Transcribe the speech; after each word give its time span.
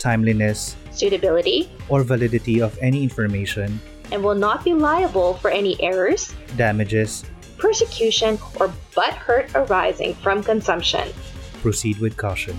timeliness, 0.00 0.74
suitability, 0.90 1.70
or 1.88 2.02
validity 2.02 2.60
of 2.60 2.76
any 2.80 3.04
information, 3.04 3.78
and 4.10 4.24
will 4.24 4.34
not 4.34 4.64
be 4.64 4.72
liable 4.74 5.34
for 5.34 5.50
any 5.50 5.76
errors, 5.80 6.34
damages, 6.56 7.24
persecution, 7.58 8.38
or 8.58 8.72
butt 8.96 9.14
hurt 9.14 9.52
arising 9.54 10.14
from 10.14 10.42
consumption. 10.42 11.06
proceed 11.60 11.98
with 12.00 12.16
caution. 12.16 12.56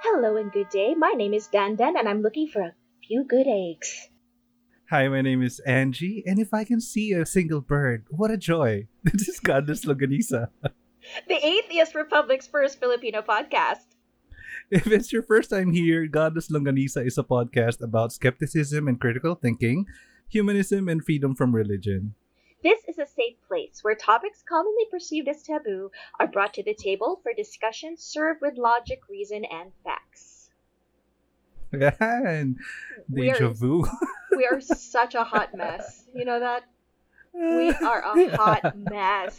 Hello 0.00 0.36
and 0.36 0.50
good 0.50 0.70
day. 0.70 0.94
My 0.96 1.12
name 1.12 1.34
is 1.34 1.48
Dandan 1.48 1.98
and 1.98 2.08
I'm 2.08 2.22
looking 2.22 2.48
for 2.48 2.62
a 2.62 2.72
few 3.06 3.24
good 3.24 3.46
eggs. 3.46 4.07
Hi, 4.90 5.06
my 5.06 5.20
name 5.20 5.42
is 5.42 5.60
Angie, 5.66 6.24
and 6.26 6.38
if 6.38 6.54
I 6.54 6.64
can 6.64 6.80
see 6.80 7.12
a 7.12 7.26
single 7.26 7.60
bird, 7.60 8.06
what 8.08 8.30
a 8.30 8.38
joy! 8.38 8.86
This 9.04 9.28
is 9.28 9.38
Godless 9.38 9.84
Longganisa. 9.84 10.48
The 11.28 11.46
Atheist 11.46 11.94
Republic's 11.94 12.46
first 12.46 12.80
Filipino 12.80 13.20
podcast. 13.20 13.84
If 14.70 14.86
it's 14.86 15.12
your 15.12 15.22
first 15.22 15.50
time 15.50 15.72
here, 15.72 16.06
Godless 16.06 16.48
Longganisa 16.48 17.04
is 17.06 17.18
a 17.18 17.22
podcast 17.22 17.82
about 17.82 18.14
skepticism 18.14 18.88
and 18.88 18.98
critical 18.98 19.34
thinking, 19.34 19.84
humanism, 20.26 20.88
and 20.88 21.04
freedom 21.04 21.34
from 21.34 21.54
religion. 21.54 22.14
This 22.62 22.80
is 22.88 22.96
a 22.96 23.04
safe 23.04 23.36
place 23.46 23.80
where 23.84 23.94
topics 23.94 24.42
commonly 24.48 24.86
perceived 24.90 25.28
as 25.28 25.42
taboo 25.42 25.90
are 26.18 26.32
brought 26.32 26.54
to 26.54 26.62
the 26.62 26.72
table 26.72 27.20
for 27.22 27.34
discussion 27.36 27.98
served 27.98 28.40
with 28.40 28.56
logic, 28.56 29.00
reason, 29.10 29.44
and 29.44 29.70
facts. 29.84 30.48
Yan! 31.78 32.56
Deja 33.12 33.50
vu. 33.50 33.84
We 34.38 34.46
are 34.46 34.62
such 34.62 35.18
a 35.18 35.26
hot 35.26 35.50
mess. 35.50 36.06
You 36.14 36.22
know 36.22 36.38
that? 36.38 36.62
We 37.34 37.74
are 37.74 38.06
a 38.06 38.36
hot 38.38 38.78
mess. 38.78 39.34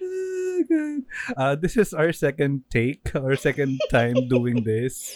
Oh, 0.00 1.00
Uh, 1.36 1.54
this 1.60 1.76
is 1.76 1.92
our 1.92 2.08
second 2.12 2.64
take, 2.72 3.12
our 3.14 3.36
second 3.36 3.84
time 3.92 4.28
doing 4.32 4.64
this. 4.64 5.12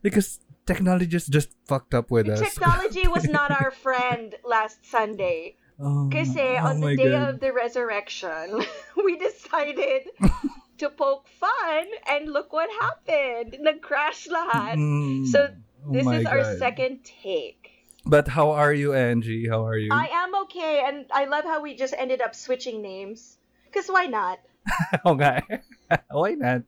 Because 0.00 0.40
technology 0.64 1.04
just, 1.04 1.28
just 1.28 1.52
fucked 1.68 1.92
up 1.92 2.10
with 2.10 2.32
us. 2.32 2.40
Technology 2.40 3.04
was 3.08 3.28
not 3.28 3.52
our 3.52 3.70
friend 3.70 4.34
last 4.40 4.88
Sunday. 4.88 5.56
Oh, 5.76 6.08
Kasi 6.08 6.56
oh 6.56 6.64
on 6.64 6.80
the 6.80 6.96
day 6.96 7.12
God. 7.12 7.28
of 7.28 7.40
the 7.44 7.52
resurrection, 7.52 8.64
we 9.04 9.20
decided 9.20 10.08
to 10.80 10.88
poke 10.88 11.28
fun 11.28 11.84
and 12.08 12.32
look 12.32 12.56
what 12.56 12.72
happened. 12.80 13.60
Nag-crash 13.60 14.32
lahat. 14.32 14.80
Mm. 14.80 15.26
So, 15.28 15.52
Oh 15.86 15.92
This 15.92 16.04
my 16.04 16.18
is 16.18 16.26
our 16.26 16.56
second 16.58 17.04
take. 17.04 17.67
But 18.08 18.32
how 18.32 18.56
are 18.56 18.72
you, 18.72 18.96
Angie? 18.96 19.48
How 19.52 19.60
are 19.68 19.76
you? 19.76 19.92
I 19.92 20.08
am 20.24 20.32
okay, 20.48 20.80
and 20.80 21.04
I 21.12 21.28
love 21.28 21.44
how 21.44 21.60
we 21.60 21.76
just 21.76 21.92
ended 21.92 22.24
up 22.24 22.32
switching 22.32 22.80
names. 22.80 23.36
Because 23.68 23.92
why 23.92 24.08
not? 24.08 24.40
Nga. 25.04 25.44
Why 26.12 26.32
not? 26.36 26.64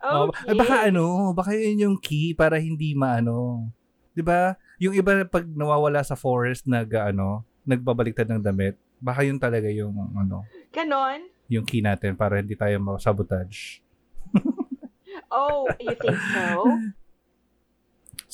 Oh, 0.00 0.28
Okay. 0.32 0.52
eh, 0.52 0.56
baka 0.56 0.76
ano, 0.88 1.32
baka 1.36 1.52
yun 1.56 1.80
yung 1.84 1.96
key 2.00 2.32
para 2.32 2.56
hindi 2.60 2.92
maano. 2.96 3.68
'Di 4.16 4.20
ba? 4.24 4.56
Yung 4.80 4.96
iba 4.96 5.24
pag 5.28 5.44
nawawala 5.48 6.00
sa 6.04 6.16
forest 6.16 6.64
nag 6.68 6.88
ano, 6.96 7.44
nagbabaliktad 7.64 8.28
ng 8.28 8.44
damit, 8.44 8.76
baka 9.00 9.24
yun 9.24 9.40
talaga 9.40 9.68
yung 9.72 9.92
ano, 10.16 10.44
Ganon? 10.72 11.28
yung 11.48 11.64
key 11.64 11.80
natin 11.84 12.16
para 12.16 12.40
hindi 12.40 12.56
tayo 12.56 12.76
ma-sabotage. 12.80 13.80
Oh, 15.30 15.70
you 15.78 15.94
think 15.94 16.18
so? 16.34 16.66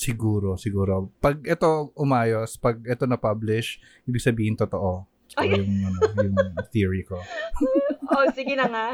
Siguro, 0.07 0.55
siguro. 0.55 1.11
Pag 1.19 1.43
ito 1.43 1.91
umayos, 1.95 2.55
pag 2.57 2.79
ito 2.81 3.03
na-publish, 3.05 3.83
ibig 4.07 4.23
sabihin 4.23 4.55
totoo. 4.55 5.03
So, 5.27 5.43
Ay. 5.43 5.59
yung, 5.59 5.83
ano, 5.83 5.99
yung 6.15 6.37
theory 6.73 7.03
ko. 7.03 7.19
oh, 8.15 8.31
sige 8.31 8.55
na 8.55 8.71
nga. 8.71 8.87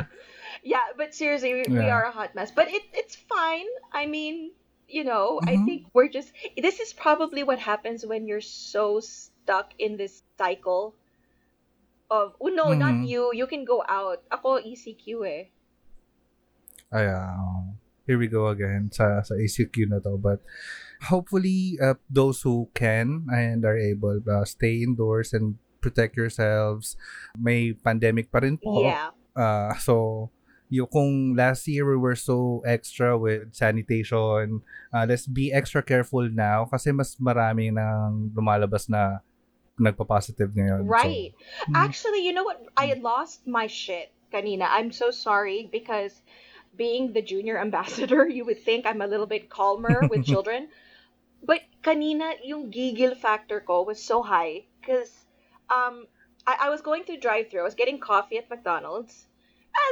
Yeah, 0.64 0.96
but 0.96 1.12
seriously, 1.12 1.52
we, 1.52 1.62
we 1.68 1.84
Yeah. 1.84 1.92
are 1.92 2.08
a 2.08 2.14
hot 2.14 2.32
mess. 2.32 2.48
But 2.48 2.72
it 2.72 2.88
it's 2.96 3.18
fine. 3.28 3.68
I 3.92 4.08
mean, 4.08 4.56
you 4.88 5.04
know, 5.04 5.42
I 5.44 5.60
Mhm. 5.60 5.64
think 5.68 5.80
we're 5.92 6.08
just. 6.08 6.32
This 6.56 6.80
is 6.80 6.96
probably 6.96 7.44
what 7.44 7.60
happens 7.60 8.06
when 8.06 8.24
you're 8.24 8.40
so 8.44 9.02
stuck 9.02 9.76
in 9.76 10.00
this 10.00 10.24
cycle 10.38 10.96
of. 12.08 12.32
Oh, 12.40 12.48
no, 12.48 12.72
not 12.72 13.02
Mhm. 13.02 13.10
you. 13.10 13.22
You 13.34 13.44
can 13.44 13.66
go 13.66 13.84
out. 13.84 14.24
Ako, 14.30 14.62
ECQ 14.62 15.04
eh. 15.26 15.42
Ay, 16.88 17.08
ah, 17.08 17.72
here 18.04 18.20
we 18.20 18.28
go 18.28 18.48
again 18.48 18.92
sa 18.92 19.24
sa 19.24 19.32
ACQ 19.34 19.88
na 19.88 19.98
to 19.98 20.20
but 20.20 20.44
hopefully 21.08 21.78
uh, 21.82 21.94
those 22.10 22.42
who 22.42 22.68
can 22.74 23.26
and 23.30 23.64
are 23.64 23.78
able 23.78 24.20
uh, 24.30 24.44
stay 24.44 24.82
indoors 24.82 25.32
and 25.32 25.58
protect 25.82 26.14
yourselves 26.16 26.94
may 27.34 27.74
pandemic 27.74 28.30
pa 28.30 28.38
rin 28.38 28.54
po 28.54 28.86
Yeah. 28.86 29.10
uh, 29.34 29.74
so 29.82 30.30
yung 30.70 30.86
kung 30.88 31.34
last 31.34 31.66
year 31.66 31.84
we 31.84 31.98
were 31.98 32.14
so 32.16 32.62
extra 32.64 33.18
with 33.18 33.50
sanitation 33.52 34.62
uh, 34.94 35.04
let's 35.04 35.26
be 35.26 35.50
extra 35.52 35.82
careful 35.82 36.24
now 36.30 36.64
kasi 36.70 36.94
mas 36.94 37.18
marami 37.18 37.74
nang 37.74 38.30
lumalabas 38.32 38.86
na 38.86 39.20
nagpa-positive 39.76 40.54
ngayon 40.54 40.86
Right. 40.86 41.34
mm, 41.66 41.74
Actually, 41.74 42.22
you 42.22 42.32
know 42.32 42.44
what? 42.44 42.60
I 42.76 42.94
lost 43.00 43.48
my 43.48 43.66
shit, 43.66 44.12
kanina. 44.30 44.68
I'm 44.68 44.92
so 44.92 45.10
sorry 45.10 45.66
because 45.72 46.20
being 46.76 47.12
the 47.16 47.24
junior 47.24 47.58
ambassador, 47.66 48.28
you 48.28 48.44
would 48.44 48.60
think 48.62 48.84
I'm 48.86 49.00
a 49.00 49.08
little 49.08 49.26
bit 49.26 49.48
calmer 49.50 50.06
with 50.06 50.22
children. 50.30 50.68
But 51.42 51.62
kanina, 51.82 52.34
yung 52.44 52.70
gigil 52.70 53.16
factor 53.16 53.60
ko 53.60 53.82
was 53.82 54.02
so 54.02 54.22
high 54.22 54.64
because 54.80 55.10
um, 55.70 56.06
I, 56.46 56.56
I 56.62 56.70
was 56.70 56.80
going 56.82 57.04
through 57.04 57.18
drive 57.18 57.50
through. 57.50 57.60
I 57.60 57.64
was 57.64 57.74
getting 57.74 57.98
coffee 58.00 58.38
at 58.38 58.48
McDonald's, 58.50 59.26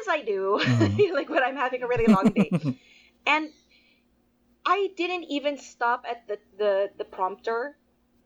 as 0.01 0.09
I 0.09 0.23
do, 0.23 0.61
Mhm. 0.63 1.13
like 1.19 1.29
when 1.29 1.43
I'm 1.43 1.57
having 1.57 1.83
a 1.83 1.89
really 1.89 2.07
long 2.07 2.33
day. 2.33 2.51
and 3.27 3.51
I 4.65 4.91
didn't 4.97 5.25
even 5.25 5.59
stop 5.59 6.05
at 6.09 6.27
the, 6.27 6.39
the, 6.57 6.91
the 6.97 7.05
prompter. 7.05 7.77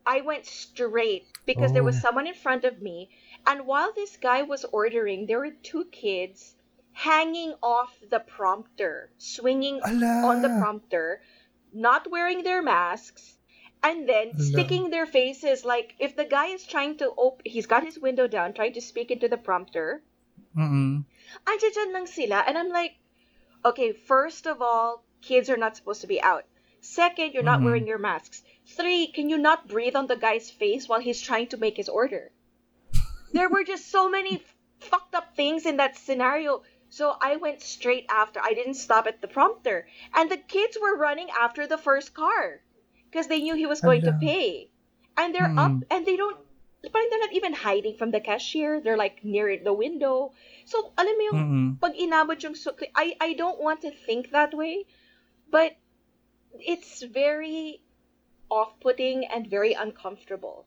I 0.06 0.20
went 0.20 0.46
straight 0.46 1.26
because 1.46 1.72
there 1.72 1.82
was 1.82 1.96
Oh. 1.96 2.00
someone 2.00 2.26
in 2.26 2.34
front 2.34 2.64
of 2.64 2.80
me. 2.82 3.10
And 3.46 3.66
while 3.66 3.92
this 3.94 4.16
guy 4.16 4.42
was 4.42 4.64
ordering, 4.64 5.26
there 5.26 5.38
were 5.40 5.50
two 5.50 5.86
kids 5.86 6.54
hanging 6.92 7.54
off 7.62 7.98
the 8.10 8.20
prompter, 8.20 9.10
swinging 9.18 9.80
Ala! 9.84 10.22
on 10.28 10.42
the 10.42 10.50
prompter, 10.50 11.20
not 11.74 12.10
wearing 12.10 12.42
their 12.42 12.62
masks, 12.62 13.36
and 13.82 14.08
then 14.08 14.38
sticking 14.38 14.88
their 14.88 15.04
faces 15.06 15.64
like 15.64 15.94
if 15.98 16.16
the 16.16 16.24
guy 16.24 16.46
is 16.46 16.64
trying 16.64 16.96
to 16.98 17.12
open, 17.18 17.42
he's 17.44 17.66
got 17.66 17.84
his 17.84 17.98
window 17.98 18.26
down, 18.26 18.54
trying 18.54 18.72
to 18.72 18.80
speak 18.80 19.10
into 19.10 19.28
the 19.28 19.36
prompter. 19.36 20.02
Mm-mm. 20.56 21.04
Andiyan 21.44 21.92
lang 21.92 22.06
sila. 22.06 22.44
And 22.46 22.56
I'm 22.56 22.70
like, 22.70 22.94
okay, 23.64 23.92
first 23.92 24.46
of 24.46 24.62
all, 24.62 25.04
kids 25.20 25.50
are 25.50 25.56
not 25.58 25.76
supposed 25.76 26.00
to 26.00 26.06
be 26.06 26.22
out. 26.22 26.44
Second, 26.80 27.32
you're 27.34 27.42
not 27.42 27.60
Mhm. 27.60 27.64
wearing 27.64 27.86
your 27.86 27.98
masks. 27.98 28.42
Three, 28.66 29.08
can 29.08 29.28
you 29.28 29.36
not 29.36 29.68
breathe 29.68 29.96
on 29.96 30.06
the 30.06 30.16
guy's 30.16 30.50
face 30.50 30.88
while 30.88 31.00
he's 31.00 31.20
trying 31.20 31.48
to 31.48 31.56
make 31.56 31.76
his 31.76 31.88
order? 31.88 32.30
there 33.34 33.48
were 33.48 33.64
just 33.64 33.90
so 33.90 34.08
many 34.08 34.40
fucked 34.78 35.14
up 35.14 35.34
things 35.34 35.66
in 35.66 35.78
that 35.78 35.96
scenario. 35.96 36.62
So 36.94 37.10
I 37.18 37.42
went 37.42 37.58
straight 37.60 38.06
after. 38.06 38.38
I 38.38 38.54
didn't 38.54 38.78
stop 38.78 39.10
at 39.10 39.18
the 39.20 39.26
prompter. 39.26 39.88
And 40.14 40.30
the 40.30 40.38
kids 40.38 40.78
were 40.80 40.94
running 40.96 41.26
after 41.34 41.66
the 41.66 41.76
first 41.76 42.14
car 42.14 42.62
because 43.10 43.26
they 43.26 43.42
knew 43.42 43.56
he 43.58 43.66
was 43.66 43.82
going 43.82 44.02
to 44.06 44.14
pay. 44.14 44.70
And 45.18 45.34
they're 45.34 45.50
up 45.58 45.74
Mm. 45.74 45.90
and 45.90 46.06
they 46.06 46.14
don't 46.14 46.38
parang 46.92 47.08
they're 47.10 47.26
not 47.26 47.32
even 47.34 47.54
hiding 47.54 47.96
from 47.98 48.10
the 48.14 48.20
cashier. 48.20 48.78
They're 48.78 49.00
like 49.00 49.24
near 49.26 49.58
the 49.58 49.72
window. 49.74 50.38
So, 50.70 50.92
alam 50.94 51.14
mo 51.18 51.22
yung 51.26 51.38
Mm-mm. 51.42 51.68
pag 51.82 51.98
inabot 51.98 52.38
yung 52.46 52.54
sukli, 52.54 52.94
I, 52.94 53.18
I 53.18 53.34
don't 53.34 53.58
want 53.58 53.82
to 53.82 53.90
think 53.90 54.30
that 54.30 54.54
way, 54.54 54.86
but 55.50 55.74
it's 56.60 57.02
very 57.02 57.82
off-putting 58.50 59.26
and 59.26 59.50
very 59.50 59.72
uncomfortable. 59.74 60.66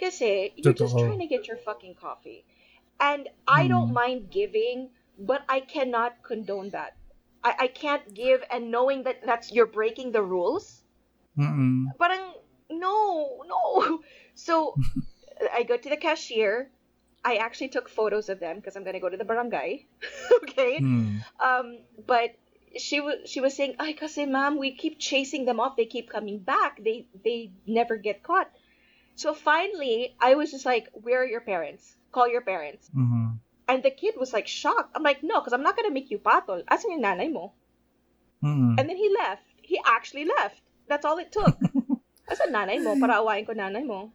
Kasi 0.00 0.52
you're 0.56 0.74
just 0.74 0.98
trying 0.98 1.22
to 1.22 1.30
get 1.30 1.46
your 1.46 1.58
fucking 1.62 1.94
coffee. 1.94 2.42
And 2.98 3.28
I 3.46 3.68
don't 3.68 3.90
Mm. 3.94 4.00
mind 4.02 4.20
giving, 4.30 4.90
but 5.18 5.42
I 5.48 5.60
cannot 5.60 6.22
condone 6.22 6.70
that. 6.70 6.96
I, 7.42 7.54
I 7.60 7.66
can't 7.68 8.14
give 8.14 8.42
and 8.50 8.70
knowing 8.70 9.04
that 9.04 9.24
that's 9.24 9.52
you're 9.52 9.66
breaking 9.66 10.12
the 10.12 10.22
rules. 10.22 10.82
Mm-mm. 11.38 11.84
Parang 11.98 12.34
no, 12.70 13.42
no. 13.46 14.00
So 14.34 14.76
I 15.52 15.64
go 15.64 15.76
to 15.76 15.88
the 15.88 15.96
cashier 15.96 16.70
I 17.24 17.36
actually 17.36 17.68
took 17.68 17.88
photos 17.88 18.28
of 18.28 18.40
them 18.40 18.56
because 18.56 18.76
I'm 18.76 18.84
gonna 18.84 19.00
go 19.00 19.08
to 19.08 19.16
the 19.16 19.24
barangay. 19.24 19.84
okay. 20.42 20.80
Mm. 20.80 21.24
Um, 21.40 21.78
but 22.06 22.34
she 22.76 23.00
was 23.00 23.28
she 23.28 23.40
was 23.40 23.54
saying, 23.54 23.76
"Ay, 23.78 23.92
kasi 23.92 24.24
ma'am, 24.26 24.56
we 24.58 24.72
keep 24.72 24.98
chasing 24.98 25.44
them 25.44 25.60
off. 25.60 25.76
They 25.76 25.86
keep 25.86 26.08
coming 26.08 26.38
back. 26.38 26.82
They 26.82 27.06
they 27.24 27.50
never 27.66 27.96
get 27.96 28.22
caught." 28.22 28.50
So 29.16 29.34
finally, 29.34 30.14
I 30.20 30.36
was 30.36 30.50
just 30.50 30.64
like, 30.64 30.88
"Where 30.92 31.22
are 31.22 31.26
your 31.26 31.40
parents? 31.42 31.96
Call 32.12 32.28
your 32.28 32.42
parents." 32.42 32.88
Mhm. 32.94 33.40
And 33.68 33.84
the 33.84 33.92
kid 33.92 34.16
was 34.16 34.32
like 34.32 34.48
shocked. 34.48 34.96
I'm 34.96 35.04
like, 35.04 35.20
"No, 35.20 35.38
because 35.44 35.52
I'm 35.52 35.62
not 35.62 35.76
gonna 35.76 35.92
make 35.92 36.08
you 36.08 36.18
patol. 36.18 36.64
Asan 36.66 36.96
yung 36.96 37.04
nanay 37.04 37.28
mo?" 37.28 37.52
Mm. 38.40 38.80
And 38.80 38.84
then 38.88 38.96
he 38.96 39.12
left. 39.12 39.44
He 39.60 39.76
actually 39.84 40.24
left. 40.24 40.64
That's 40.88 41.04
all 41.04 41.20
it 41.20 41.28
took. 41.28 41.52
Asan 42.32 42.56
nanay 42.56 42.80
mo? 42.80 42.96
Para 42.96 43.20
awayin 43.20 43.44
ko 43.44 43.52
nanay 43.52 43.84
mo. 43.84 44.08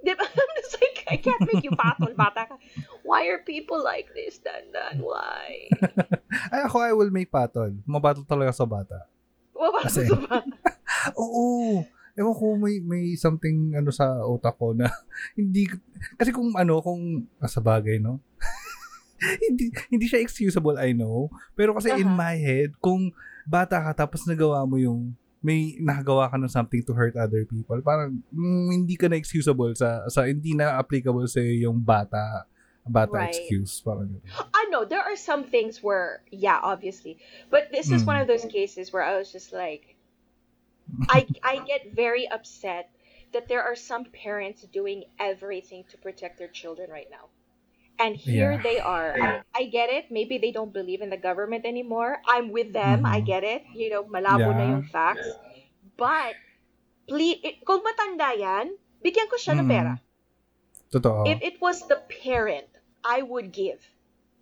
Di 0.00 0.12
ba? 0.16 0.24
I'm 0.40 0.52
just 0.56 0.76
like, 0.80 1.04
I 1.08 1.16
can't 1.20 1.44
make 1.44 1.64
you 1.64 1.72
patol, 1.76 2.12
bata 2.16 2.48
ka. 2.48 2.56
Why 3.04 3.28
are 3.28 3.44
people 3.44 3.80
like 3.80 4.08
this, 4.16 4.40
Dandan? 4.40 5.04
Why? 5.04 5.68
Ay, 6.52 6.60
ako, 6.64 6.76
I 6.80 6.92
will 6.96 7.12
make 7.12 7.28
patol. 7.28 7.76
Mabatol 7.84 8.24
talaga 8.24 8.52
sa 8.56 8.64
bata. 8.64 9.04
Wala 9.52 9.84
Kasi- 9.84 10.08
sa 10.08 10.16
ba? 10.16 10.40
Oo. 11.20 11.84
Ewan 12.16 12.36
ko, 12.36 12.46
may, 12.58 12.80
may 12.80 13.14
something 13.16 13.72
ano 13.76 13.88
sa 13.92 14.24
utak 14.26 14.56
ko 14.58 14.72
na 14.76 14.88
hindi, 15.38 15.68
kasi 16.16 16.32
kung 16.32 16.52
ano, 16.56 16.80
kung 16.80 17.28
sa 17.44 17.60
bagay, 17.60 18.00
no? 18.00 18.20
hindi, 19.46 19.70
hindi 19.92 20.06
siya 20.08 20.20
excusable, 20.24 20.76
I 20.80 20.92
know. 20.92 21.28
Pero 21.54 21.76
kasi 21.76 21.92
in 21.92 22.08
Aha. 22.08 22.16
my 22.16 22.36
head, 22.40 22.72
kung 22.80 23.12
bata 23.44 23.80
ka 23.80 24.06
tapos 24.06 24.24
nagawa 24.24 24.64
mo 24.68 24.76
yung 24.80 25.16
may 25.40 25.80
nakagawa 25.80 26.28
ka 26.28 26.36
ng 26.36 26.52
something 26.52 26.84
to 26.84 26.92
hurt 26.92 27.16
other 27.16 27.48
people, 27.48 27.80
parang 27.80 28.20
mm, 28.28 28.68
hindi 28.72 28.96
ka 28.96 29.08
na 29.08 29.16
excusable 29.16 29.72
sa, 29.72 30.04
sa 30.12 30.28
hindi 30.28 30.52
na 30.52 30.76
applicable 30.76 31.24
sa 31.28 31.40
yung 31.40 31.80
bata 31.80 32.44
bata 32.90 33.12
Right. 33.12 33.30
excuse. 33.30 33.80
Parang. 33.80 34.20
I 34.54 34.66
know 34.70 34.84
there 34.84 35.02
are 35.02 35.16
some 35.16 35.44
things 35.44 35.82
where, 35.82 36.22
yeah, 36.30 36.58
obviously, 36.62 37.18
but 37.48 37.70
this 37.70 37.90
is 37.90 38.02
Mm. 38.02 38.06
one 38.06 38.18
of 38.20 38.26
those 38.26 38.44
cases 38.44 38.92
where 38.92 39.02
I 39.02 39.16
was 39.16 39.30
just 39.30 39.52
like, 39.52 39.96
I 41.08 41.28
I 41.44 41.62
get 41.64 41.94
very 41.94 42.26
upset 42.28 42.90
that 43.32 43.46
there 43.46 43.62
are 43.62 43.76
some 43.76 44.10
parents 44.10 44.66
doing 44.74 45.06
everything 45.22 45.84
to 45.94 45.96
protect 45.98 46.38
their 46.38 46.50
children 46.50 46.90
right 46.90 47.06
now. 47.10 47.30
And 48.00 48.16
here 48.16 48.56
Yeah. 48.56 48.62
they 48.64 48.78
are. 48.80 49.12
I, 49.12 49.28
I 49.52 49.62
get 49.68 49.90
it. 49.92 50.08
Maybe 50.10 50.38
they 50.40 50.52
don't 50.56 50.72
believe 50.72 51.02
in 51.04 51.10
the 51.12 51.20
government 51.20 51.66
anymore. 51.68 52.16
I'm 52.24 52.48
with 52.50 52.72
them. 52.72 53.04
I 53.04 53.20
Mhm. 53.20 53.26
get 53.26 53.44
it. 53.44 53.62
You 53.76 53.90
know, 53.92 54.02
malabo 54.08 54.56
na 54.56 54.64
yung 54.72 54.88
facts. 54.88 55.28
But, 56.00 56.34
please, 57.08 57.38
it, 57.44 57.60
kung 57.68 57.84
matanda 57.84 58.32
yan, 58.32 58.72
bigyan 59.04 59.28
ko 59.28 59.36
siya 59.36 59.60
ng 59.60 59.68
Mhm. 59.68 59.68
pera. 59.68 59.94
Totoo. 60.90 61.24
If 61.28 61.42
it 61.42 61.60
was 61.60 61.86
the 61.86 62.00
parent, 62.24 62.66
I 63.04 63.22
would 63.22 63.52
give. 63.52 63.80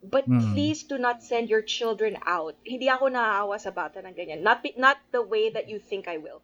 But 0.02 0.30
Mm. 0.30 0.54
please 0.54 0.84
do 0.86 0.98
not 0.98 1.22
send 1.26 1.50
your 1.50 1.62
children 1.62 2.16
out. 2.22 2.54
Hindi 2.62 2.86
ako 2.88 3.10
naaawa 3.10 3.58
sa 3.58 3.74
bata 3.74 3.98
ng 3.98 4.14
ganyan. 4.14 4.40
Not, 4.46 4.62
not 4.78 4.98
the 5.10 5.22
way 5.22 5.50
that 5.50 5.68
you 5.68 5.78
think 5.82 6.06
I 6.06 6.18
will. 6.22 6.40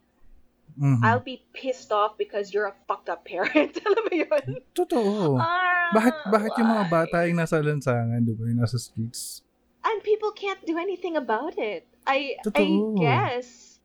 Mhm. 0.75 1.07
I'll 1.07 1.23
be 1.23 1.47
pissed 1.55 1.93
off 1.93 2.19
because 2.19 2.51
you're 2.53 2.67
a 2.67 2.75
fucked 2.91 3.07
up 3.09 3.23
parent. 3.25 3.79
Alam 3.87 4.03
mo 4.07 4.13
yun? 4.13 4.59
Totoo. 4.75 5.39
Ah, 5.39 5.95
Bakit 5.95 6.15
bakit 6.35 6.53
yung 6.59 6.67
mga 6.67 6.87
why? 6.91 6.95
bata 7.07 7.17
yung 7.31 7.39
nasa 7.39 7.63
lansangan, 7.63 8.19
di 8.27 8.35
ba? 8.35 8.43
Yung 8.51 8.59
nasa 8.59 8.75
streets. 8.75 9.47
And 9.87 10.03
people 10.03 10.35
can't 10.35 10.59
do 10.67 10.75
anything 10.75 11.15
about 11.15 11.55
it. 11.61 11.87
I 12.11 12.41
I 12.59 12.67
guess. 12.99 13.79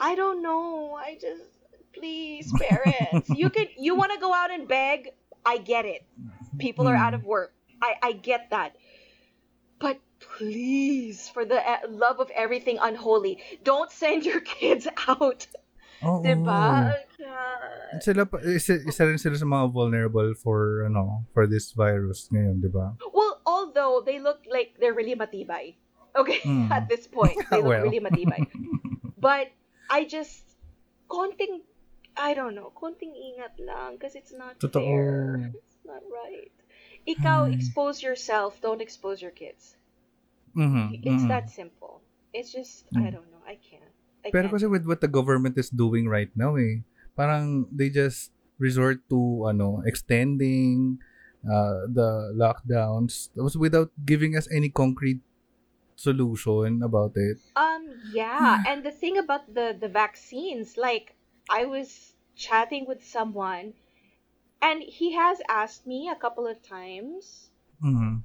I 0.00 0.16
don't 0.16 0.40
know. 0.40 0.96
I 0.96 1.20
just 1.20 1.44
please 1.92 2.48
parents. 2.56 3.28
you 3.32 3.52
can 3.52 3.68
you 3.76 3.92
want 3.92 4.12
to 4.16 4.20
go 4.20 4.32
out 4.32 4.48
and 4.48 4.64
beg. 4.64 5.12
I 5.44 5.58
get 5.60 5.84
it. 5.84 6.02
People 6.56 6.88
are 6.88 6.96
Mm. 6.96 7.04
out 7.06 7.14
of 7.14 7.28
work. 7.28 7.52
I 7.84 8.00
I 8.00 8.10
get 8.16 8.48
that. 8.56 8.72
But 9.78 10.00
please, 10.18 11.28
for 11.28 11.44
the 11.44 11.60
uh, 11.60 11.84
love 11.92 12.24
of 12.24 12.32
everything 12.32 12.80
unholy, 12.80 13.44
don't 13.62 13.92
send 13.92 14.24
your 14.24 14.40
kids 14.40 14.88
out. 15.10 15.44
Oo. 16.04 16.20
Diba? 16.20 16.92
God. 17.16 18.02
Sila 18.02 18.26
pa, 18.26 18.36
isa, 18.44 18.76
isa 18.76 19.02
rin 19.06 19.16
sila 19.16 19.38
sa 19.38 19.46
mga 19.46 19.72
vulnerable 19.72 20.34
for 20.36 20.84
ano 20.84 21.24
for 21.32 21.46
this 21.46 21.72
virus 21.72 22.28
ngayon, 22.28 22.60
di 22.60 22.68
ba? 22.68 22.92
Well, 23.08 23.40
although 23.46 24.02
they 24.04 24.20
look 24.20 24.44
like 24.44 24.76
they're 24.76 24.92
really 24.92 25.16
matibay. 25.16 25.76
Okay, 26.12 26.40
Mm. 26.44 26.68
at 26.76 26.88
this 26.88 27.08
point, 27.08 27.36
they 27.48 27.60
look 27.64 27.72
Well. 27.72 27.84
really 27.88 28.00
matibay. 28.00 28.44
But 29.16 29.48
I 29.88 30.04
just 30.04 30.44
konting 31.08 31.64
I 32.16 32.32
don't 32.32 32.52
know, 32.56 32.72
konting 32.72 33.12
ingat 33.12 33.56
lang 33.60 33.96
because 33.96 34.16
it's 34.16 34.32
not 34.32 34.56
Totoo. 34.60 34.80
fair. 34.80 35.52
It's 35.56 35.80
not 35.84 36.00
right. 36.08 36.52
Ikaw 37.06 37.48
Ay. 37.48 37.56
expose 37.56 38.00
yourself, 38.04 38.60
don't 38.60 38.80
expose 38.84 39.20
your 39.24 39.32
kids. 39.32 39.76
Mhm, 40.56 41.00
It's 41.04 41.24
mhm. 41.24 41.28
that 41.32 41.48
simple. 41.48 42.00
It's 42.36 42.52
just 42.52 42.84
I 42.92 43.08
Mm. 43.08 43.20
don't 43.20 43.28
know. 43.32 43.40
I 43.48 43.56
can't. 43.56 43.95
I 44.26 44.32
Pero 44.34 44.50
can't. 44.50 44.52
kasi 44.52 44.66
with 44.66 44.84
what 44.86 45.00
the 45.00 45.08
government 45.10 45.54
is 45.56 45.70
doing 45.70 46.10
right 46.10 46.30
now 46.34 46.58
eh, 46.58 46.82
parang 47.14 47.70
they 47.70 47.88
just 47.88 48.34
resort 48.58 49.00
to 49.08 49.46
ano 49.46 49.80
extending 49.86 50.98
uh, 51.46 51.86
the 51.88 52.34
lockdowns 52.34 53.30
without 53.54 53.92
giving 54.04 54.34
us 54.34 54.50
any 54.50 54.68
concrete 54.68 55.22
solution 55.96 56.82
about 56.82 57.12
it. 57.16 57.38
Um, 57.56 57.98
yeah, 58.02 58.58
and 58.64 58.84
the 58.84 58.92
thing 58.92 59.18
about 59.18 59.52
the 59.52 59.76
the 59.78 59.88
vaccines, 59.88 60.76
like 60.76 61.16
I 61.50 61.64
was 61.64 62.14
chatting 62.36 62.86
with 62.86 63.04
someone, 63.04 63.74
and 64.62 64.82
he 64.82 65.12
has 65.12 65.42
asked 65.48 65.86
me 65.86 66.08
a 66.08 66.16
couple 66.16 66.46
of 66.46 66.62
times. 66.62 67.50
Mhm. 67.82 68.22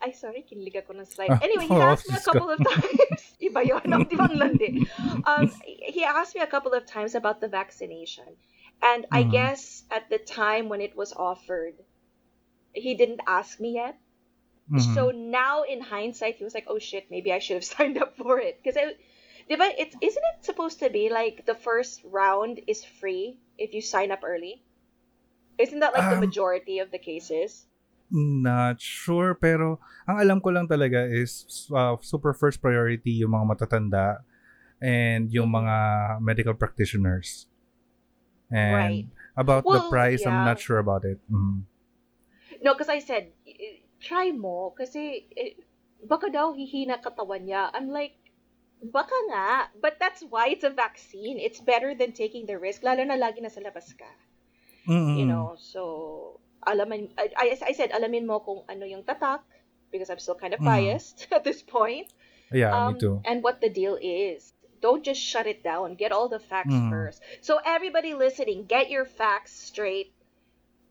Ay, 0.00 0.12
sorry, 0.12 0.44
kinilig 0.48 0.76
ako 0.82 0.92
ng 0.96 1.06
slide. 1.08 1.34
Ah, 1.34 1.40
Anyway, 1.40 1.66
he 1.68 1.80
oh, 1.80 1.80
asked 1.80 2.06
me 2.08 2.14
a 2.14 2.20
couple 2.20 2.48
of 2.50 2.62
times. 2.62 3.36
Iba 3.42 3.60
yun, 3.66 3.82
no? 3.88 4.04
Di 4.08 4.16
ba 4.16 4.28
ang? 4.28 4.48
Um, 5.26 5.52
he 5.64 6.04
asked 6.04 6.34
me 6.34 6.40
a 6.42 6.46
couple 6.46 6.72
of 6.72 6.86
times 6.86 7.14
about 7.14 7.40
the 7.40 7.48
vaccination. 7.48 8.36
And 8.82 9.06
I 9.12 9.22
Mhm. 9.22 9.24
guess 9.24 9.84
at 9.90 10.08
the 10.10 10.18
time 10.18 10.68
when 10.68 10.80
it 10.80 10.96
was 10.96 11.12
offered, 11.12 11.74
he 12.74 12.94
didn't 12.94 13.22
ask 13.26 13.58
me 13.60 13.74
yet. 13.74 13.98
Mhm. 14.70 14.96
So 14.96 15.10
now 15.10 15.62
in 15.64 15.80
hindsight, 15.80 16.36
he 16.36 16.44
was 16.44 16.54
like, 16.54 16.66
"Oh 16.68 16.78
shit, 16.78 17.10
maybe 17.10 17.32
I 17.32 17.38
should 17.40 17.56
have 17.56 17.64
signed 17.76 17.98
up 17.98 18.16
for 18.16 18.38
it." 18.40 18.62
Because 18.62 18.76
I, 18.76 18.94
diba, 19.50 19.74
it's 19.78 19.96
isn't 20.00 20.24
it 20.24 20.44
supposed 20.44 20.80
to 20.80 20.90
be 20.90 21.08
like 21.10 21.46
the 21.46 21.54
first 21.56 22.02
round 22.04 22.60
is 22.66 22.84
free 22.84 23.40
if 23.58 23.74
you 23.74 23.82
sign 23.82 24.10
up 24.12 24.22
early? 24.24 24.64
Isn't 25.58 25.80
that 25.80 25.92
like 25.92 26.08
the 26.08 26.16
Um, 26.16 26.20
majority 26.20 26.78
of 26.78 26.90
the 26.90 26.98
cases? 26.98 27.65
Not 28.10 28.78
sure, 28.78 29.34
pero 29.34 29.82
ang 30.06 30.22
alam 30.22 30.38
ko 30.38 30.54
lang 30.54 30.70
talaga 30.70 31.02
is 31.10 31.42
uh, 31.74 31.98
super 31.98 32.30
first 32.30 32.62
priority 32.62 33.18
yung 33.18 33.34
mga 33.34 33.46
matatanda 33.58 34.22
and 34.78 35.26
yung 35.34 35.50
mga 35.50 35.74
medical 36.22 36.54
practitioners. 36.54 37.50
And 38.46 38.74
Right. 38.74 39.06
about 39.34 39.66
the 39.66 39.82
Well, 39.82 39.90
price, 39.90 40.22
I'm 40.22 40.38
yeah. 40.38 40.46
not 40.46 40.62
sure 40.62 40.78
about 40.78 41.02
it. 41.02 41.18
Mhm. 41.26 41.66
No, 42.62 42.78
because 42.78 42.88
I 42.88 43.02
said, 43.02 43.34
"I- 43.42 43.82
try 43.98 44.30
mo, 44.30 44.70
kasi 44.70 45.26
eh, 45.34 45.58
baka 46.06 46.30
daw 46.30 46.54
hihina 46.54 47.02
katawan 47.02 47.42
niya. 47.42 47.74
I'm 47.74 47.90
like, 47.90 48.14
baka 48.86 49.16
nga. 49.34 49.74
But 49.82 49.98
that's 49.98 50.22
why 50.22 50.54
it's 50.54 50.62
a 50.62 50.70
vaccine. 50.70 51.42
It's 51.42 51.58
better 51.58 51.92
than 51.98 52.14
taking 52.14 52.46
the 52.46 52.54
risk, 52.54 52.86
lalo 52.86 53.02
na 53.02 53.18
lagi 53.18 53.42
nasa 53.42 53.58
labas 53.58 53.90
ka. 53.98 54.08
Mm-mm. 54.86 55.18
You 55.18 55.26
know, 55.26 55.58
so, 55.58 56.38
alamin, 56.66 57.10
I, 57.16 57.56
I, 57.62 57.72
said, 57.72 57.90
alamin 57.90 58.26
mo 58.26 58.40
kung 58.40 58.62
ano 58.68 58.84
yung 58.84 59.02
tatak, 59.02 59.40
because 59.90 60.10
I'm 60.10 60.18
still 60.18 60.34
kind 60.34 60.54
of 60.54 60.60
Mhm. 60.60 60.66
biased 60.66 61.28
at 61.32 61.44
this 61.44 61.62
point. 61.62 62.12
Yeah, 62.52 62.74
um, 62.74 62.94
me 62.94 63.00
too. 63.00 63.22
And 63.24 63.42
what 63.42 63.60
the 63.60 63.70
deal 63.70 63.98
is. 64.00 64.52
Don't 64.80 65.02
just 65.02 65.20
shut 65.20 65.46
it 65.46 65.64
down. 65.64 65.96
Get 65.96 66.12
all 66.12 66.28
the 66.28 66.38
facts 66.38 66.74
Mhm. 66.74 66.90
first. 66.90 67.22
So 67.40 67.58
everybody 67.64 68.14
listening, 68.14 68.66
get 68.68 68.90
your 68.90 69.06
facts 69.06 69.56
straight. 69.56 70.12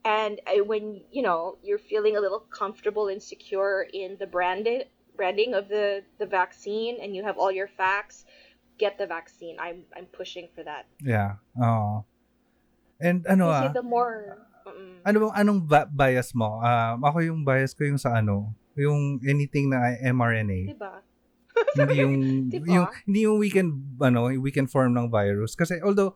And 0.04 0.42
when 0.66 1.02
you 1.12 1.22
know 1.22 1.58
you're 1.64 1.82
feeling 1.82 2.18
a 2.18 2.22
little 2.22 2.42
comfortable 2.50 3.08
and 3.08 3.22
secure 3.22 3.88
in 3.90 4.18
the 4.18 4.28
branded 4.28 4.90
branding 5.16 5.54
of 5.54 5.70
the 5.70 6.04
the 6.18 6.26
vaccine, 6.26 6.98
and 7.02 7.16
you 7.16 7.24
have 7.24 7.38
all 7.38 7.52
your 7.52 7.70
facts, 7.70 8.26
get 8.78 8.98
the 8.98 9.08
vaccine. 9.08 9.58
I'm 9.58 9.86
I'm 9.96 10.06
pushing 10.06 10.50
for 10.54 10.62
that. 10.64 10.86
Yeah. 11.02 11.42
Oh. 11.58 12.06
And 13.00 13.26
ano 13.26 13.50
ah, 13.50 13.74
the 13.74 13.82
more 13.82 14.46
mm, 14.68 15.04
ano 15.04 15.16
bang 15.22 15.34
anong 15.36 15.60
ba- 15.62 15.88
bias 15.88 16.32
mo? 16.32 16.60
Um, 16.60 16.98
ako 17.04 17.18
yung 17.22 17.40
bias 17.42 17.74
ko 17.74 17.84
yung 17.84 17.98
sa 17.98 18.18
ano, 18.18 18.50
yung 18.74 19.22
anything 19.22 19.70
na 19.70 19.94
mRNA. 20.02 20.74
diba? 20.74 20.94
hindi 21.80 21.96
yung 21.96 22.16
Diba? 22.52 22.68
yung 22.68 22.86
hindi 23.08 23.20
yung 23.24 23.38
we 23.40 23.48
can 23.48 23.68
ano, 23.98 24.28
we 24.36 24.52
can 24.52 24.68
form 24.68 24.92
ng 24.92 25.08
virus 25.08 25.56
kasi 25.56 25.80
although 25.80 26.12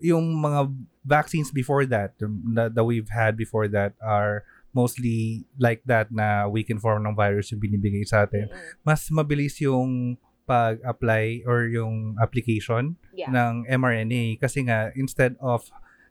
yung 0.00 0.40
mga 0.40 0.72
vaccines 1.04 1.52
before 1.52 1.84
that 1.84 2.16
that, 2.56 2.72
that 2.72 2.84
we've 2.84 3.12
had 3.12 3.36
before 3.36 3.68
that 3.68 3.92
are 4.00 4.40
mostly 4.72 5.44
like 5.60 5.84
that 5.84 6.08
na 6.08 6.48
we 6.48 6.64
can 6.64 6.80
form 6.80 7.04
ng 7.04 7.12
virus 7.12 7.52
yung 7.52 7.60
binibigay 7.60 8.06
sa 8.08 8.24
atin. 8.24 8.48
Mm-mm. 8.48 8.80
Mas 8.80 9.10
mabilis 9.12 9.60
yung 9.60 10.16
pag-apply 10.48 11.44
or 11.44 11.68
yung 11.68 12.16
application 12.16 12.96
Yeah. 13.12 13.28
ng 13.28 13.68
mRNA 13.68 14.40
kasi 14.40 14.64
nga 14.64 14.88
instead 14.96 15.36
of 15.38 15.66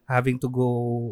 having 0.10 0.42
to 0.42 0.50
go 0.50 0.66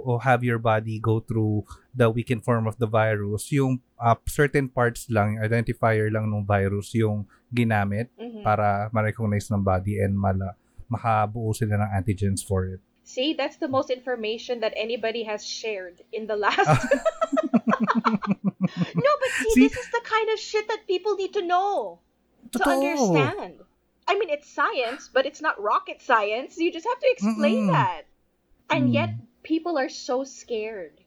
or 0.03 0.17
have 0.25 0.41
your 0.43 0.57
body 0.57 0.97
go 0.97 1.21
through 1.21 1.61
the 1.93 2.09
weakened 2.09 2.41
form 2.43 2.65
of 2.65 2.75
the 2.81 2.89
virus, 2.89 3.53
yung 3.53 3.77
uh, 4.01 4.17
certain 4.25 4.65
parts 4.67 5.05
lang, 5.13 5.37
identifier 5.37 6.09
lang 6.09 6.25
ng 6.27 6.41
virus 6.43 6.97
yung 6.97 7.29
ginamit 7.53 8.09
Mhm. 8.17 8.41
para 8.41 8.89
ma-recognize 8.89 9.53
ng 9.53 9.61
body 9.61 10.01
and 10.01 10.17
mala 10.17 10.57
makabuo 10.89 11.53
sila 11.53 11.77
ng 11.77 11.91
antigens 11.93 12.41
for 12.41 12.65
it. 12.65 12.81
See, 13.05 13.31
that's 13.31 13.55
the 13.61 13.69
most 13.69 13.87
information 13.87 14.59
that 14.59 14.73
anybody 14.75 15.23
has 15.23 15.45
shared 15.45 16.01
in 16.11 16.27
the 16.27 16.35
last. 16.35 16.59
no, 17.87 19.11
but 19.21 19.31
see, 19.39 19.51
See? 19.53 19.61
this 19.67 19.77
is 19.77 19.89
the 19.91 20.01
kind 20.03 20.27
of 20.33 20.39
shit 20.39 20.67
that 20.67 20.87
people 20.87 21.15
need 21.15 21.33
to 21.33 21.45
know 21.45 21.99
to 22.51 22.59
Totoo. 22.59 22.71
understand. 22.71 23.63
I 24.07 24.15
mean, 24.17 24.29
it's 24.29 24.47
science, 24.49 25.09
but 25.11 25.25
it's 25.25 25.41
not 25.41 25.59
rocket 25.61 26.01
science. 26.01 26.57
You 26.57 26.71
just 26.71 26.87
have 26.87 26.99
to 26.99 27.09
explain 27.11 27.67
Mm-mm. 27.67 27.75
that. 27.75 28.03
And 28.69 28.89
Mm. 28.89 28.93
yet, 28.93 29.15
people 29.43 29.77
are 29.77 29.89
so 29.89 30.23
scared. 30.23 30.99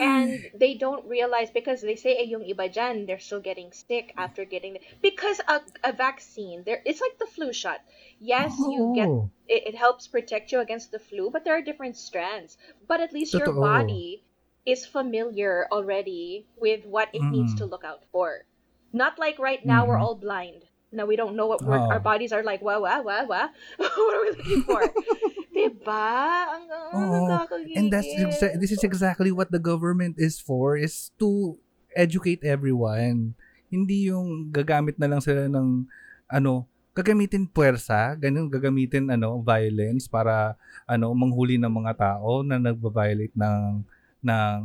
And 0.00 0.40
they 0.54 0.74
don't 0.74 1.06
realize 1.06 1.50
because 1.50 1.80
they 1.80 1.96
say, 1.96 2.16
eh, 2.16 2.24
yung 2.28 2.44
iba 2.44 2.68
dyan, 2.72 3.06
they're 3.06 3.18
still 3.18 3.40
getting 3.40 3.72
sick 3.72 4.12
after 4.16 4.44
getting 4.44 4.74
the, 4.74 4.80
because 5.02 5.40
a, 5.48 5.60
a 5.84 5.92
vaccine, 5.92 6.62
there 6.64 6.82
it's 6.84 7.00
like 7.00 7.18
the 7.18 7.26
flu 7.26 7.52
shot. 7.52 7.80
Yes, 8.20 8.52
you 8.58 8.92
get 8.94 9.08
it, 9.48 9.72
it 9.72 9.74
helps 9.74 10.06
protect 10.08 10.52
you 10.52 10.60
against 10.60 10.90
the 10.92 10.98
flu, 10.98 11.30
but 11.30 11.44
there 11.44 11.56
are 11.56 11.62
different 11.62 11.96
strands. 11.96 12.56
But 12.86 13.00
at 13.00 13.12
least 13.12 13.32
your 13.34 13.52
body 13.52 14.24
is 14.66 14.84
familiar 14.86 15.66
already 15.70 16.46
with 16.58 16.84
what 16.84 17.08
it 17.14 17.22
needs 17.30 17.54
Mm. 17.54 17.58
to 17.58 17.66
look 17.66 17.84
out 17.84 18.02
for. 18.12 18.44
Not 18.92 19.18
like 19.18 19.38
right 19.38 19.64
now 19.64 19.86
we're 19.86 19.96
Mhm. 19.96 20.02
all 20.02 20.14
blind. 20.16 20.64
Now 20.92 21.06
we 21.06 21.16
don't 21.16 21.36
know 21.36 21.46
what 21.46 21.62
we're, 21.64 21.78
our 21.78 22.00
bodies 22.00 22.32
are 22.32 22.42
like. 22.42 22.62
Wah 22.62 22.78
wah 22.80 23.00
wah 23.02 23.24
wah. 23.24 23.48
what 23.78 24.14
are 24.14 24.22
we 24.22 24.30
looking 24.30 24.62
for? 24.64 24.82
diba? 25.86 26.06
Ang, 26.50 26.64
ang 26.66 27.06
Oo. 27.06 27.26
nakakagigil. 27.30 27.76
And 27.78 27.86
that's 27.94 28.10
exa- 28.10 28.58
this 28.58 28.74
is 28.74 28.82
exactly 28.82 29.30
what 29.30 29.54
the 29.54 29.62
government 29.62 30.18
is 30.18 30.42
for 30.42 30.74
is 30.74 31.14
to 31.22 31.54
educate 31.94 32.42
everyone. 32.42 33.38
Hindi 33.70 34.10
yung 34.10 34.50
gagamit 34.50 34.98
na 34.98 35.06
lang 35.06 35.22
sila 35.22 35.46
ng 35.46 35.86
ano, 36.26 36.66
gagamitin 36.96 37.46
puwersa, 37.46 38.16
ganun 38.16 38.48
gagamitin 38.48 39.12
ano, 39.12 39.38
violence 39.44 40.08
para 40.10 40.56
ano, 40.88 41.12
manghuli 41.14 41.60
ng 41.60 41.70
mga 41.70 41.92
tao 41.94 42.40
na 42.42 42.58
nagba-violate 42.58 43.36
ng 43.36 43.84
ng 44.26 44.58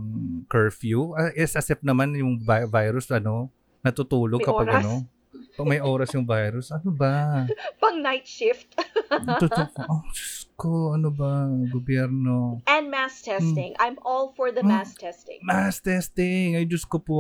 curfew. 0.47 1.13
Uh, 1.13 1.29
is 1.37 1.53
as 1.53 1.69
if 1.69 1.77
naman 1.85 2.17
yung 2.17 2.41
vi- 2.41 2.65
virus 2.65 3.11
ano, 3.13 3.51
natutulog 3.85 4.41
May 4.41 4.47
kapag 4.47 4.67
oras. 4.71 4.81
ano, 4.81 4.93
pag 5.53 5.67
may 5.67 5.79
oras 5.79 6.11
yung 6.11 6.23
virus. 6.23 6.69
Ano 6.69 6.91
ba? 6.91 7.45
Pang 7.81 7.99
night 7.99 8.27
shift. 8.27 8.75
Totoo. 9.09 9.67
Oh, 9.87 10.03
Diyos 10.11 10.47
ko, 10.55 10.93
ano 10.93 11.09
ba? 11.09 11.47
Gobyerno. 11.67 12.61
and 12.65 12.87
mass 12.87 13.21
testing. 13.21 13.73
I'm 13.79 13.97
all 14.05 14.31
for 14.35 14.51
the 14.51 14.61
Mm. 14.61 14.69
mass 14.71 14.93
testing. 14.93 15.39
mass 15.41 15.81
testing. 15.81 16.55
Ay, 16.55 16.65
Diyos 16.65 16.85
ko 16.85 17.01
po. 17.01 17.19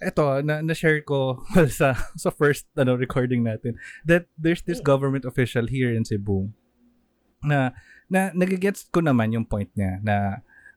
Ito, 0.00 0.40
na, 0.40 0.64
na-share 0.64 1.02
ko 1.02 1.42
sa, 1.78 1.92
sa 2.16 2.30
first 2.32 2.64
ano, 2.74 2.96
recording 2.96 3.44
natin 3.44 3.76
that 4.08 4.26
there's 4.34 4.64
this 4.64 4.80
Mm. 4.80 4.88
government 4.88 5.24
official 5.28 5.66
here 5.66 5.92
in 5.92 6.02
Cebu 6.02 6.48
na, 7.42 7.70
na 8.08 8.32
nagigets 8.32 8.88
ko 8.88 9.00
naman 9.00 9.34
yung 9.34 9.44
point 9.44 9.68
niya 9.76 10.00
na 10.00 10.16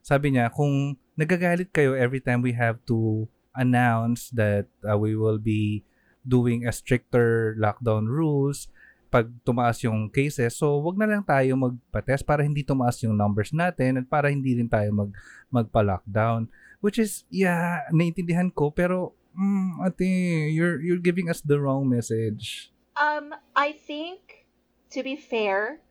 sabi 0.01 0.31
niya, 0.31 0.51
kung 0.51 0.95
nagagalit 1.15 1.69
kayo 1.71 1.95
every 1.95 2.19
time 2.19 2.41
we 2.41 2.51
have 2.51 2.79
to 2.85 3.27
announce 3.55 4.31
that 4.31 4.67
uh, 4.83 4.95
we 4.95 5.15
will 5.15 5.37
be 5.37 5.83
doing 6.27 6.67
a 6.67 6.73
stricter 6.73 7.55
lockdown 7.59 8.07
rules 8.07 8.67
pag 9.09 9.25
tumaas 9.41 9.81
yung 9.81 10.07
cases. 10.13 10.53
So, 10.53 10.77
wag 10.85 10.95
na 10.95 11.09
lang 11.09 11.25
tayo 11.25 11.57
magpa-test 11.57 12.21
para 12.21 12.45
hindi 12.45 12.61
tumaas 12.61 13.01
yung 13.01 13.17
numbers 13.17 13.49
natin 13.49 13.97
at 13.97 14.05
para 14.05 14.29
hindi 14.29 14.53
rin 14.53 14.69
tayo 14.69 14.89
mag 14.93 15.11
magpa-lockdown. 15.49 16.45
Which 16.79 17.01
is, 17.01 17.25
yeah, 17.33 17.89
naintindihan 17.89 18.53
ko 18.53 18.69
pero 18.69 19.17
mm, 19.33 19.83
ate, 19.83 20.07
you're 20.53 20.79
you're 20.79 21.01
giving 21.01 21.27
us 21.27 21.41
the 21.41 21.59
wrong 21.59 21.89
message. 21.89 22.71
Um, 22.95 23.33
I 23.57 23.73
think, 23.73 24.45
to 24.93 25.01
be 25.01 25.17
fair, 25.17 25.81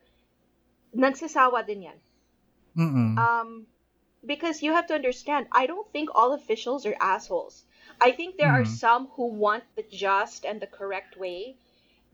nagsasawa 0.94 1.66
din 1.66 1.90
yan. 1.90 1.98
Mm. 2.78 3.18
Um, 3.18 3.50
because 4.24 4.62
you 4.62 4.72
have 4.72 4.86
to 4.88 4.94
understand, 4.94 5.46
I 5.52 5.66
don't 5.66 5.90
think 5.92 6.10
all 6.14 6.32
officials 6.32 6.86
are 6.86 6.96
assholes. 7.00 7.67
I 8.00 8.12
think 8.12 8.36
there 8.36 8.52
are 8.52 8.64
Mhm. 8.64 8.66
some 8.66 9.08
who 9.08 9.26
want 9.26 9.64
the 9.76 9.82
just 9.82 10.44
and 10.44 10.60
the 10.60 10.66
correct 10.66 11.16
way, 11.16 11.56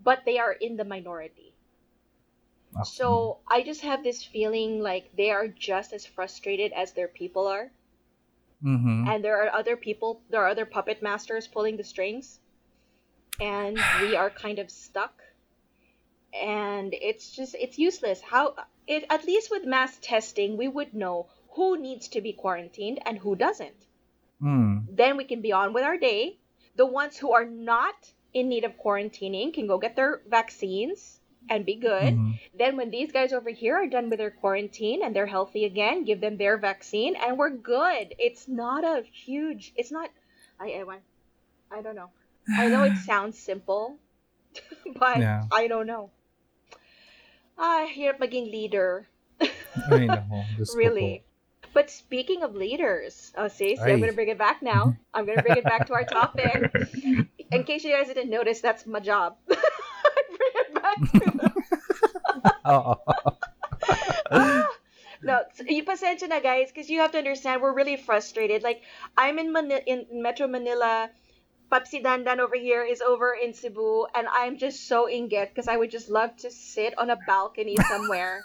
but 0.02 0.24
they 0.24 0.38
are 0.38 0.52
in 0.52 0.76
the 0.76 0.84
minority. 0.84 1.54
So 2.84 3.38
I 3.46 3.62
just 3.62 3.82
have 3.82 4.02
this 4.02 4.24
feeling 4.24 4.80
like 4.80 5.14
they 5.16 5.30
are 5.30 5.48
just 5.48 5.92
as 5.92 6.06
frustrated 6.06 6.72
as 6.72 6.92
their 6.92 7.08
people 7.08 7.46
are, 7.46 7.70
Mhm. 8.62 9.06
and 9.08 9.24
there 9.24 9.42
are 9.42 9.52
other 9.52 9.76
people, 9.76 10.20
there 10.30 10.42
are 10.42 10.48
other 10.48 10.66
puppet 10.66 11.02
masters 11.02 11.46
pulling 11.46 11.76
the 11.76 11.84
strings, 11.84 12.40
and 13.40 13.76
we 14.02 14.16
are 14.16 14.30
kind 14.30 14.58
of 14.58 14.70
stuck. 14.70 15.22
And 16.32 16.94
it's 16.94 17.30
just 17.30 17.54
it's 17.54 17.78
useless. 17.78 18.20
How 18.20 18.56
it 18.86 19.04
at 19.08 19.24
least 19.24 19.50
with 19.50 19.64
mass 19.64 19.98
testing, 19.98 20.56
we 20.56 20.68
would 20.68 20.94
know 20.94 21.28
who 21.50 21.76
needs 21.78 22.08
to 22.08 22.20
be 22.20 22.32
quarantined 22.32 23.00
and 23.06 23.18
who 23.18 23.36
doesn't. 23.36 23.83
Mm. 24.44 24.86
Then 24.92 25.16
we 25.16 25.24
can 25.24 25.40
be 25.40 25.52
on 25.52 25.72
with 25.72 25.84
our 25.84 25.96
day. 25.96 26.36
The 26.76 26.84
ones 26.84 27.16
who 27.16 27.32
are 27.32 27.44
not 27.44 27.94
in 28.34 28.48
need 28.48 28.64
of 28.64 28.76
quarantining 28.76 29.54
can 29.54 29.66
go 29.66 29.78
get 29.78 29.96
their 29.96 30.20
vaccines 30.28 31.20
and 31.48 31.64
be 31.64 31.76
good. 31.76 32.14
Mhm. 32.14 32.38
Then 32.52 32.76
when 32.76 32.90
these 32.90 33.12
guys 33.12 33.32
over 33.32 33.50
here 33.50 33.76
are 33.76 33.86
done 33.86 34.10
with 34.10 34.18
their 34.18 34.30
quarantine 34.30 35.02
and 35.02 35.14
they're 35.14 35.26
healthy 35.26 35.64
again, 35.64 36.04
give 36.04 36.20
them 36.20 36.36
their 36.36 36.58
vaccine 36.58 37.16
and 37.16 37.38
we're 37.38 37.50
good. 37.50 38.14
It's 38.18 38.48
not 38.48 38.84
a 38.84 39.02
huge 39.02 39.72
it's 39.76 39.92
not 39.92 40.10
I 40.60 40.82
I, 40.82 40.98
I 41.70 41.82
don't 41.82 41.96
know. 41.96 42.10
I 42.48 42.68
know 42.68 42.82
it 42.84 42.96
sounds 43.06 43.38
simple, 43.38 43.98
but 44.98 45.20
Yeah. 45.20 45.44
I 45.52 45.68
don't 45.68 45.86
know. 45.86 46.10
Ah, 47.56 47.86
hirap 47.86 48.18
maging 48.18 48.50
leader. 48.50 49.06
Ay, 49.40 50.06
nako. 50.10 50.42
Diyos 50.58 50.74
ko 50.74 50.76
really. 50.76 51.22
But 51.74 51.90
speaking 51.90 52.42
of 52.42 52.54
leaders, 52.54 53.32
oh 53.36 53.48
see, 53.48 53.76
see. 53.76 53.82
I'm 53.82 54.00
gonna 54.00 54.12
bring 54.12 54.28
it 54.28 54.38
back 54.38 54.62
now. 54.62 54.96
I'm 55.12 55.26
gonna 55.26 55.42
bring 55.42 55.58
it 55.58 55.64
back 55.64 55.86
to 55.88 55.94
our 55.94 56.04
topic. 56.04 56.72
In 57.50 57.64
case 57.64 57.84
you 57.84 57.90
guys 57.90 58.06
didn't 58.06 58.30
notice, 58.30 58.60
that's 58.60 58.86
my 58.86 59.00
job. 59.00 59.36
bring 59.46 60.54
it 60.54 60.74
back 60.74 60.98
to. 61.12 61.52
Ah! 62.64 62.96
no, 65.22 65.42
you 65.68 65.84
pasensya 65.84 66.28
na 66.28 66.40
guys, 66.40 66.68
because 66.68 66.88
you 66.88 67.00
have 67.00 67.12
to 67.12 67.18
understand 67.18 67.62
we're 67.62 67.74
really 67.74 67.96
frustrated. 67.96 68.62
Like 68.62 68.82
I'm 69.16 69.38
in 69.38 69.52
Mani- 69.52 69.84
in 69.86 70.06
Metro 70.12 70.46
Manila, 70.46 71.10
Papsi 71.70 72.02
Dandan 72.02 72.38
over 72.38 72.56
here 72.56 72.84
is 72.84 73.00
over 73.00 73.34
in 73.34 73.54
Cebu, 73.54 74.06
and 74.14 74.28
I'm 74.30 74.58
just 74.58 74.86
so 74.86 75.08
inget 75.08 75.50
because 75.50 75.68
I 75.68 75.76
would 75.76 75.90
just 75.90 76.08
love 76.08 76.36
to 76.44 76.50
sit 76.50 76.96
on 76.98 77.10
a 77.10 77.18
balcony 77.26 77.76
somewhere, 77.88 78.44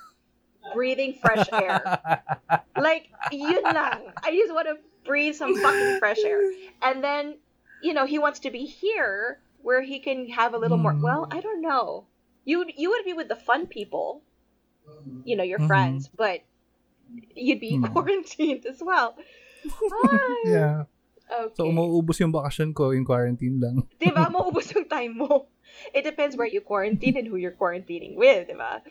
breathing 0.74 1.14
fresh 1.22 1.48
air. 1.52 1.82
Like 2.80 3.12
yun 3.32 3.64
lang. 3.64 4.08
I 4.24 4.32
just 4.32 4.54
want 4.56 4.68
to 4.72 4.80
breathe 5.04 5.36
some 5.36 5.52
fucking 5.52 6.00
fresh 6.00 6.24
air, 6.24 6.40
and 6.82 7.04
then 7.04 7.36
you 7.84 7.92
know 7.94 8.06
he 8.08 8.20
wants 8.20 8.40
to 8.48 8.52
be 8.52 8.64
here 8.64 9.40
where 9.62 9.82
he 9.84 10.00
can 10.00 10.30
have 10.32 10.54
a 10.56 10.58
little 10.58 10.78
more. 10.80 10.94
Mm. 10.96 11.04
Well, 11.04 11.28
I 11.30 11.42
don't 11.44 11.60
know. 11.62 12.08
You 12.48 12.64
would- 12.64 12.74
you 12.80 12.90
would 12.96 13.04
be 13.04 13.12
with 13.14 13.28
the 13.28 13.36
fun 13.36 13.68
people 13.68 14.24
you 15.24 15.36
know, 15.38 15.44
your 15.46 15.60
Mhm. 15.60 15.68
friends, 15.68 16.10
but 16.10 16.42
you'd 17.36 17.60
be 17.62 17.78
Hmm. 17.78 17.86
quarantined 17.94 18.66
as 18.66 18.82
well. 18.82 19.14
Yeah. 20.46 20.86
Okay. 21.30 21.54
So, 21.54 21.70
umuubos 21.70 22.18
yung 22.18 22.34
bakasyon 22.34 22.74
ko 22.74 22.90
in 22.90 23.06
quarantine 23.06 23.62
lang. 23.62 23.86
diba? 24.02 24.26
Maubos 24.34 24.74
yung 24.74 24.90
time 24.90 25.14
mo. 25.22 25.46
It 25.94 26.02
depends 26.02 26.34
where 26.34 26.50
you 26.50 26.62
quarantine 26.66 27.18
and 27.22 27.28
who 27.30 27.38
you're 27.38 27.54
quarantining 27.54 28.18
with, 28.18 28.50
diba? 28.50 28.82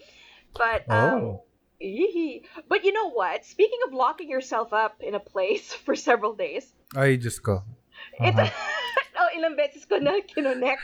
But, 0.55 0.87
um, 0.87 1.43
Oh. 1.43 1.48
But 1.81 2.85
you 2.85 2.93
know 2.93 3.11
what? 3.11 3.45
Speaking 3.45 3.79
of 3.87 3.95
locking 3.95 4.29
yourself 4.29 4.73
up 4.73 5.01
in 5.01 5.15
a 5.15 5.21
place 5.21 5.73
for 5.87 5.95
several 5.95 6.35
days, 6.35 6.67
Ay, 6.97 7.17
Diyos 7.17 7.39
ko. 7.39 7.63
ito, 8.19 8.43
Aha. 8.43 8.51
oh, 9.19 9.29
ilang 9.39 9.55
beses 9.55 9.85
ko 9.87 9.99
na 10.03 10.19
kinonect. 10.27 10.83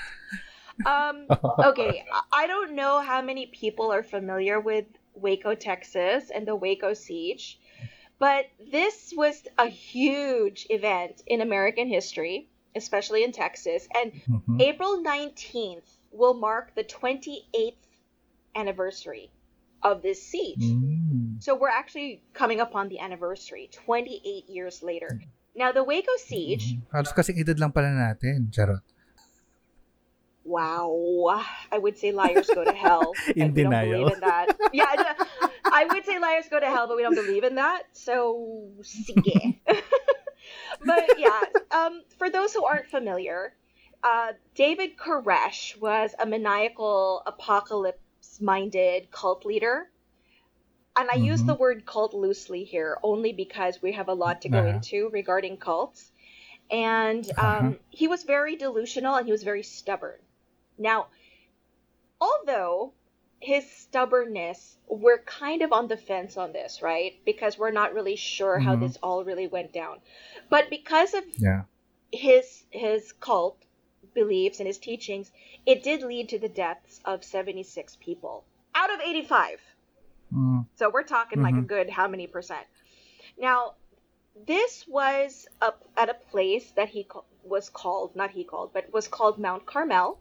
Um, 0.87 1.27
okay, 1.75 2.05
I- 2.07 2.45
I 2.45 2.47
don't 2.47 2.75
know 2.79 3.01
how 3.01 3.23
many 3.23 3.47
people 3.51 3.91
are 3.91 4.03
familiar 4.07 4.61
with 4.61 4.87
Waco, 5.15 5.55
Texas, 5.55 6.31
and 6.31 6.47
the 6.47 6.55
Waco 6.55 6.95
siege, 6.95 7.59
but 8.19 8.47
this 8.71 9.11
was 9.17 9.43
a 9.59 9.67
huge 9.67 10.67
event 10.71 11.23
in 11.27 11.41
American 11.41 11.89
history, 11.91 12.47
especially 12.79 13.25
in 13.27 13.33
Texas. 13.35 13.89
And 13.95 14.15
Mhm. 14.31 14.63
April 14.63 15.03
19th 15.03 15.91
will 16.15 16.35
mark 16.35 16.75
the 16.79 16.85
28th 16.87 17.83
anniversary 18.55 19.34
of 19.85 20.01
this 20.01 20.19
siege. 20.25 20.65
Mm. 20.65 21.39
So 21.45 21.55
we're 21.55 21.69
actually 21.69 22.25
coming 22.33 22.59
up 22.61 22.75
on 22.75 22.89
the 22.89 22.99
anniversary, 22.99 23.69
28 23.71 24.49
years 24.49 24.83
later. 24.83 25.21
Now, 25.55 25.71
the 25.71 25.85
Waco 25.85 26.17
siege, 26.19 26.75
Mhm. 26.75 26.89
Halos 26.91 27.13
kasing 27.13 27.39
edad 27.39 27.61
lang 27.61 27.71
pala 27.71 27.93
natin. 27.95 28.49
Charot. 28.51 28.83
Wow. 30.45 31.41
I 31.73 31.79
would 31.79 31.97
say 31.97 32.13
liars 32.13 32.49
go 32.53 32.65
to 32.65 32.73
hell. 32.73 33.13
In 33.37 33.55
denial. 33.55 34.13
in 34.13 34.21
that. 34.21 34.57
Yeah, 34.73 34.85
I- 35.65 35.87
would 35.89 36.05
say 36.05 36.19
liars 36.19 36.49
go 36.51 36.61
to 36.61 36.67
hell, 36.67 36.87
but 36.87 36.97
we 36.97 37.03
don't 37.03 37.15
believe 37.15 37.45
in 37.45 37.55
that. 37.57 37.85
So, 37.93 38.69
sige. 38.83 39.61
but 40.85 41.05
yeah, 41.19 41.41
um, 41.71 42.03
for 42.19 42.29
those 42.29 42.53
who 42.53 42.65
aren't 42.65 42.89
familiar, 42.91 43.55
uh, 44.03 44.33
David 44.55 44.97
Koresh 45.01 45.81
was 45.81 46.13
a 46.21 46.27
maniacal, 46.27 47.23
apocalypse-minded 48.25 49.11
cult 49.11 49.45
leader. 49.45 49.91
And 50.97 51.11
I 51.11 51.15
use 51.15 51.43
Mhm. 51.43 51.47
the 51.47 51.55
word 51.55 51.87
cult 51.87 52.15
loosely 52.15 52.65
here 52.65 52.99
only 53.03 53.33
because 53.33 53.81
we 53.83 53.93
have 53.93 54.09
a 54.09 54.15
lot 54.15 54.43
to 54.43 54.49
go 54.49 54.59
Uh-huh. 54.59 54.67
into 54.67 55.09
regarding 55.11 55.57
cults. 55.59 56.11
And 56.71 57.31
um, 57.39 57.39
Uh-huh. 57.39 57.75
he 57.91 58.09
was 58.09 58.25
very 58.25 58.57
delusional 58.57 59.17
and 59.17 59.27
he 59.27 59.33
was 59.33 59.43
very 59.45 59.63
stubborn. 59.63 60.21
Now, 60.79 61.09
although 62.21 62.93
his 63.41 63.71
stubbornness, 63.71 64.77
we're 64.89 65.23
kind 65.23 65.63
of 65.63 65.73
on 65.73 65.87
the 65.87 65.97
fence 65.97 66.37
on 66.37 66.53
this, 66.53 66.83
right? 66.83 67.21
Because 67.25 67.57
we're 67.59 67.71
not 67.71 67.95
really 67.95 68.17
sure 68.17 68.59
how 68.59 68.75
Mhm. 68.75 68.81
this 68.81 68.97
all 69.03 69.25
really 69.25 69.47
went 69.47 69.73
down. 69.73 70.01
But 70.49 70.71
because 70.71 71.15
of 71.15 71.25
Yeah. 71.39 71.65
his 72.13 72.65
his 72.71 73.13
cult 73.13 73.64
beliefs 74.15 74.61
and 74.61 74.67
his 74.67 74.79
teachings, 74.79 75.31
it 75.67 75.83
did 75.83 76.03
lead 76.03 76.29
to 76.31 76.39
the 76.39 76.49
deaths 76.49 77.01
of 77.05 77.25
76 77.25 77.97
people 77.97 78.45
out 78.75 78.93
of 78.93 79.01
85. 79.01 79.61
Mm. 80.33 80.67
So 80.77 80.91
we're 80.91 81.03
talking 81.03 81.43
like 81.43 81.55
a 81.55 81.59
Mhm. 81.59 81.67
good 81.67 81.91
how 81.91 82.09
many 82.09 82.27
percent? 82.27 82.67
Now, 83.39 83.75
this 84.47 84.87
was 84.89 85.47
up 85.61 85.85
at 85.97 86.09
a 86.09 86.15
place 86.15 86.71
that 86.73 86.89
he 86.89 87.05
ca- 87.05 87.23
was 87.45 87.69
called, 87.71 88.17
not 88.17 88.31
he 88.31 88.45
called, 88.45 88.73
but 88.73 88.93
was 88.93 89.07
called 89.07 89.39
Mount 89.39 89.65
Carmel 89.67 90.19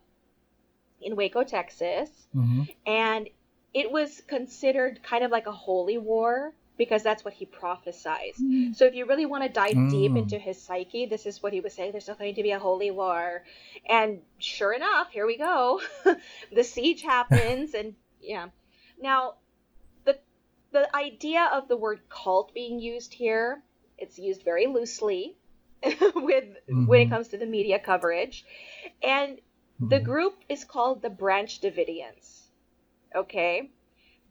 in 1.02 1.16
Waco, 1.16 1.44
Texas, 1.44 2.10
Mhm. 2.36 2.76
and 2.86 3.30
it 3.74 3.92
was 3.92 4.22
considered 4.22 5.02
kind 5.04 5.24
of 5.24 5.32
like 5.32 5.48
a 5.48 5.52
holy 5.52 5.98
war 5.98 6.54
because 6.78 7.04
that's 7.04 7.24
what 7.26 7.34
he 7.34 7.46
prophesied. 7.46 8.34
So 8.72 8.86
if 8.86 8.96
you 8.96 9.06
really 9.06 9.26
want 9.26 9.44
to 9.44 9.50
dive 9.50 9.88
deep 9.88 10.16
Mm. 10.16 10.18
into 10.18 10.40
his 10.40 10.62
psyche, 10.62 11.06
this 11.06 11.26
is 11.26 11.42
what 11.44 11.54
he 11.54 11.62
was 11.62 11.74
saying. 11.74 11.92
There's 11.92 12.10
going 12.10 12.36
to 12.36 12.44
be 12.44 12.52
a 12.52 12.60
holy 12.60 12.92
war, 12.92 13.44
and 13.88 14.22
sure 14.40 14.74
enough, 14.74 15.12
here 15.12 15.26
we 15.28 15.38
go. 15.38 15.82
the 16.52 16.64
siege 16.64 17.02
happens, 17.04 17.74
and 17.74 17.96
yeah. 18.20 18.50
Now, 19.00 19.36
the 20.06 20.20
the 20.72 20.96
idea 20.96 21.50
of 21.54 21.68
the 21.68 21.78
word 21.78 22.02
cult 22.10 22.54
being 22.54 22.80
used 22.80 23.14
here, 23.14 23.64
it's 23.98 24.18
used 24.20 24.44
very 24.44 24.68
loosely 24.68 25.38
with 26.16 26.46
when 26.86 27.02
it 27.02 27.10
Mhm. 27.10 27.10
comes 27.10 27.30
to 27.30 27.38
the 27.38 27.46
media 27.46 27.80
coverage, 27.80 28.46
and 29.04 29.40
the 29.80 30.00
Mhm. 30.00 30.02
group 30.02 30.36
is 30.50 30.66
called 30.66 31.02
the 31.02 31.10
Branch 31.10 31.60
Davidians. 31.62 32.50
Okay? 33.16 33.72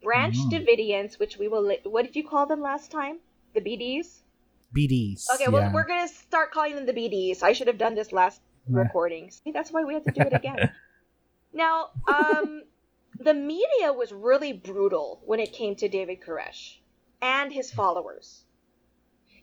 Branch 0.03 0.37
Mm. 0.37 0.51
Davidians, 0.51 1.19
which 1.19 1.37
we 1.39 1.49
will. 1.49 1.63
li- 1.63 1.81
What 1.85 2.05
did 2.07 2.17
you 2.17 2.27
call 2.27 2.47
them 2.47 2.61
last 2.61 2.91
time? 2.91 3.19
The 3.55 3.61
BDs? 3.61 4.23
BDs. 4.75 5.29
Okay, 5.35 5.49
well, 5.49 5.63
yeah. 5.63 5.73
we're 5.73 5.87
going 5.87 6.07
to 6.09 6.13
start 6.13 6.51
calling 6.53 6.75
them 6.75 6.87
the 6.87 6.93
BDs. 6.95 7.43
I 7.43 7.53
should 7.53 7.67
have 7.67 7.79
done 7.79 7.95
this 7.95 8.11
last 8.13 8.41
Yeah. 8.69 8.79
recording. 8.79 9.31
See, 9.31 9.53
that's 9.53 9.71
why 9.71 9.85
we 9.85 9.95
have 9.95 10.05
to 10.05 10.11
do 10.13 10.23
it 10.23 10.33
again. 10.33 10.71
now, 11.53 11.91
um, 12.09 12.63
the 13.19 13.35
media 13.35 13.93
was 13.93 14.13
really 14.13 14.53
brutal 14.53 15.21
when 15.27 15.41
it 15.41 15.53
came 15.53 15.77
to 15.77 15.89
David 15.89 16.21
Koresh 16.23 16.79
and 17.21 17.53
his 17.53 17.71
followers. 17.71 18.45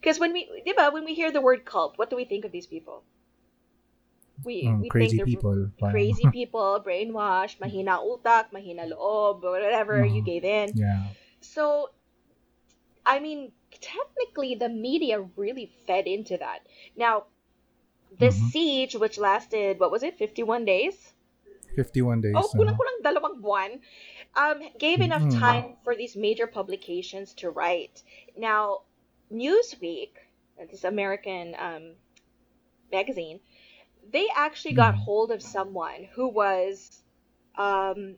Because 0.02 0.20
when 0.20 0.34
we, 0.34 0.48
diba, 0.66 0.92
when 0.92 1.06
we 1.06 1.14
hear 1.14 1.32
the 1.32 1.42
word 1.42 1.64
cult, 1.66 1.98
what 1.98 2.10
do 2.10 2.16
we 2.16 2.26
think 2.26 2.44
of 2.46 2.52
these 2.52 2.68
people? 2.68 3.04
We, 4.44 4.68
Mm, 4.68 4.82
we 4.82 4.90
crazy 4.90 5.18
think 5.18 5.26
people. 5.26 5.70
Crazy 5.92 6.28
people, 6.28 6.82
brainwashed, 6.86 7.60
mahina 7.60 8.00
utak, 8.00 8.52
mahina 8.52 8.86
loob, 8.88 9.42
whatever 9.44 10.06
you 10.06 10.22
Mhm. 10.22 10.26
gave 10.26 10.44
in. 10.44 10.74
Yeah. 10.76 11.04
So, 11.42 11.90
I 13.06 13.20
mean, 13.20 13.52
technically, 13.82 14.56
the 14.56 14.70
media 14.70 15.22
really 15.36 15.72
fed 15.88 16.08
into 16.08 16.38
that. 16.38 16.60
Now, 16.96 17.26
the 18.20 18.28
Mhm. 18.32 18.52
siege, 18.52 18.96
which 18.96 19.18
lasted, 19.18 19.80
what 19.80 19.92
was 19.92 20.04
it, 20.04 20.18
51 20.18 20.66
days? 20.66 21.14
51 21.76 22.22
days. 22.22 22.36
Oh, 22.36 22.48
uh, 22.48 22.58
kulang-kulang 22.58 23.00
dalawang 23.04 23.42
buwan. 23.42 23.80
Um, 24.36 24.62
gave 24.78 25.02
enough 25.02 25.24
Mhm. 25.24 25.40
time 25.40 25.78
for 25.84 25.96
these 25.96 26.16
major 26.16 26.48
publications 26.48 27.34
to 27.36 27.50
write. 27.50 28.04
Now, 28.38 28.82
Newsweek, 29.32 30.12
this 30.72 30.84
American 30.84 31.56
um, 31.58 31.96
magazine, 32.92 33.40
they 34.12 34.28
actually 34.36 34.74
got 34.74 34.96
Mhm. 34.96 34.98
hold 34.98 35.32
of 35.32 35.42
someone 35.42 36.06
who 36.14 36.28
was 36.28 37.04
um, 37.56 38.16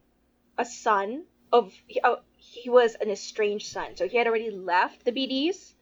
a 0.58 0.66
son 0.66 1.26
of, 1.52 1.74
oh, 2.04 2.20
he 2.38 2.70
was 2.70 2.96
an 2.96 3.10
estranged 3.10 3.68
son. 3.68 3.96
So 3.96 4.08
he 4.08 4.18
had 4.18 4.28
already 4.28 4.52
left 4.52 5.04
the 5.06 5.12
BDs, 5.12 5.74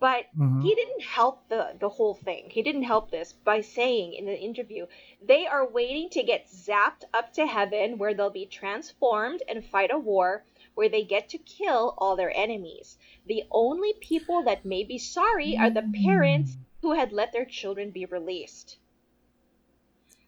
but 0.00 0.26
mhm. 0.36 0.62
he 0.62 0.74
didn't 0.74 1.02
help 1.02 1.48
the 1.48 1.74
the 1.78 1.88
whole 1.88 2.14
thing. 2.14 2.50
He 2.50 2.62
didn't 2.62 2.82
help 2.82 3.10
this 3.10 3.32
by 3.32 3.60
saying 3.62 4.14
in 4.14 4.26
the 4.26 4.38
interview 4.38 4.86
they 5.22 5.46
are 5.46 5.66
waiting 5.66 6.10
to 6.10 6.22
get 6.22 6.48
zapped 6.48 7.04
up 7.14 7.32
to 7.34 7.46
heaven 7.46 7.98
where 7.98 8.12
they'll 8.14 8.30
be 8.30 8.46
transformed 8.46 9.42
and 9.48 9.64
fight 9.64 9.90
a 9.92 9.98
war 9.98 10.44
where 10.74 10.88
they 10.90 11.04
get 11.04 11.28
to 11.30 11.38
kill 11.38 11.94
all 11.98 12.16
their 12.16 12.36
enemies. 12.36 12.98
The 13.26 13.44
only 13.50 13.92
people 14.00 14.42
that 14.44 14.64
may 14.64 14.82
be 14.84 14.98
sorry 14.98 15.56
are 15.56 15.70
the 15.70 15.90
parents 16.04 16.56
who 16.82 16.92
had 16.92 17.12
let 17.12 17.32
their 17.32 17.46
children 17.46 17.90
be 17.90 18.04
released. 18.06 18.78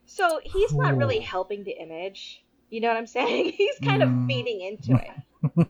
So 0.05 0.39
he's 0.43 0.73
not 0.75 0.97
really 0.97 1.19
helping 1.19 1.63
the 1.63 1.71
image. 1.79 2.43
You 2.69 2.81
know 2.81 2.87
what 2.89 2.97
I'm 2.97 3.07
saying? 3.07 3.53
He's 3.57 3.79
kind 3.79 4.01
of 4.01 4.09
Mm. 4.09 4.27
feeding 4.27 4.61
into 4.61 4.93
it. 4.93 5.11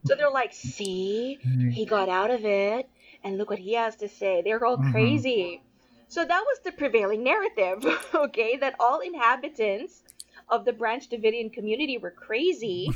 So 0.03 0.15
they're 0.15 0.31
like, 0.31 0.53
see, 0.77 1.39
he 1.71 1.85
got 1.85 2.09
out 2.09 2.31
of 2.31 2.45
it 2.45 2.89
and 3.23 3.37
look 3.37 3.49
what 3.49 3.59
he 3.59 3.73
has 3.73 3.95
to 3.97 4.07
say 4.07 4.41
they're 4.41 4.63
all 4.63 4.77
Mhm. 4.77 4.91
crazy 4.91 5.61
so 6.07 6.23
that 6.23 6.43
was 6.45 6.59
the 6.63 6.71
prevailing 6.71 7.23
narrative 7.23 7.83
okay 8.13 8.55
that 8.57 8.75
all 8.79 8.99
inhabitants 8.99 10.03
of 10.47 10.63
the 10.63 10.73
branch 10.73 11.09
davidian 11.09 11.49
community 11.51 11.97
were 11.97 12.11
crazy 12.11 12.87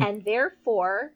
and 0.00 0.24
therefore 0.24 1.12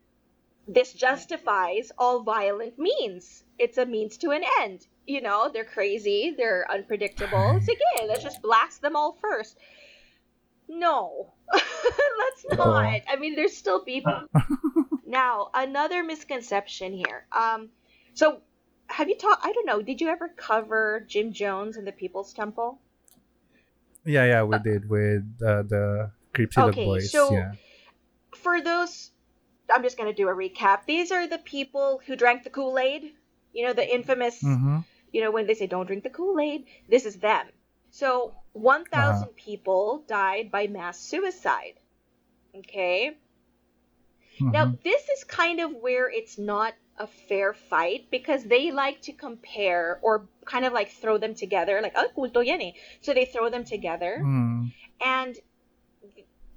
this 0.68 0.92
justifies 0.92 1.90
all 1.98 2.22
violent 2.22 2.78
means 2.78 3.42
it's 3.58 3.78
a 3.78 3.86
means 3.86 4.18
to 4.18 4.30
an 4.30 4.42
end 4.60 4.86
you 5.06 5.20
know 5.20 5.50
they're 5.52 5.64
crazy 5.64 6.34
they're 6.36 6.64
unpredictable 6.70 7.50
it's 7.56 7.68
again 7.68 8.08
let's 8.08 8.22
just 8.22 8.40
blast 8.42 8.80
them 8.82 8.94
all 8.94 9.18
first 9.20 9.58
no 10.68 11.32
let's 11.52 12.58
not 12.58 13.00
i 13.08 13.16
mean 13.18 13.34
there's 13.34 13.56
still 13.56 13.80
people 13.84 14.12
now, 15.12 15.50
another 15.54 16.02
misconception 16.02 16.92
here. 16.92 17.26
Um, 17.30 17.68
so 18.14 18.40
have 18.86 19.08
you 19.08 19.16
taught? 19.16 19.38
I 19.42 19.52
don't 19.52 19.66
know. 19.66 19.82
Did 19.82 20.00
you 20.00 20.08
ever 20.08 20.28
cover 20.28 21.04
Jim 21.06 21.32
Jones 21.32 21.76
and 21.76 21.86
the 21.86 21.92
People's 21.92 22.32
Temple? 22.32 22.80
yeah, 24.04 24.24
yeah, 24.24 24.42
we 24.42 24.58
did 24.58 24.88
with 24.88 25.22
uh, 25.46 25.62
the 25.62 26.10
Creepsy 26.34 26.60
Okay, 26.60 26.84
Boys. 26.84 27.12
so- 27.12 27.32
yeah. 27.32 27.52
For 28.34 28.60
those, 28.60 29.12
I'm 29.72 29.82
just 29.82 29.96
gonna 29.96 30.14
do 30.14 30.28
a 30.28 30.34
recap. 30.34 30.86
These 30.86 31.12
are 31.12 31.28
the 31.28 31.38
people 31.38 32.00
who 32.04 32.16
drank 32.16 32.42
the 32.42 32.50
Kool 32.50 32.76
Aid. 32.78 33.12
You 33.52 33.66
know, 33.66 33.72
the 33.74 33.86
infamous. 33.86 34.42
Mm-hmm. 34.42 34.78
You 35.12 35.20
know, 35.20 35.30
when 35.30 35.46
they 35.46 35.54
say 35.54 35.66
don't 35.66 35.86
drink 35.86 36.02
the 36.02 36.10
Kool 36.10 36.40
Aid, 36.40 36.64
this 36.88 37.06
is 37.06 37.16
them. 37.16 37.46
So 37.90 38.34
1,000 38.52 39.24
Uh-huh. 39.24 39.32
people 39.36 40.04
died 40.08 40.50
by 40.50 40.66
mass 40.66 40.98
suicide. 40.98 41.74
Okay. 42.56 43.16
Now, 44.40 44.64
mm-hmm. 44.66 44.76
this 44.82 45.08
is 45.10 45.24
kind 45.24 45.60
of 45.60 45.72
where 45.74 46.10
it's 46.10 46.38
not 46.38 46.74
a 46.98 47.06
fair 47.06 47.52
fight 47.52 48.10
because 48.10 48.44
they 48.44 48.70
like 48.72 49.02
to 49.02 49.12
compare 49.12 49.98
or 50.02 50.26
kind 50.44 50.64
of 50.64 50.72
like 50.72 50.90
throw 50.90 51.18
them 51.18 51.34
together, 51.34 51.80
like, 51.82 51.94
oh, 51.96 52.40
yan 52.40 52.60
eh. 52.62 52.72
So 53.00 53.14
they 53.14 53.26
throw 53.26 53.50
them 53.50 53.64
together. 53.64 54.20
Mm. 54.24 54.72
And 55.04 55.38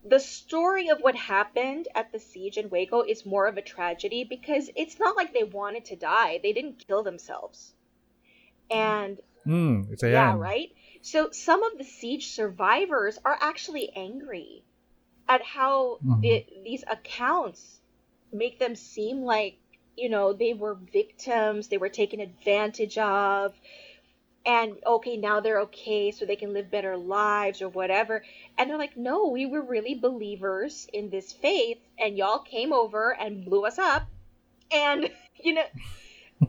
the 0.04 0.20
story 0.20 0.90
of 0.90 1.00
what 1.02 1.16
happened 1.16 1.88
at 1.96 2.12
the 2.12 2.20
siege 2.20 2.58
in 2.58 2.70
Waco 2.70 3.02
is 3.02 3.26
more 3.26 3.48
of 3.48 3.58
a 3.58 3.62
tragedy 3.62 4.24
because 4.24 4.70
it's 4.76 5.00
not 5.00 5.16
like 5.16 5.34
they 5.34 5.44
wanted 5.44 5.86
to 5.86 5.96
die, 5.96 6.40
they 6.42 6.54
didn't 6.54 6.88
kill 6.88 7.04
themselves. 7.04 7.75
And 8.72 9.20
Mm, 9.46 9.92
it's 9.92 10.04
a 10.04 10.10
yeah, 10.10 10.36
right? 10.36 10.72
So 11.02 11.30
some 11.32 11.64
of 11.64 11.78
the 11.78 11.84
siege 11.84 12.30
survivors 12.30 13.20
are 13.24 13.38
actually 13.40 13.92
angry 13.96 14.64
at 15.28 15.44
how 15.44 16.00
Mhm. 16.04 16.22
the, 16.22 16.46
these 16.64 16.84
accounts 16.88 17.80
make 18.32 18.60
them 18.60 18.76
seem 18.76 19.22
like, 19.24 19.58
you 19.96 20.10
know, 20.10 20.34
they 20.34 20.54
were 20.54 20.76
victims, 20.76 21.68
they 21.68 21.78
were 21.78 21.90
taken 21.90 22.20
advantage 22.20 22.98
of, 22.98 23.54
and 24.46 24.78
okay, 24.86 25.18
now 25.18 25.40
they're 25.40 25.62
okay, 25.62 26.12
so 26.12 26.26
they 26.26 26.36
can 26.36 26.54
live 26.54 26.70
better 26.70 26.98
lives 26.98 27.62
or 27.62 27.70
whatever. 27.70 28.24
And 28.58 28.70
they're 28.70 28.78
like, 28.78 28.96
no, 28.98 29.28
we 29.30 29.46
were 29.46 29.62
really 29.62 29.96
believers 29.96 30.88
in 30.94 31.10
this 31.10 31.32
faith, 31.34 31.80
and 31.98 32.18
y'all 32.18 32.40
came 32.40 32.72
over 32.74 33.12
and 33.16 33.46
blew 33.46 33.66
us 33.66 33.80
up. 33.80 34.08
And, 34.72 35.10
you 35.44 35.54
know, 35.56 35.66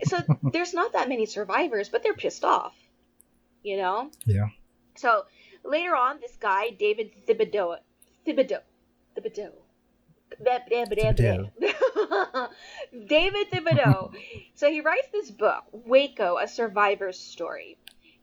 so 0.05 0.19
there's 0.53 0.75
not 0.75 0.93
that 0.93 1.09
many 1.09 1.27
survivors, 1.27 1.89
but 1.89 2.03
they're 2.03 2.15
pissed 2.15 2.45
off, 2.45 2.75
you 3.63 3.77
know? 3.77 4.11
Yeah. 4.25 4.49
So 4.97 5.25
later 5.65 5.95
on, 5.95 6.21
this 6.21 6.37
guy, 6.37 6.71
David 6.71 7.11
Thibodeau, 7.27 7.79
Thibodeau. 8.27 8.61
Thibodeau. 9.17 9.53
David 13.07 13.51
Thibodeau. 13.51 14.13
so 14.55 14.71
he 14.71 14.81
writes 14.81 15.09
this 15.13 15.31
book, 15.31 15.65
Waco, 15.73 16.39
a 16.39 16.49
survivor's 16.49 17.19
story. 17.19 17.79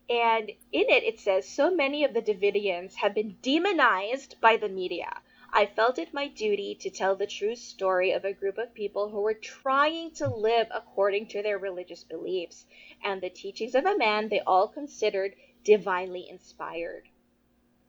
And 0.10 0.50
in 0.50 0.90
it, 0.90 1.04
it 1.04 1.20
says 1.20 1.48
so 1.48 1.74
many 1.74 2.04
of 2.04 2.14
the 2.14 2.22
Davidians 2.22 2.96
have 2.96 3.16
been 3.16 3.38
demonized 3.42 4.36
by 4.42 4.58
the 4.58 4.70
media. 4.70 5.10
I 5.56 5.68
felt 5.68 6.00
it 6.00 6.16
my 6.16 6.28
duty 6.30 6.74
to 6.82 6.89
tell 6.89 7.16
the 7.16 7.28
true 7.28 7.56
story 7.56 8.12
of 8.12 8.26
a 8.26 8.34
group 8.34 8.58
of 8.58 8.74
people 8.74 9.10
who 9.10 9.22
were 9.22 9.36
trying 9.36 10.10
to 10.16 10.28
live 10.28 10.68
according 10.74 11.28
to 11.28 11.44
their 11.44 11.60
religious 11.60 12.04
beliefs 12.04 12.66
and 13.04 13.22
the 13.22 13.30
teachings 13.30 13.76
of 13.76 13.86
a 13.86 13.96
man 13.96 14.30
they 14.30 14.39
all 14.39 14.68
considered 14.68 15.36
divinely 15.63 16.28
inspired. 16.28 17.08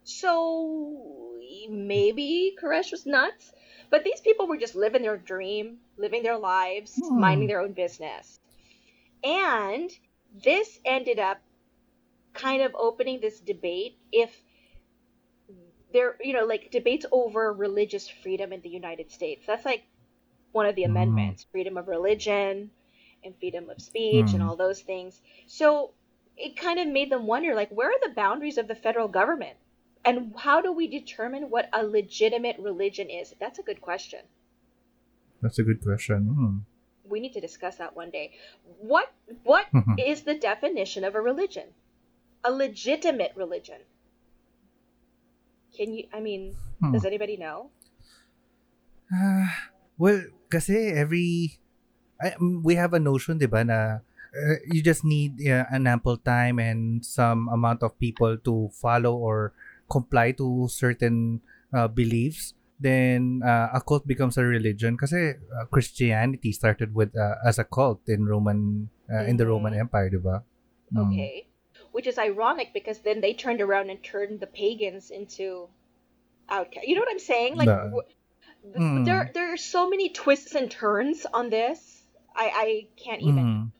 So 0.02 1.38
maybe 1.70 2.54
Koresh 2.60 2.90
was 2.92 3.06
nuts, 3.06 3.50
but 3.88 4.04
these 4.04 4.20
people 4.20 4.46
were 4.46 4.58
just 4.58 4.74
living 4.74 5.00
their 5.00 5.16
dream, 5.16 5.80
living 5.96 6.22
their 6.22 6.36
lives, 6.36 7.00
Hmm. 7.02 7.18
minding 7.18 7.48
their 7.48 7.60
own 7.60 7.72
business. 7.72 8.40
And 9.22 9.90
this 10.30 10.80
ended 10.84 11.18
up 11.18 11.40
kind 12.34 12.60
of 12.60 12.74
opening 12.74 13.20
this 13.20 13.40
debate 13.40 13.96
if 14.12 14.43
there, 15.94 16.16
you 16.22 16.34
know, 16.34 16.44
like 16.44 16.70
debates 16.70 17.06
over 17.10 17.54
religious 17.54 18.06
freedom 18.10 18.52
in 18.52 18.60
the 18.60 18.68
United 18.68 19.10
States. 19.10 19.46
That's 19.46 19.64
like 19.64 19.84
one 20.52 20.66
of 20.66 20.74
the 20.76 20.84
Hmm. 20.84 20.90
amendments 20.90 21.46
freedom 21.52 21.78
of 21.78 21.88
religion 21.88 22.70
and 23.24 23.34
freedom 23.38 23.70
of 23.70 23.80
speech 23.80 24.34
and 24.34 24.42
Hmm. 24.42 24.48
all 24.48 24.56
those 24.56 24.82
things. 24.82 25.22
So 25.46 25.92
it 26.36 26.56
kind 26.56 26.80
of 26.80 26.88
made 26.88 27.10
them 27.10 27.26
wonder 27.26 27.54
like, 27.54 27.70
where 27.70 27.90
are 27.90 28.00
the 28.02 28.14
boundaries 28.14 28.58
of 28.58 28.68
the 28.68 28.74
federal 28.74 29.08
government? 29.08 29.56
And 30.04 30.34
how 30.36 30.60
do 30.60 30.72
we 30.72 30.88
determine 30.88 31.50
what 31.50 31.70
a 31.72 31.84
legitimate 31.86 32.58
religion 32.58 33.10
is? 33.10 33.34
That's 33.40 33.58
a 33.60 33.62
good 33.62 33.80
question. 33.80 34.20
That's 35.40 35.58
a 35.58 35.62
good 35.62 35.80
question. 35.82 36.24
Hmm. 36.26 36.58
We 37.04 37.20
need 37.20 37.34
to 37.34 37.40
discuss 37.40 37.76
that 37.76 37.94
one 37.94 38.10
day. 38.10 38.32
What 38.80 39.12
what 39.44 39.68
Mhm. 39.74 40.24
the 40.24 40.34
definition 40.34 41.04
of 41.04 41.14
a 41.14 41.20
religion? 41.20 41.74
A 42.44 42.52
legitimate 42.52 43.32
religion. 43.36 43.80
Can 45.74 45.92
you 45.92 46.06
I 46.14 46.22
mean, 46.22 46.54
Hmm. 46.78 46.94
does 46.94 47.04
anybody 47.04 47.36
know? 47.36 47.70
Ah, 49.10 49.70
well, 50.00 50.22
kasi 50.48 50.94
every 50.94 51.58
I, 52.22 52.38
we 52.38 52.78
have 52.78 52.94
a 52.94 53.02
notion, 53.02 53.42
ba, 53.42 53.66
na 53.66 53.78
uh, 54.34 54.56
you 54.70 54.82
just 54.82 55.04
need 55.04 55.38
uh, 55.46 55.66
an 55.70 55.86
ample 55.86 56.16
time 56.16 56.58
and 56.58 57.04
some 57.04 57.50
amount 57.50 57.82
of 57.82 57.98
people 57.98 58.38
to 58.38 58.70
follow 58.74 59.14
or 59.14 59.52
comply 59.90 60.32
to 60.32 60.66
certain 60.70 61.40
uh, 61.74 61.88
beliefs. 61.88 62.54
Then 62.78 63.42
uh, 63.44 63.70
a 63.72 63.80
cult 63.80 64.06
becomes 64.06 64.36
a 64.36 64.44
religion. 64.44 64.98
Kasi 64.98 65.38
uh, 65.38 65.64
Christianity 65.70 66.50
started 66.52 66.94
with 66.94 67.14
uh, 67.14 67.38
as 67.46 67.58
a 67.58 67.64
cult 67.64 68.02
in 68.10 68.26
Roman 68.26 68.90
uh, 69.06 69.24
in 69.24 69.38
the 69.38 69.46
Roman 69.46 69.74
Empire, 69.74 70.10
Empire, 70.10 70.10
'di 70.10 70.20
ba? 70.20 70.36
Mm. 70.90 71.00
Okay. 71.10 71.53
Which 71.94 72.08
is 72.08 72.18
ironic 72.18 72.68
because 72.74 72.98
then 72.98 73.20
they 73.20 73.34
turned 73.34 73.60
around 73.60 73.88
and 73.90 74.02
turned 74.02 74.40
the 74.40 74.48
pagans 74.48 75.10
into 75.10 75.68
outcast. 76.48 76.86
You 76.88 76.94
know 76.96 77.02
what 77.02 77.10
I'm 77.16 77.26
saying? 77.32 77.56
Like 77.56 77.68
w- 77.68 78.02
Mm. 78.66 79.04
there 79.04 79.30
there 79.36 79.52
are 79.52 79.56
so 79.74 79.88
many 79.90 80.08
twists 80.08 80.54
and 80.54 80.70
turns 80.70 81.26
on 81.38 81.50
this. 81.50 81.78
I 82.34 82.46
I 82.64 82.68
can't 83.04 83.22
even. 83.22 83.44
Mm. 83.44 83.70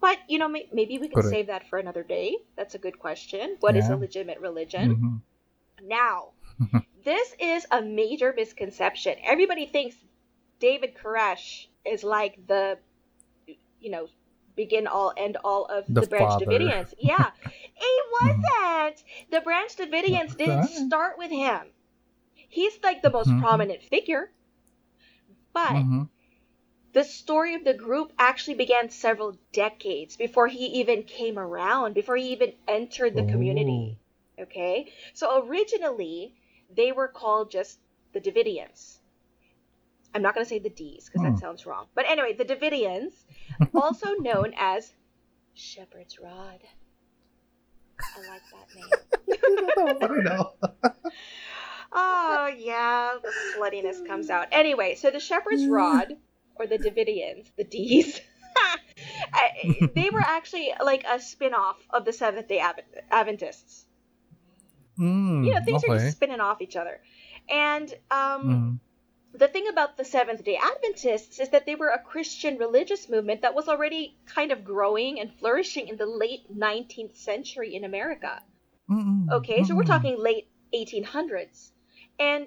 But 0.00 0.18
you 0.28 0.38
know, 0.38 0.48
may- 0.48 0.68
maybe 0.72 0.98
we 0.98 1.08
can 1.08 1.14
Correct. 1.22 1.34
save 1.34 1.46
that 1.48 1.66
for 1.68 1.78
another 1.78 2.02
day. 2.04 2.36
That's 2.56 2.74
a 2.74 2.78
good 2.86 2.98
question. 2.98 3.56
What 3.60 3.74
is 3.76 3.88
a 3.88 3.96
legitimate 3.96 4.40
religion? 4.40 4.86
Mhm. 4.96 5.88
Now, 5.88 6.18
this 7.04 7.34
is 7.40 7.66
a 7.70 7.80
major 7.82 8.32
misconception. 8.36 9.14
Everybody 9.24 9.66
thinks 9.66 9.96
David 10.60 10.94
Koresh 10.94 11.66
is 11.84 12.04
like 12.04 12.34
the, 12.46 12.78
you 13.80 13.90
know, 13.94 14.06
begin 14.56 14.86
all 14.86 15.12
end 15.16 15.36
all 15.44 15.64
of 15.66 15.86
The 15.88 16.00
the, 16.00 16.06
Branch 16.06 16.30
father. 16.30 16.46
Davidians. 16.46 16.94
Yeah, 16.98 17.30
it 17.76 18.04
wasn't. 18.12 19.02
The 19.30 19.40
Branch 19.40 19.74
Davidians 19.76 20.36
didn't 20.36 20.64
start 20.64 21.18
with 21.18 21.30
him. 21.30 21.72
He's 22.48 22.78
like 22.82 23.02
the 23.02 23.10
most 23.10 23.28
Mhm. 23.28 23.38
prominent 23.38 23.82
figure, 23.82 24.30
but 25.54 25.72
Mhm. 25.72 26.08
the 26.92 27.04
story 27.04 27.54
of 27.54 27.64
the 27.64 27.74
group 27.74 28.12
actually 28.18 28.54
began 28.54 28.88
several 28.88 29.36
decades 29.52 30.16
before 30.16 30.46
he 30.48 30.66
even 30.80 31.02
came 31.02 31.38
around, 31.38 31.92
before 31.94 32.16
he 32.16 32.32
even 32.32 32.54
entered 32.66 33.14
the 33.16 33.22
community. 33.22 33.98
Okay? 34.38 34.90
So 35.12 35.46
originally, 35.46 36.34
they 36.70 36.92
were 36.92 37.08
called 37.08 37.50
just 37.50 37.78
the 38.12 38.20
Davidians. 38.20 38.98
I'm 40.14 40.22
not 40.22 40.34
going 40.34 40.44
to 40.44 40.48
say 40.48 40.58
the 40.60 40.70
D's 40.70 41.06
because 41.06 41.20
Hmm. 41.22 41.30
that 41.34 41.38
sounds 41.40 41.66
wrong. 41.66 41.86
But 41.94 42.04
anyway, 42.08 42.34
the 42.34 42.44
Davidians, 42.44 43.12
also 43.74 44.14
known 44.20 44.52
as 44.56 44.92
Shepherd's 45.54 46.18
Rod. 46.18 46.60
I 48.16 48.20
like 48.28 48.42
that 48.52 48.68
name. 48.74 49.68
I 49.98 49.98
don't 49.98 50.24
know. 50.24 50.52
Oh, 51.96 52.50
yeah, 52.58 53.12
the 53.22 53.28
sluttiness 53.56 54.04
comes 54.04 54.28
out. 54.28 54.48
Anyway, 54.50 54.96
so 54.96 55.10
the 55.12 55.20
Shepherd's 55.20 55.64
Rod, 55.68 56.16
or 56.56 56.66
the 56.66 56.76
Davidians, 56.76 57.46
the 57.56 57.62
D's, 57.62 58.20
I- 59.32 59.90
they 59.94 60.10
were 60.10 60.20
actually 60.20 60.72
like 60.82 61.04
a 61.08 61.20
spin 61.20 61.54
off 61.54 61.76
of 61.90 62.04
the 62.04 62.12
Seventh 62.12 62.48
day 62.48 62.60
Adventists. 63.12 63.84
Mm, 64.98 65.44
You 65.46 65.54
know, 65.54 65.60
things 65.64 65.84
are 65.84 65.98
just 65.98 66.16
spinning 66.16 66.40
off 66.40 66.60
each 66.60 66.74
other. 66.74 67.00
And 67.48 67.88
um, 68.10 68.42
Mhm. 68.42 68.78
The 69.34 69.48
thing 69.48 69.68
about 69.68 69.96
the 69.96 70.04
Seventh 70.04 70.44
day 70.44 70.56
Adventists 70.56 71.40
is 71.40 71.48
that 71.50 71.66
they 71.66 71.74
were 71.74 71.88
a 71.88 71.98
Christian 71.98 72.56
religious 72.56 73.08
movement 73.08 73.42
that 73.42 73.54
was 73.54 73.68
already 73.68 74.16
kind 74.26 74.52
of 74.52 74.64
growing 74.64 75.20
and 75.20 75.32
flourishing 75.34 75.88
in 75.88 75.96
the 75.96 76.06
late 76.06 76.46
19th 76.56 77.16
century 77.16 77.74
in 77.74 77.84
America. 77.84 78.42
Mm-mm. 78.88 79.30
Okay, 79.30 79.64
so 79.64 79.74
we're 79.74 79.84
talking 79.84 80.18
late 80.18 80.48
1800s. 80.74 81.70
And 82.18 82.46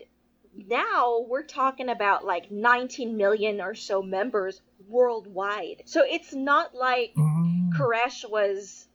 now 0.56 1.26
we're 1.28 1.43
talking 1.43 1.89
about 1.89 2.26
like 2.26 2.52
19 2.52 3.17
million 3.17 3.60
or 3.60 3.76
so 3.76 4.02
members 4.02 4.62
worldwide. 4.88 5.84
So 5.86 6.04
it's 6.06 6.34
not 6.34 6.73
like 6.73 7.13
Mm. 7.15 7.69
Koresh 7.78 8.30
was 8.30 8.88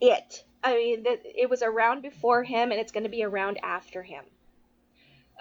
it. 0.00 0.44
I 0.64 0.74
mean, 0.74 1.04
it 1.06 1.48
was 1.48 1.62
around 1.62 2.02
before 2.02 2.42
him 2.42 2.72
and 2.72 2.80
it's 2.80 2.92
going 2.92 3.04
to 3.04 3.10
be 3.10 3.22
around 3.22 3.58
after 3.62 4.02
him. 4.02 4.24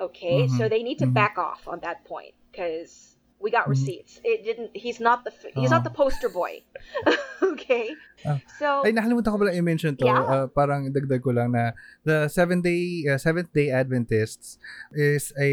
Okay, 0.02 0.48
so 0.52 0.68
Mhm, 0.68 0.70
they 0.70 0.84
need 0.84 1.00
to 1.00 1.08
mhm. 1.08 1.16
back 1.16 1.38
off 1.40 1.68
on 1.72 1.80
that 1.80 2.04
point 2.04 2.36
because 2.52 3.16
we 3.40 3.48
got 3.52 3.68
Mhm. 3.68 3.76
receipts. 3.80 4.20
It 4.28 4.44
didn't. 4.44 4.76
He's 4.76 5.00
not 5.00 5.24
the. 5.24 5.32
He's 5.56 5.72
not 5.72 5.84
Oh. 5.84 5.88
the 5.88 5.96
poster 5.96 6.28
boy. 6.28 6.64
okay, 7.56 7.96
Ah. 8.28 8.40
so 8.60 8.84
Ay, 8.84 8.92
nakalimutan 8.92 9.32
ko 9.32 9.40
pala 9.40 9.56
i-mention 9.56 9.96
to. 9.96 10.08
Yeah. 10.08 10.20
Uh, 10.24 10.46
parang 10.52 10.92
dagdag 10.92 11.24
ko 11.24 11.32
lang 11.32 11.56
na 11.56 11.72
the 12.04 12.28
seven 12.28 12.60
day, 12.60 13.08
uh, 13.08 13.16
Seventh 13.16 13.56
Day 13.56 13.72
Adventists 13.72 14.60
is 14.92 15.32
a 15.40 15.52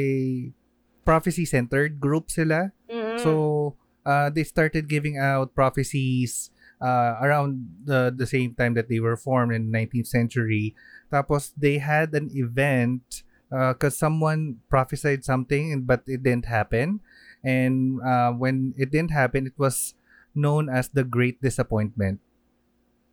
prophecy-centered 1.05 1.98
group 1.98 2.31
sila. 2.31 2.70
mm, 2.87 3.18
So, 3.18 3.74
uh, 4.07 4.31
they 4.31 4.44
started 4.46 4.87
giving 4.88 5.18
out 5.18 5.55
prophecies 5.55 6.50
uh, 6.83 7.14
around 7.22 7.78
the, 7.87 8.11
the 8.11 8.26
same 8.26 8.55
time 8.55 8.74
that 8.74 8.88
they 8.90 8.98
were 8.98 9.14
formed 9.14 9.55
in 9.55 9.70
the 9.70 9.72
19th 9.78 10.07
century. 10.07 10.74
Tapos, 11.12 11.55
they 11.55 11.78
had 11.78 12.11
an 12.14 12.26
event 12.35 13.22
because 13.53 14.01
someone 14.01 14.65
prophesied 14.73 15.25
something 15.29 15.85
but 15.85 16.01
it 16.09 16.25
didn't 16.25 16.49
happen. 16.49 17.05
And 17.45 18.01
uh, 18.01 18.33
when 18.33 18.73
it 18.79 18.88
didn't 18.88 19.12
happen, 19.12 19.45
it 19.45 19.59
was 19.59 19.93
known 20.33 20.73
as 20.73 20.88
the 20.88 21.05
Great 21.05 21.43
Disappointment. 21.43 22.23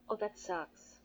oh, 0.09 0.17
that 0.17 0.37
sucks. 0.37 0.97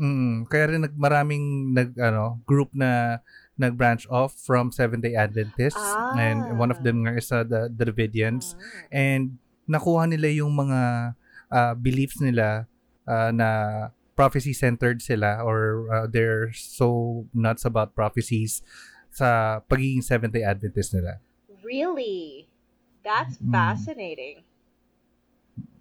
Mm, 0.00 0.48
kaya 0.48 0.72
rin 0.72 0.80
nag, 0.88 0.96
maraming 0.96 1.76
nag, 1.76 1.92
ano, 2.00 2.40
group 2.48 2.72
na 2.72 3.20
nag-branch 3.60 4.08
off 4.08 4.32
from 4.32 4.72
Seventh-day 4.72 5.12
Adventists. 5.12 5.84
And 6.16 6.56
one 6.56 6.72
of 6.72 6.80
them 6.80 7.04
nga 7.04 7.20
is 7.20 7.28
uh, 7.28 7.44
the, 7.44 7.68
the 7.68 7.92
Davidians. 7.92 8.56
Ah. 8.56 8.88
And 8.88 9.36
nakuha 9.68 10.08
nila 10.08 10.32
yung 10.32 10.56
mga 10.56 10.80
uh, 11.52 11.72
beliefs 11.76 12.16
nila 12.24 12.64
uh, 13.04 13.28
na 13.28 13.48
prophecy-centered 14.20 15.00
sila 15.00 15.40
or 15.40 15.88
uh, 15.88 16.06
they're 16.06 16.52
so 16.52 17.24
nuts 17.32 17.64
about 17.64 17.94
prophecies 17.96 18.60
sa 19.10 19.60
pagiging 19.66 20.04
Seventh-day 20.04 20.44
Adventist 20.44 20.92
nila. 20.94 21.18
Really? 21.64 22.48
That's 23.02 23.40
Mm. 23.40 23.50
fascinating. 23.52 24.44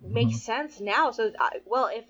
Makes 0.02 0.42
sense 0.42 0.80
now. 0.80 1.12
So, 1.12 1.30
uh, 1.36 1.60
well, 1.68 1.92
if 1.92 2.08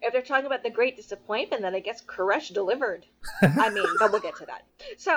if 0.00 0.12
they're 0.12 0.22
talking 0.22 0.46
about 0.46 0.62
the 0.62 0.70
great 0.70 0.96
disappointment, 0.96 1.62
then 1.62 1.74
I 1.74 1.80
guess 1.80 2.00
Koresh 2.04 2.52
delivered. 2.52 3.06
I 3.42 3.68
mean, 3.70 3.86
but 3.98 4.12
we'll 4.12 4.20
get 4.20 4.36
to 4.36 4.46
that. 4.46 4.62
So, 4.96 5.14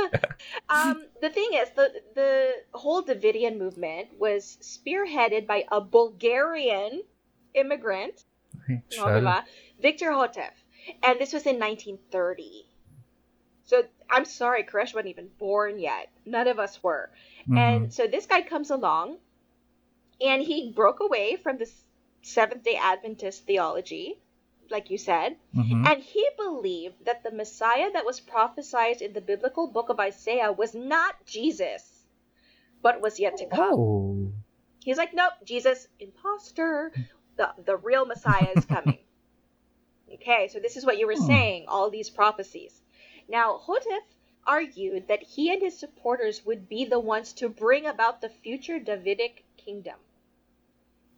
um, 0.68 1.04
the 1.20 1.30
thing 1.30 1.50
is, 1.54 1.68
the 1.76 1.92
the 2.14 2.32
whole 2.72 3.02
Davidian 3.04 3.58
movement 3.58 4.08
was 4.18 4.58
spearheaded 4.62 5.46
by 5.46 5.64
a 5.70 5.80
Bulgarian 5.80 7.02
immigrant, 7.54 8.24
Diba? 8.68 9.44
Victor 9.80 10.10
Houteff, 10.10 10.52
and 11.02 11.18
this 11.18 11.32
was 11.32 11.46
in 11.46 11.58
1930. 11.58 12.66
So 13.64 13.82
I'm 14.08 14.24
sorry, 14.24 14.62
Koresh 14.62 14.94
wasn't 14.94 15.06
even 15.08 15.28
born 15.38 15.78
yet. 15.78 16.08
None 16.24 16.46
of 16.46 16.58
us 16.58 16.82
were. 16.82 17.10
Mhm. 17.48 17.58
And 17.58 17.92
so 17.92 18.06
this 18.06 18.26
guy 18.26 18.42
comes 18.42 18.70
along 18.70 19.18
and 20.20 20.42
he 20.42 20.70
broke 20.70 21.00
away 21.00 21.36
from 21.36 21.58
the 21.58 21.70
Seventh 22.22 22.62
day 22.64 22.76
Adventist 22.76 23.44
theology, 23.46 24.18
like 24.70 24.90
you 24.90 24.98
said, 24.98 25.36
Mhm. 25.54 25.86
and 25.86 26.02
he 26.02 26.28
believed 26.36 27.04
that 27.04 27.22
the 27.22 27.30
Messiah 27.30 27.90
that 27.92 28.04
was 28.04 28.20
prophesied 28.20 29.02
in 29.02 29.12
the 29.12 29.20
biblical 29.20 29.66
book 29.68 29.88
of 29.88 30.00
Isaiah 30.00 30.50
was 30.52 30.74
not 30.74 31.24
Jesus, 31.24 32.04
but 32.82 33.00
was 33.00 33.20
yet 33.20 33.36
to 33.38 33.46
come. 33.46 33.78
Oh. 33.78 34.32
He's 34.82 34.98
like, 34.98 35.14
nope, 35.14 35.32
Jesus, 35.44 35.88
imposter. 35.98 36.92
The, 37.36 37.54
the 37.64 37.76
real 37.76 38.04
Messiah 38.06 38.52
is 38.52 38.64
coming. 38.64 39.04
okay, 40.14 40.48
so 40.48 40.58
this 40.58 40.76
is 40.76 40.84
what 40.84 40.98
you 40.98 41.06
were 41.06 41.14
Hmm. 41.14 41.26
saying, 41.26 41.66
all 41.68 41.90
these 41.90 42.10
prophecies. 42.10 42.82
Now, 43.28 43.58
Houteff 43.58 44.02
argued 44.46 45.08
that 45.08 45.22
he 45.22 45.52
and 45.52 45.60
his 45.62 45.78
supporters 45.78 46.44
would 46.44 46.68
be 46.68 46.84
the 46.84 47.00
ones 47.00 47.32
to 47.34 47.48
bring 47.48 47.86
about 47.86 48.20
the 48.20 48.28
future 48.28 48.78
Davidic 48.78 49.44
kingdom. 49.56 49.98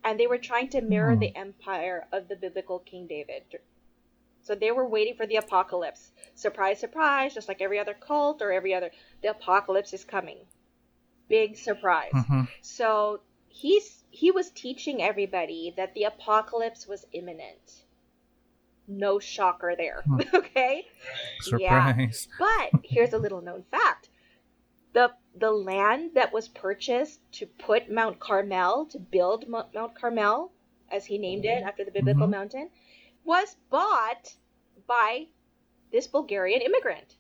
And 0.05 0.19
they 0.19 0.27
were 0.27 0.39
trying 0.39 0.69
to 0.71 0.81
mirror 0.81 1.15
Hmm. 1.15 1.21
the 1.21 1.37
empire 1.37 2.09
of 2.13 2.29
the 2.29 2.37
biblical 2.37 2.81
King 2.81 3.07
David. 3.07 3.45
So 4.43 4.55
they 4.55 4.73
were 4.73 4.87
waiting 4.89 5.15
for 5.15 5.27
the 5.27 5.37
apocalypse. 5.37 6.13
Surprise, 6.35 6.79
surprise, 6.81 7.35
just 7.35 7.49
like 7.49 7.61
every 7.61 7.79
other 7.79 7.95
cult 7.95 8.41
or 8.43 8.53
every 8.53 8.75
other, 8.75 8.91
the 9.23 9.31
apocalypse 9.31 9.93
is 9.93 10.05
coming. 10.05 10.39
Big 11.29 11.57
surprise. 11.57 12.13
Mhm. 12.13 12.49
So 12.61 13.21
he's 13.49 13.98
he 14.19 14.33
was 14.33 14.51
teaching 14.51 15.01
everybody 15.01 15.73
that 15.77 15.95
the 15.95 16.03
apocalypse 16.03 16.89
was 16.89 17.07
imminent. 17.13 17.85
No 18.89 19.21
shocker 19.21 19.75
there. 19.77 20.03
Hmm. 20.07 20.21
okay? 20.35 20.87
Yeah. 21.57 21.93
Surprise. 21.93 22.29
But 22.37 22.81
here's 22.83 23.13
a 23.13 23.19
little 23.19 23.41
known 23.41 23.63
fact. 23.71 24.09
The 24.93 25.13
the 25.37 25.53
land 25.53 26.13
that 26.15 26.33
was 26.33 26.49
purchased 26.49 27.21
to 27.35 27.47
put 27.47 27.93
Mount 27.93 28.19
Carmel, 28.19 28.87
to 28.87 28.99
build 28.99 29.47
Mo- 29.49 29.69
Mount 29.73 29.95
Carmel, 29.95 30.51
as 30.91 31.05
he 31.07 31.17
named 31.19 31.45
it 31.45 31.63
after 31.63 31.85
the 31.85 31.93
biblical 31.93 32.27
Mhm. 32.27 32.31
mountain, 32.39 32.71
was 33.25 33.57
bought 33.71 34.35
by 34.89 35.29
this 35.93 36.09
Bulgarian 36.09 36.61
immigrant. 36.63 37.15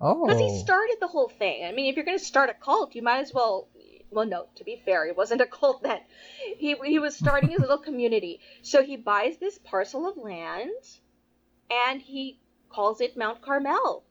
Oh. 0.00 0.26
Because 0.26 0.40
he 0.40 0.60
started 0.60 0.98
the 1.00 1.08
whole 1.08 1.28
thing. 1.28 1.64
I 1.64 1.72
mean, 1.72 1.86
if 1.90 1.96
you're 1.96 2.04
going 2.04 2.18
to 2.18 2.24
start 2.24 2.50
a 2.50 2.54
cult, 2.54 2.94
you 2.94 3.02
might 3.02 3.20
as 3.20 3.34
well. 3.34 3.68
Well, 4.10 4.26
no. 4.26 4.46
To 4.56 4.64
be 4.64 4.80
fair, 4.84 5.06
it 5.06 5.16
wasn't 5.16 5.40
a 5.40 5.46
cult 5.46 5.82
then. 5.82 6.00
He 6.58 6.74
he 6.84 6.98
was 6.98 7.16
starting 7.16 7.50
his 7.50 7.60
little 7.60 7.78
community. 7.78 8.40
So 8.62 8.82
he 8.82 8.96
buys 8.96 9.36
this 9.38 9.58
parcel 9.58 10.08
of 10.08 10.16
land, 10.16 10.70
and 11.70 12.00
he 12.00 12.38
calls 12.68 13.00
it 13.00 13.16
Mount 13.16 13.42
Carmel, 13.42 14.04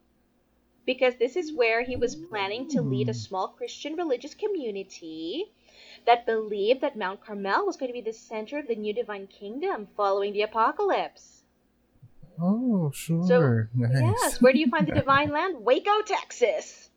because 0.86 1.15
this 1.15 1.36
is 1.36 1.53
where 1.53 1.81
he 1.84 1.95
was 1.95 2.15
planning 2.15 2.67
to 2.69 2.81
lead 2.81 3.10
a 3.10 3.13
Hmm. 3.13 3.17
small 3.17 3.47
Christian 3.49 3.95
religious 3.95 4.36
community 4.36 5.51
that 6.05 6.25
believed 6.25 6.81
that 6.81 6.97
Mount 6.97 7.21
Carmel 7.23 7.65
was 7.65 7.77
going 7.77 7.89
to 7.89 7.93
be 7.93 8.01
the 8.01 8.13
center 8.13 8.60
of 8.60 8.67
the 8.67 8.75
new 8.75 8.93
divine 8.93 9.27
kingdom 9.27 9.88
following 9.95 10.34
the 10.34 10.41
apocalypse. 10.43 11.43
Oh, 12.39 12.91
sure. 12.91 13.69
nice. 13.73 14.01
Yes. 14.01 14.41
Where 14.41 14.51
do 14.53 14.60
you 14.60 14.69
find 14.69 14.88
the 14.88 14.91
divine 15.03 15.31
land? 15.31 15.63
Waco, 15.63 16.01
Texas. 16.05 16.89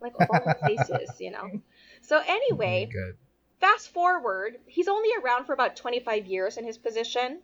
Like 0.00 0.14
all 0.28 0.54
places, 0.60 1.20
you 1.20 1.30
know. 1.30 1.50
So 2.08 2.22
anyway, 2.26 2.88
Good. 2.90 3.18
fast 3.60 3.92
forward, 3.92 4.56
he's 4.64 4.88
only 4.88 5.10
around 5.22 5.44
for 5.44 5.52
about 5.52 5.76
25 5.76 6.24
years 6.24 6.56
in 6.56 6.64
his 6.64 6.78
position. 6.78 7.42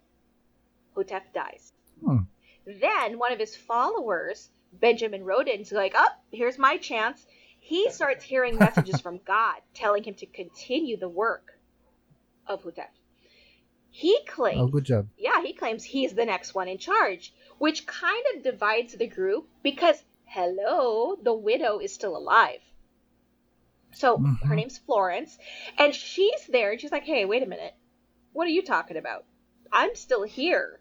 Houteff 0.96 1.35
dies. 1.35 1.74
Hmm. 2.03 2.20
Then 2.64 3.18
one 3.18 3.33
of 3.33 3.38
his 3.38 3.55
followers, 3.55 4.48
Benjamin 4.72 5.22
Roden's 5.22 5.70
like, 5.70 5.92
"Oh, 5.94 6.09
here's 6.31 6.57
my 6.57 6.79
chance." 6.79 7.27
He 7.61 7.90
starts 7.90 8.24
hearing 8.24 8.57
messages 8.57 9.03
from 9.03 9.18
God 9.27 9.61
telling 9.74 10.03
him 10.03 10.14
to 10.14 10.27
continue 10.27 10.96
the 10.96 11.11
work 11.11 11.59
of 12.46 12.62
Houteff. 12.62 12.88
He 13.90 14.18
claims 14.27 14.61
Oh, 14.62 14.68
good 14.68 14.85
job. 14.85 15.09
yeah, 15.18 15.42
he 15.42 15.53
claims 15.53 15.85
he's 15.85 16.14
the 16.14 16.24
next 16.24 16.55
one 16.55 16.68
in 16.68 16.79
charge, 16.79 17.35
which 17.59 17.87
kind 17.87 18.24
of 18.35 18.42
divides 18.42 18.94
the 18.94 19.09
group 19.09 19.46
because, 19.62 20.03
hello, 20.24 21.16
the 21.22 21.35
widow 21.35 21.81
is 21.81 21.92
still 21.92 22.16
alive. 22.16 22.61
So 23.94 24.18
her 24.18 24.54
Mhm. 24.54 24.57
name's 24.57 24.78
Florence, 24.78 25.38
and 25.78 25.94
she's 25.94 26.46
there, 26.48 26.72
and 26.72 26.80
she's 26.80 26.92
like, 26.92 27.04
hey, 27.04 27.24
wait 27.24 27.42
a 27.42 27.46
minute. 27.46 27.74
What 28.33 28.46
are 28.46 28.50
you 28.50 28.62
talking 28.62 28.96
about? 28.96 29.24
I'm 29.72 29.94
still 29.94 30.22
here. 30.22 30.80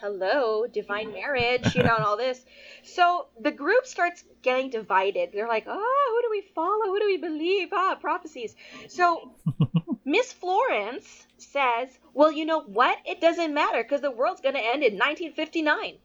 Hello, 0.00 0.66
divine 0.66 1.12
marriage, 1.12 1.74
you 1.74 1.82
know, 1.82 1.94
and 1.94 2.04
all 2.04 2.18
this. 2.18 2.44
So 2.82 3.28
the 3.40 3.50
group 3.50 3.86
starts 3.86 4.24
getting 4.42 4.68
divided. 4.68 5.30
They're 5.32 5.48
like, 5.48 5.64
oh, 5.66 6.06
who 6.10 6.22
do 6.22 6.30
we 6.30 6.42
follow? 6.54 6.86
Who 6.86 7.00
do 7.00 7.06
we 7.06 7.16
believe? 7.16 7.68
Ah, 7.72 7.94
prophecies. 7.94 8.54
So 8.88 9.32
Miss 10.04 10.32
Florence 10.32 11.26
says, 11.38 11.88
well, 12.12 12.30
you 12.30 12.44
know 12.44 12.60
what? 12.60 12.98
It 13.06 13.20
doesn't 13.20 13.54
matter 13.54 13.82
because 13.82 14.02
the 14.02 14.10
world's 14.10 14.42
going 14.42 14.54
to 14.54 14.60
end 14.60 14.82
in 14.82 14.98
1959. 14.98 15.98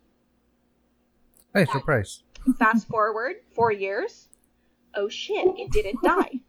Hey, 1.54 1.66
surprise. 1.66 2.24
Fast 2.58 2.88
forward 2.88 3.36
four 3.54 3.72
years. 3.72 4.30
Oh 4.96 5.08
shit, 5.10 5.48
it 5.58 5.72
didn't 5.72 6.02
die. 6.04 6.42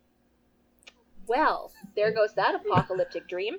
Well, 1.26 1.72
there 1.94 2.12
goes 2.12 2.35
that 2.35 2.55
apocalyptic 2.55 3.28
dream. 3.28 3.57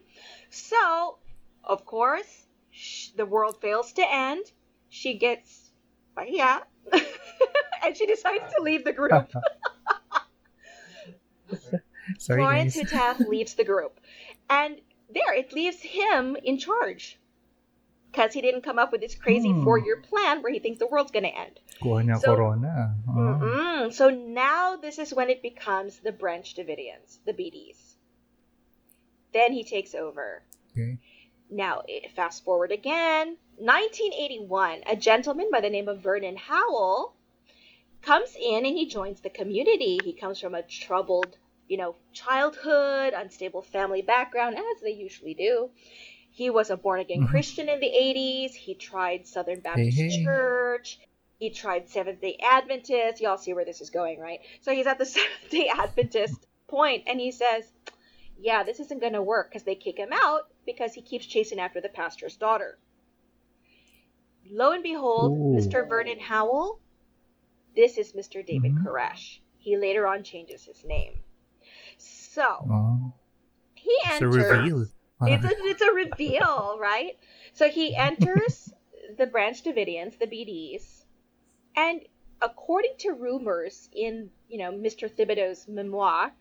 So, 0.50 1.18
of 1.64 1.86
course, 1.86 2.46
sh- 2.72 3.10
the 3.16 3.26
world 3.26 3.62
fails 3.62 3.94
to 3.94 4.04
end. 4.08 4.46
She 4.90 5.18
gets, 5.18 5.72
uh, 6.18 6.24
yeah, 6.28 6.60
and 7.84 7.96
she 7.96 8.06
decides 8.06 8.54
to 8.56 8.62
leave 8.62 8.84
the 8.84 8.94
group. 8.94 9.12
Sorry, 12.20 12.42
Florence. 12.42 12.76
Houteff 12.76 13.28
leaves 13.28 13.54
the 13.56 13.64
group. 13.64 14.00
And 14.50 14.82
there, 15.14 15.34
it 15.34 15.54
leaves 15.54 15.82
him 15.82 16.36
in 16.44 16.58
charge. 16.58 17.18
Because 18.14 18.32
he 18.32 18.42
didn't 18.42 18.62
come 18.62 18.78
up 18.78 18.92
with 18.92 19.02
this 19.02 19.16
crazy 19.16 19.50
Hmm. 19.50 19.64
four 19.64 19.80
year 19.80 19.98
plan 19.98 20.44
where 20.44 20.54
he 20.54 20.60
thinks 20.60 20.78
the 20.78 20.86
world's 20.86 21.10
going 21.10 21.24
to 21.24 21.36
end. 21.36 21.60
Kuha 21.82 22.06
niya 22.06 22.20
So- 22.20 22.36
corona. 22.36 22.94
Oh. 23.10 23.90
So 23.90 24.12
now 24.12 24.76
this 24.76 25.00
is 25.00 25.12
when 25.16 25.32
it 25.32 25.42
becomes 25.42 26.00
the 26.00 26.12
Branch 26.12 26.46
Davidians, 26.56 27.18
the 27.26 27.34
BDs. 27.34 27.96
Then 29.34 29.52
he 29.52 29.64
takes 29.64 29.96
over. 29.96 30.44
Okay. 30.72 31.00
Now, 31.50 31.82
fast 32.16 32.44
forward 32.44 32.72
again. 32.72 33.38
1981, 33.58 34.84
a 34.86 34.96
gentleman 34.96 35.50
by 35.52 35.62
the 35.62 35.70
name 35.72 35.88
of 35.88 36.00
Vernon 36.00 36.36
Howell 36.38 37.16
comes 38.04 38.36
in 38.40 38.66
and 38.66 38.78
he 38.78 38.86
joins 38.88 39.22
the 39.22 39.30
community. 39.32 40.00
He 40.04 40.14
comes 40.14 40.40
from 40.40 40.54
a 40.54 40.62
troubled, 40.62 41.38
you 41.68 41.78
know, 41.78 41.96
childhood, 42.12 43.14
unstable 43.16 43.64
family 43.64 44.04
background, 44.04 44.56
as 44.56 44.82
they 44.84 44.92
usually 44.92 45.34
do. 45.34 45.72
He 46.36 46.50
was 46.50 46.72
a 46.72 46.78
born 46.78 47.00
again 47.00 47.22
Mhm. 47.22 47.30
Christian 47.30 47.70
in 47.70 47.80
the 47.80 47.94
80s. 47.96 48.56
He 48.56 48.74
tried 48.74 49.28
Southern 49.28 49.60
Baptist 49.60 49.98
hey. 49.98 50.24
Church. 50.24 51.00
He 51.38 51.52
tried 51.52 51.90
Seventh 51.90 52.22
day 52.22 52.38
Adventist. 52.42 53.22
Y'all 53.22 53.38
see 53.38 53.54
where 53.54 53.66
this 53.66 53.82
is 53.82 53.92
going, 53.92 54.20
right? 54.20 54.40
So 54.62 54.74
he's 54.74 54.88
at 54.88 54.98
the 54.98 55.06
Seventh 55.16 55.50
day 55.52 55.68
Adventist 55.70 56.48
point 56.68 57.04
and 57.06 57.20
he 57.20 57.32
says, 57.32 57.72
Yeah, 58.40 58.64
this 58.64 58.80
isn't 58.80 59.00
going 59.00 59.14
to 59.14 59.22
work 59.22 59.50
because 59.52 59.64
they 59.64 59.76
kick 59.76 59.98
him 60.00 60.10
out 60.12 60.48
because 60.66 60.94
he 60.94 61.02
keeps 61.04 61.26
chasing 61.28 61.60
after 61.60 61.80
the 61.82 61.90
pastor's 61.90 62.36
daughter. 62.36 62.80
Lo 64.50 64.72
and 64.72 64.82
behold, 64.84 65.32
Ooh. 65.34 65.56
Mr. 65.56 65.88
Vernon 65.88 66.20
Howell, 66.20 66.80
this 67.76 67.98
is 68.00 68.14
Mr. 68.14 68.46
David 68.46 68.74
Mhm. 68.74 68.84
Koresh. 68.84 69.40
He 69.60 69.78
later 69.78 70.08
on 70.08 70.24
changes 70.24 70.66
his 70.66 70.84
name. 70.84 71.20
So 71.98 72.44
Oh. 72.44 73.14
he 73.76 73.92
It's 73.92 74.10
a 74.10 74.14
enters. 74.16 74.94
It's 75.28 75.46
a, 75.46 75.52
it's 75.70 75.82
a 75.82 75.92
reveal, 75.94 76.78
right? 76.80 77.18
So 77.54 77.70
he 77.70 77.96
enters 77.96 78.74
the 79.18 79.26
Branch 79.28 79.62
Davidians, 79.64 80.18
the 80.20 80.28
BDs, 80.28 81.04
and 81.76 82.02
according 82.42 82.94
to 83.00 83.12
rumors 83.12 83.90
in 83.94 84.30
you 84.50 84.58
know 84.58 84.72
Mr. 84.72 85.10
Thibodeau's 85.10 85.68
memoir, 85.68 86.32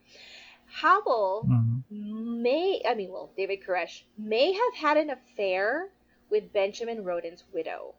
Howell 0.67 1.47
Mhm. 1.49 1.83
may 1.91 2.81
I 2.89 2.95
mean 2.95 3.11
well 3.13 3.31
David 3.37 3.61
Koresh 3.67 4.03
may 4.17 4.53
have 4.53 4.75
had 4.75 4.97
an 4.97 5.11
affair 5.11 5.89
with 6.31 6.53
Benjamin 6.53 7.05
Roden's 7.05 7.45
widow, 7.53 7.95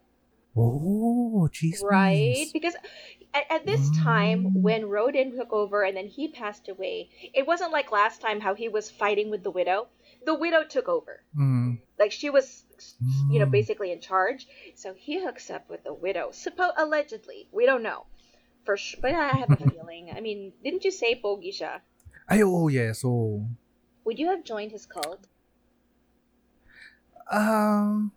Oh, 0.56 1.50
jeez. 1.52 1.82
right? 1.84 2.48
Because 2.52 2.76
at, 3.34 3.46
at 3.50 3.66
this 3.66 3.90
time 3.92 4.46
Mm. 4.46 4.62
when 4.62 4.90
Rodin 4.90 5.36
took 5.36 5.54
over 5.54 5.84
and 5.84 5.96
then 5.96 6.08
he 6.08 6.28
passed 6.28 6.68
away, 6.70 7.10
it 7.34 7.46
wasn't 7.48 7.72
like 7.72 7.92
last 7.92 8.22
time 8.22 8.40
how 8.42 8.54
he 8.56 8.70
was 8.70 8.90
fighting 8.90 9.30
with 9.30 9.44
the 9.44 9.52
widow. 9.52 9.88
The 10.26 10.36
widow 10.36 10.64
took 10.64 10.88
over. 10.88 11.24
Mm. 11.38 11.80
like 12.00 12.12
she 12.12 12.30
was 12.30 12.64
you 13.32 13.40
know 13.40 13.46
Mm. 13.46 13.52
basically 13.52 13.92
in 13.96 14.00
charge 14.02 14.48
so 14.76 14.94
he 14.94 15.20
hooks 15.24 15.50
up 15.50 15.70
with 15.70 15.84
the 15.84 15.94
widow 15.94 16.30
suppo- 16.32 16.74
allegedly 16.78 17.48
we 17.52 17.66
don't 17.66 17.84
know 17.84 18.06
for 18.66 18.76
sure 18.76 19.00
but 19.02 19.14
i 19.16 19.30
have 19.42 19.52
a 19.52 19.56
feeling 19.72 20.12
i 20.16 20.20
mean 20.20 20.52
didn't 20.64 20.84
you 20.84 20.92
say 20.92 21.16
pogi 21.16 21.52
siya 21.56 21.80
Ay, 22.28 22.42
oh, 22.44 22.68
yes. 22.68 23.04
Oh. 23.06 23.48
would 24.04 24.20
you 24.20 24.28
have 24.34 24.44
joined 24.44 24.72
his 24.72 24.86
cult 24.86 25.28
Um, 27.32 28.12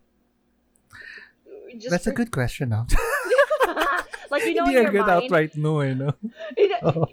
Just 1.79 1.91
that's 1.91 2.07
a 2.07 2.13
good 2.13 2.31
question 2.31 2.69
now. 2.71 2.87
Like 4.31 4.43
you 4.45 4.55
know 4.59 4.67
Hindi 4.67 4.77
in 4.79 4.83
your 4.83 4.91
agad 4.91 5.07
mind, 5.07 5.25
outright 5.25 5.53
no 5.57 5.79
eh, 5.81 5.95
no? 5.95 6.11
you 6.59 6.69
know, 6.75 7.07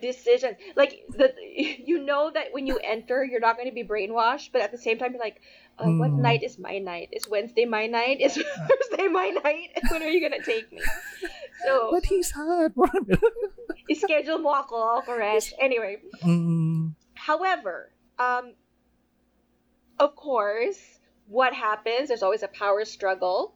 decisions. 0.00 0.56
Like 0.76 1.04
the 1.16 1.34
you 1.84 1.98
know 2.04 2.30
that 2.32 2.48
when 2.52 2.66
you 2.66 2.78
enter, 2.82 3.24
you're 3.24 3.40
not 3.40 3.56
going 3.56 3.68
to 3.68 3.74
be 3.74 3.84
brainwashed, 3.84 4.50
but 4.52 4.62
at 4.62 4.72
the 4.72 4.78
same 4.78 4.98
time, 4.98 5.12
you're 5.12 5.20
like, 5.22 5.40
uh, 5.78 5.84
what 6.00 6.12
Mm. 6.12 6.22
night 6.22 6.42
is 6.42 6.58
my 6.58 6.78
night? 6.78 7.08
Is 7.12 7.28
Wednesday 7.28 7.64
my 7.64 7.86
night? 7.86 8.20
Is 8.20 8.34
Thursday 8.68 9.08
my 9.08 9.30
night? 9.30 9.68
When 9.88 10.02
are 10.02 10.08
you 10.08 10.20
gonna 10.20 10.42
take 10.42 10.72
me? 10.72 10.82
So 11.64 11.90
But 11.92 12.04
he's 12.06 12.30
hot. 12.30 12.72
schedule 13.94 14.38
mo 14.38 14.50
ako, 14.64 15.02
correct? 15.02 15.52
Anyway, 15.60 15.98
mm, 16.24 16.94
However, 17.14 17.92
um, 18.18 18.54
of 19.98 20.16
course, 20.16 20.78
what 21.28 21.52
happens? 21.52 22.08
There's 22.08 22.22
always 22.22 22.42
a 22.42 22.48
power 22.48 22.84
struggle. 22.84 23.54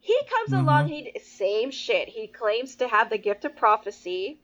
He 0.00 0.16
comes 0.30 0.52
Mhm. 0.52 0.60
along. 0.64 0.88
He 0.88 1.12
same 1.20 1.70
shit. 1.70 2.08
He 2.08 2.26
claims 2.28 2.76
to 2.76 2.88
have 2.88 3.10
the 3.10 3.18
gift 3.18 3.44
of 3.44 3.56
prophecy, 3.56 4.40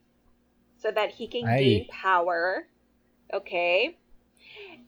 so 0.78 0.90
that 0.90 1.10
he 1.10 1.26
can 1.26 1.46
Aye. 1.46 1.58
gain 1.58 1.86
power. 1.88 2.66
Okay, 3.32 3.96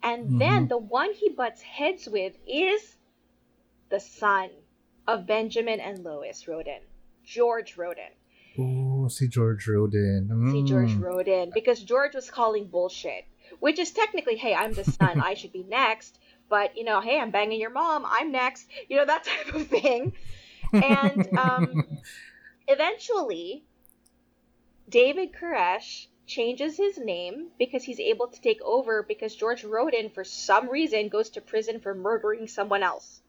and 0.02 0.38
then 0.38 0.66
Mhm. 0.66 0.68
the 0.68 0.78
one 0.78 1.12
he 1.12 1.28
butts 1.30 1.60
heads 1.62 2.08
with 2.08 2.36
is 2.46 2.96
the 3.88 3.98
son 4.00 4.50
of 5.06 5.26
Benjamin 5.26 5.80
and 5.80 6.04
Lois 6.04 6.46
Roden, 6.46 6.80
George 7.24 7.76
Roden. 7.76 8.12
oh, 8.58 9.08
see 9.08 9.28
George 9.28 9.66
Roden. 9.68 10.50
see 10.52 10.62
George 10.64 10.94
Mm. 10.94 11.02
Roden 11.02 11.50
because 11.54 11.82
George 11.82 12.14
was 12.14 12.30
calling 12.30 12.66
bullshit, 12.68 13.24
which 13.60 13.78
is 13.78 13.90
technically, 13.92 14.36
hey, 14.36 14.54
I'm 14.54 14.74
the 14.74 14.84
son, 14.84 15.18
I 15.20 15.34
should 15.34 15.52
be 15.52 15.62
next, 15.64 16.18
but 16.48 16.76
you 16.76 16.84
know, 16.84 17.00
hey, 17.00 17.18
I'm 17.18 17.30
banging 17.30 17.60
your 17.60 17.70
mom, 17.70 18.04
I'm 18.06 18.30
next, 18.32 18.68
you 18.88 18.96
know, 18.96 19.04
that 19.06 19.24
type 19.24 19.54
of 19.54 19.66
thing. 19.66 20.12
And 20.72 21.26
um, 21.36 21.82
eventually, 22.68 23.64
David 24.88 25.32
Koresh 25.32 26.06
changes 26.26 26.76
his 26.78 26.96
name 26.98 27.52
because 27.58 27.84
he's 27.84 28.00
able 28.00 28.28
to 28.28 28.40
take 28.40 28.62
over 28.62 29.02
because 29.02 29.36
George 29.36 29.62
Roden, 29.62 30.08
for 30.10 30.24
some 30.24 30.68
reason, 30.70 31.08
goes 31.08 31.30
to 31.30 31.40
prison 31.40 31.80
for 31.80 31.94
murdering 31.94 32.48
someone 32.48 32.82
else. 32.82 33.20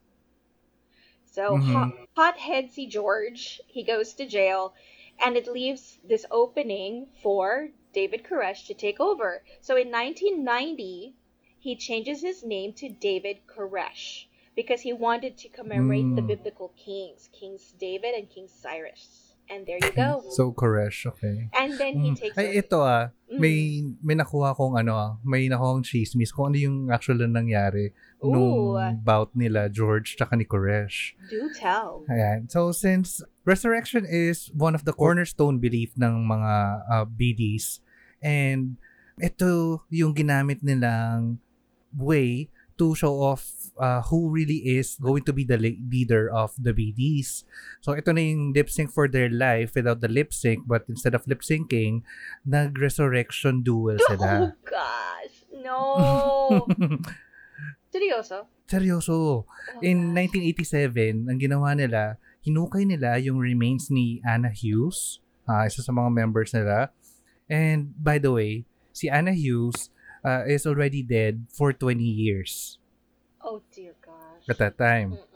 So, 1.26 1.58
Mhm. 1.58 1.94
hot, 2.16 2.38
hotheadsy 2.38 2.86
George, 2.90 3.62
he 3.68 3.84
goes 3.84 4.14
to 4.16 4.26
jail, 4.26 4.74
and 5.18 5.38
it 5.38 5.48
leaves 5.48 5.98
this 6.04 6.26
opening 6.30 7.08
for 7.22 7.70
David 7.94 8.24
Koresh 8.24 8.66
to 8.68 8.74
take 8.74 9.00
over. 9.00 9.44
So, 9.62 9.78
in 9.78 9.90
1990, 9.92 11.16
he 11.58 11.76
changes 11.78 12.22
his 12.22 12.44
name 12.44 12.74
to 12.74 12.90
David 12.90 13.48
Koresh 13.48 14.26
because 14.56 14.82
he 14.82 14.92
wanted 14.92 15.38
to 15.38 15.48
commemorate 15.50 16.16
the 16.16 16.22
Mm. 16.22 16.28
biblical 16.28 16.74
kings, 16.76 17.30
Kings 17.32 17.72
David 17.72 18.14
and 18.16 18.30
King 18.30 18.50
Cyrus. 18.50 19.29
And 19.50 19.66
there 19.66 19.82
you 19.82 19.90
go. 19.98 20.22
So, 20.30 20.54
Koresh, 20.54 21.10
okay. 21.10 21.50
and 21.58 21.74
then 21.74 21.98
he 21.98 22.14
Mm. 22.14 22.18
takes 22.22 22.38
Ay, 22.38 22.54
over. 22.54 22.62
ito 22.62 22.78
ah, 22.80 23.06
Mm. 23.34 23.40
may 23.42 23.56
may 24.06 24.14
nakuha 24.14 24.54
kong 24.54 24.78
ano 24.78 24.94
ah, 24.94 25.12
may 25.26 25.50
nakuha 25.50 25.74
kong 25.82 25.90
chismis 25.90 26.30
kung 26.30 26.54
ano 26.54 26.58
yung 26.62 26.78
actual 26.94 27.18
na 27.26 27.42
nangyari 27.42 27.90
nung 28.22 28.78
Ooh. 28.78 28.94
bout 29.02 29.34
nila 29.34 29.66
George 29.66 30.14
tsaka 30.14 30.38
ni 30.38 30.46
Koresh. 30.46 31.18
Do 31.34 31.50
tell. 31.58 32.06
Ayan. 32.14 32.46
So, 32.46 32.70
since 32.70 33.26
resurrection 33.42 34.06
is 34.06 34.54
one 34.54 34.78
of 34.78 34.86
the 34.86 34.94
cornerstone 34.94 35.58
belief 35.58 35.98
ng 35.98 36.30
mga 36.30 36.54
uh, 36.86 37.06
BDs, 37.10 37.82
and 38.22 38.78
ito 39.18 39.82
yung 39.90 40.14
ginamit 40.14 40.62
nilang 40.62 41.42
way 41.98 42.54
to 42.80 42.96
show 42.96 43.20
off 43.20 43.44
uh, 43.76 44.02
who 44.08 44.32
really 44.32 44.64
is 44.80 44.96
going 44.96 45.24
to 45.24 45.32
be 45.32 45.44
the 45.44 45.60
le- 45.60 45.80
leader 45.86 46.32
of 46.32 46.56
the 46.58 46.72
BDs. 46.72 47.44
So, 47.80 47.94
ito 47.94 48.12
na 48.12 48.24
yung 48.24 48.52
lip 48.56 48.72
sync 48.72 48.90
for 48.90 49.08
their 49.08 49.28
life 49.30 49.76
without 49.76 50.00
the 50.00 50.08
lip 50.08 50.32
sync, 50.32 50.64
but 50.66 50.88
instead 50.88 51.14
of 51.14 51.28
lip 51.28 51.44
syncing, 51.44 52.04
nag-resurrection 52.44 53.62
duel 53.62 54.00
Oh 54.00 54.08
sila. 54.08 54.56
gosh. 54.64 55.36
No. 55.60 55.84
Seryoso? 57.94 58.46
Seryoso. 58.70 59.14
Oh, 59.14 59.46
In 59.82 60.14
gosh. 60.14 60.32
1987, 60.72 61.26
ang 61.28 61.40
ginawa 61.42 61.74
nila, 61.74 62.16
hinukay 62.46 62.86
nila 62.86 63.18
yung 63.18 63.42
remains 63.42 63.90
ni 63.90 64.22
Anna 64.22 64.54
Hughes, 64.54 65.20
ah, 65.50 65.66
isa 65.66 65.82
sa 65.82 65.92
mga 65.92 66.10
members 66.14 66.54
nila. 66.54 66.94
And 67.50 67.98
by 67.98 68.22
the 68.22 68.30
way, 68.30 68.70
si 68.94 69.10
Anna 69.10 69.34
Hughes 69.34 69.90
ah, 70.24 70.44
is 70.48 70.66
already 70.68 71.02
dead 71.04 71.46
for 71.52 71.72
20 71.74 72.04
years 72.04 72.78
Oh 73.44 73.62
dear 73.72 73.96
gosh. 74.04 74.46
at 74.50 74.58
that 74.60 74.78
time. 74.78 75.16
Mm-mm. 75.16 75.28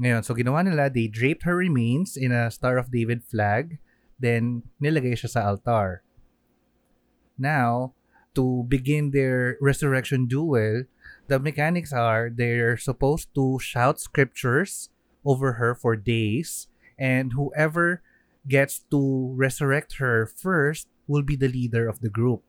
Ngayon, 0.00 0.24
so 0.24 0.32
ginawa 0.32 0.64
nila, 0.64 0.88
they 0.88 1.08
draped 1.08 1.44
her 1.44 1.56
remains 1.56 2.16
in 2.16 2.32
a 2.32 2.50
Star 2.50 2.76
of 2.80 2.88
David 2.92 3.20
flag, 3.24 3.76
then 4.20 4.64
nilagay 4.80 5.12
siya 5.12 5.28
sa 5.28 5.40
altar. 5.48 6.00
Now, 7.36 7.92
to 8.34 8.64
begin 8.68 9.10
their 9.10 9.56
resurrection 9.60 10.24
duel, 10.26 10.84
the 11.28 11.38
mechanics 11.38 11.92
are 11.92 12.30
they're 12.32 12.76
supposed 12.76 13.32
to 13.34 13.58
shout 13.60 14.00
scriptures 14.00 14.88
over 15.24 15.60
her 15.60 15.74
for 15.74 15.96
days, 15.96 16.68
and 16.98 17.32
whoever 17.32 18.00
gets 18.48 18.80
to 18.90 19.32
resurrect 19.36 19.96
her 20.00 20.24
first 20.24 20.88
will 21.06 21.22
be 21.22 21.36
the 21.36 21.48
leader 21.48 21.88
of 21.88 22.00
the 22.00 22.08
group. 22.08 22.40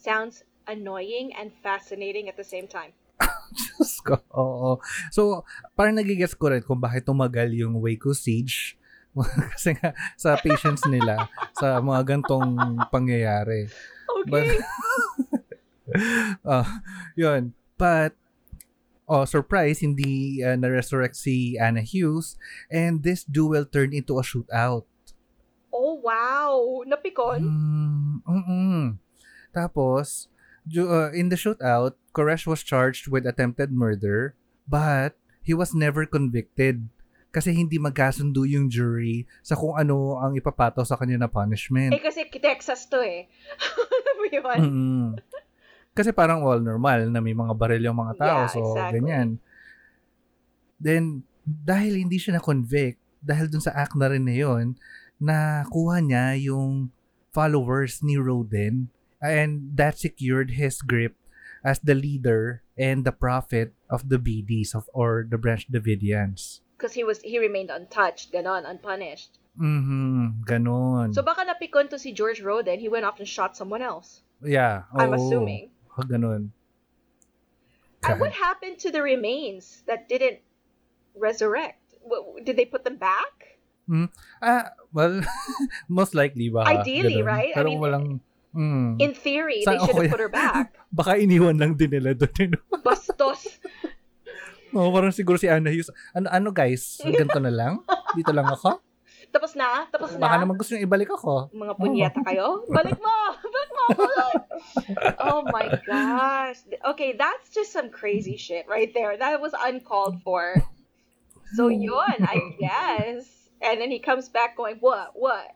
Sounds 0.00 0.48
annoying 0.64 1.36
and 1.36 1.52
fascinating 1.60 2.32
at 2.32 2.40
the 2.40 2.46
same 2.46 2.64
time. 2.64 2.96
Diyos 3.52 4.00
ko. 4.00 4.16
Oo. 4.32 4.80
So, 5.12 5.44
parang 5.76 6.00
nagigets 6.00 6.32
ko 6.32 6.48
rin 6.48 6.64
kung 6.64 6.80
bakit 6.80 7.04
tumagal 7.04 7.52
yung 7.52 7.76
Waco 7.76 8.16
Siege. 8.16 8.80
Kasi 9.52 9.76
nga, 9.76 9.92
sa 10.16 10.40
patience 10.40 10.88
nila, 10.88 11.28
sa 11.60 11.84
mga 11.84 12.16
gantong 12.16 12.56
pangyayari. 12.88 13.68
But, 14.24 14.48
Okay. 14.48 14.58
uh, 16.48 16.64
yun. 17.12 17.52
But, 17.76 18.16
oh, 19.04 19.28
surprise, 19.28 19.84
hindi 19.84 20.40
uh, 20.40 20.56
na-resurrect 20.56 21.16
si 21.16 21.60
Anna 21.60 21.84
Hughes. 21.84 22.40
And 22.70 23.02
this 23.04 23.20
duel 23.20 23.68
turned 23.68 23.92
into 23.92 24.16
a 24.16 24.24
shootout. 24.24 24.88
oh 25.70 25.94
wow. 26.00 26.82
Napikon? 26.88 27.40
Mm, 27.42 28.16
mm 28.24 28.86
Tapos, 29.50 30.30
uh, 30.66 31.10
in 31.12 31.28
the 31.28 31.38
shootout, 31.38 31.98
Koresh 32.14 32.46
was 32.46 32.62
charged 32.62 33.08
with 33.08 33.26
attempted 33.26 33.70
murder, 33.70 34.34
but 34.66 35.14
he 35.42 35.54
was 35.54 35.74
never 35.74 36.06
convicted 36.06 36.86
kasi 37.30 37.54
hindi 37.54 37.78
magkasundo 37.78 38.42
yung 38.42 38.66
jury 38.66 39.22
sa 39.38 39.54
kung 39.54 39.78
ano 39.78 40.18
ang 40.18 40.34
ipapato 40.34 40.82
sa 40.82 40.98
kanya 40.98 41.26
na 41.26 41.30
punishment. 41.30 41.94
Eh 41.94 42.02
kasi 42.02 42.26
Texas 42.26 42.90
to 42.90 42.98
eh. 42.98 43.30
Alam 43.94 44.14
mo 44.18 44.24
yun? 44.26 44.58
Mm-mm. 44.58 45.06
Kasi 45.94 46.10
parang 46.10 46.42
all 46.42 46.58
normal 46.58 47.06
na 47.06 47.22
may 47.22 47.34
mga 47.34 47.54
baril 47.54 47.86
yung 47.86 47.98
mga 47.98 48.14
tao. 48.18 48.38
Yeah, 48.46 48.50
so, 48.50 48.60
exactly. 48.74 48.94
ganyan. 48.98 49.28
Then, 50.82 51.22
dahil 51.46 52.02
hindi 52.02 52.18
siya 52.18 52.38
na-convict, 52.38 52.98
dahil 53.22 53.46
dun 53.46 53.62
sa 53.62 53.74
act 53.78 53.94
na 53.94 54.10
rin 54.10 54.26
na 54.26 54.34
yun, 54.34 54.74
nakuha 55.22 56.02
niya 56.02 56.34
yung 56.40 56.90
followers 57.30 58.02
ni 58.02 58.18
Roden 58.18 58.90
and 59.22 59.76
that 59.76 59.98
secured 59.98 60.56
his 60.56 60.80
grip 60.82 61.16
as 61.64 61.78
the 61.80 61.94
leader 61.94 62.64
and 62.76 63.04
the 63.04 63.12
prophet 63.12 63.72
of 63.88 64.08
the 64.08 64.18
BDs 64.18 64.74
of 64.74 64.88
or 64.92 65.26
the 65.28 65.36
Branch 65.38 65.68
Davidians. 65.70 66.60
Because 66.76 66.96
he 66.96 67.04
was 67.04 67.20
he 67.20 67.38
remained 67.38 67.68
untouched, 67.68 68.32
ganon, 68.32 68.64
unpunished. 68.64 69.36
Mhm, 69.60 70.40
ganon. 70.48 71.12
So 71.12 71.20
baka 71.20 71.44
napikon 71.44 71.90
to 71.92 71.98
si 72.00 72.12
George 72.16 72.40
Roden, 72.40 72.80
he 72.80 72.88
went 72.88 73.04
off 73.04 73.20
and 73.20 73.28
shot 73.28 73.56
someone 73.56 73.84
else. 73.84 74.24
yeah, 74.40 74.88
I'm 74.96 75.12
oo. 75.12 75.20
assuming. 75.20 75.68
Ah, 75.92 76.02
ganon. 76.08 76.56
And 78.00 78.16
what 78.16 78.32
happened 78.32 78.80
to 78.80 78.90
the 78.90 79.04
remains 79.04 79.84
that 79.84 80.08
didn't 80.08 80.40
resurrect? 81.12 81.76
Did 82.40 82.56
they 82.56 82.64
put 82.64 82.84
them 82.88 82.96
back? 82.96 83.60
Ah, 84.40 84.72
well, 84.94 85.20
most 85.88 86.14
likely 86.14 86.48
ba? 86.48 86.64
Ideally, 86.64 87.20
ganun. 87.20 87.26
right? 87.26 87.52
I 87.52 87.62
mean, 87.66 87.76
walang, 87.76 88.20
mm, 88.54 88.98
In 89.00 89.12
theory, 89.14 89.62
Sa- 89.62 89.72
they 89.72 89.78
should 89.78 89.96
have 89.96 90.02
okay. 90.04 90.12
put 90.12 90.22
her 90.22 90.32
back. 90.32 90.74
baka 90.98 91.18
iniwan 91.18 91.56
lang 91.58 91.74
din 91.78 91.90
nila 91.90 92.14
doon. 92.14 92.58
Bastos. 92.86 93.60
no, 94.74 94.90
parang 94.94 95.14
siguro 95.14 95.38
si 95.38 95.46
Anna 95.46 95.70
Hughes, 95.70 95.90
ano, 96.14 96.26
ano 96.30 96.48
guys, 96.50 96.98
ganito 97.02 97.38
na 97.38 97.52
lang? 97.52 97.82
Dito 98.14 98.30
lang 98.34 98.50
ako? 98.50 98.82
Tapos 99.30 99.54
na? 99.54 99.86
Tapos 99.94 100.18
Baka 100.18 100.36
na? 100.38 100.42
naman 100.42 100.58
gusto 100.58 100.74
nyo 100.74 100.82
ibalik 100.82 101.10
ako. 101.14 101.54
Mga 101.54 101.74
punyeta 101.78 102.18
kayo? 102.26 102.66
Balik 102.66 102.98
mo! 102.98 103.16
Balik 103.38 103.70
mo 103.70 103.82
ako! 103.94 104.04
oh 105.22 105.40
my 105.54 105.66
gosh. 105.86 106.58
Okay, 106.90 107.14
that's 107.14 107.54
just 107.54 107.70
some 107.70 107.94
crazy 107.94 108.34
shit 108.34 108.66
right 108.66 108.90
there. 108.90 109.14
That 109.14 109.38
was 109.38 109.54
uncalled 109.54 110.18
for. 110.26 110.58
So 111.54 111.70
yun, 111.70 112.18
I 112.26 112.58
guess. 112.58 113.26
And 113.62 113.78
then 113.78 113.90
he 113.90 114.02
comes 114.02 114.28
back 114.28 114.56
going, 114.56 114.82
what? 114.82 115.14
What? 115.14 115.46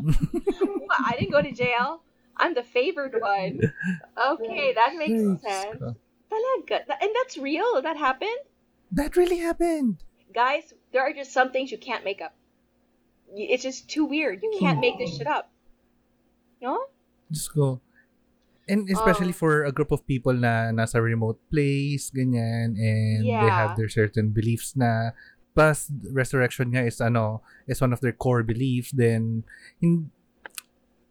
What? 0.00 1.00
I 1.04 1.16
didn't 1.18 1.32
go 1.32 1.42
to 1.42 1.52
jail. 1.52 2.02
I'm 2.36 2.54
the 2.54 2.62
favored 2.64 3.14
one. 3.20 3.60
Okay, 4.18 4.74
that 4.74 4.94
makes 4.98 5.42
sense. 5.42 5.78
Talaga. 6.30 6.82
And 7.00 7.10
that's 7.14 7.38
real? 7.38 7.80
That 7.82 7.96
happened? 7.96 8.42
That 8.90 9.16
really 9.16 9.38
happened. 9.38 10.02
Guys, 10.34 10.74
there 10.92 11.02
are 11.02 11.12
just 11.12 11.32
some 11.32 11.50
things 11.52 11.70
you 11.70 11.78
can't 11.78 12.04
make 12.04 12.20
up. 12.20 12.34
it's 13.34 13.62
just 13.66 13.90
too 13.90 14.04
weird. 14.06 14.38
You 14.42 14.54
can't 14.62 14.78
make 14.78 14.94
this 14.98 15.16
shit 15.18 15.26
up. 15.26 15.50
No? 16.62 16.86
Just 17.30 17.50
go. 17.54 17.80
And 18.70 18.88
especially 18.88 19.34
Oh. 19.34 19.40
for 19.42 19.64
a 19.66 19.72
group 19.74 19.90
of 19.92 20.06
people 20.06 20.32
na 20.32 20.70
nasa 20.70 21.02
remote 21.02 21.36
place, 21.50 22.08
ganyan, 22.14 22.78
and 22.78 23.20
they 23.26 23.50
have 23.50 23.74
their 23.76 23.90
certain 23.90 24.30
beliefs 24.30 24.72
na 24.78 25.10
plus 25.54 25.90
resurrection 26.10 26.70
nga 26.74 26.84
is 26.84 27.00
ano, 27.00 27.40
is 27.66 27.80
one 27.80 27.92
of 27.92 28.00
their 28.02 28.12
core 28.12 28.42
beliefs, 28.42 28.90
then 28.90 29.44
in, 29.80 30.10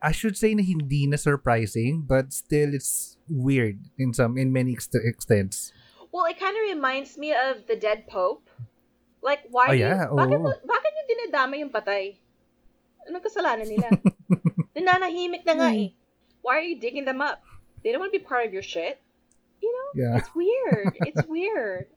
I 0.03 0.11
should 0.11 0.35
say 0.35 0.53
na 0.53 0.63
hindi 0.63 1.07
na 1.07 1.15
surprising, 1.15 2.03
but 2.03 2.33
still 2.35 2.75
it's 2.75 3.15
weird 3.31 3.79
in 3.97 4.11
some 4.13 4.37
in 4.37 4.51
many 4.51 4.75
ext- 4.75 4.99
extents. 4.99 5.71
Well, 6.11 6.27
it 6.27 6.37
kind 6.37 6.53
of 6.53 6.75
reminds 6.75 7.17
me 7.17 7.31
of 7.31 7.65
the 7.65 7.75
dead 7.75 8.05
pope. 8.05 8.45
Like, 9.23 9.47
why 9.49 9.67
Oh, 9.69 9.71
yeah, 9.71 10.11
you, 10.11 10.19
bakit, 10.19 10.35
oo. 10.35 10.43
mo- 10.43 10.61
bakit 10.67 10.89
nyo 10.91 11.03
dinadama 11.07 11.53
yung 11.57 11.71
patay? 11.71 12.19
Anong 13.07 13.23
kasalanan 13.23 13.65
nila? 13.71 13.87
Nananahimik 14.75 15.47
na 15.47 15.53
nga 15.55 15.69
Hmm. 15.71 15.79
eh. 15.79 15.89
Why 16.43 16.59
are 16.59 16.67
you 16.67 16.75
digging 16.75 17.07
them 17.07 17.23
up? 17.23 17.39
They 17.81 17.91
don't 17.95 18.03
want 18.03 18.11
to 18.11 18.19
be 18.19 18.23
part 18.23 18.43
of 18.45 18.51
your 18.51 18.63
shit. 18.63 18.99
You 19.63 19.71
know? 19.71 19.87
Yeah. 19.95 20.15
It's 20.19 20.31
weird. 20.35 20.91
It's 21.07 21.23
weird. 21.27 21.87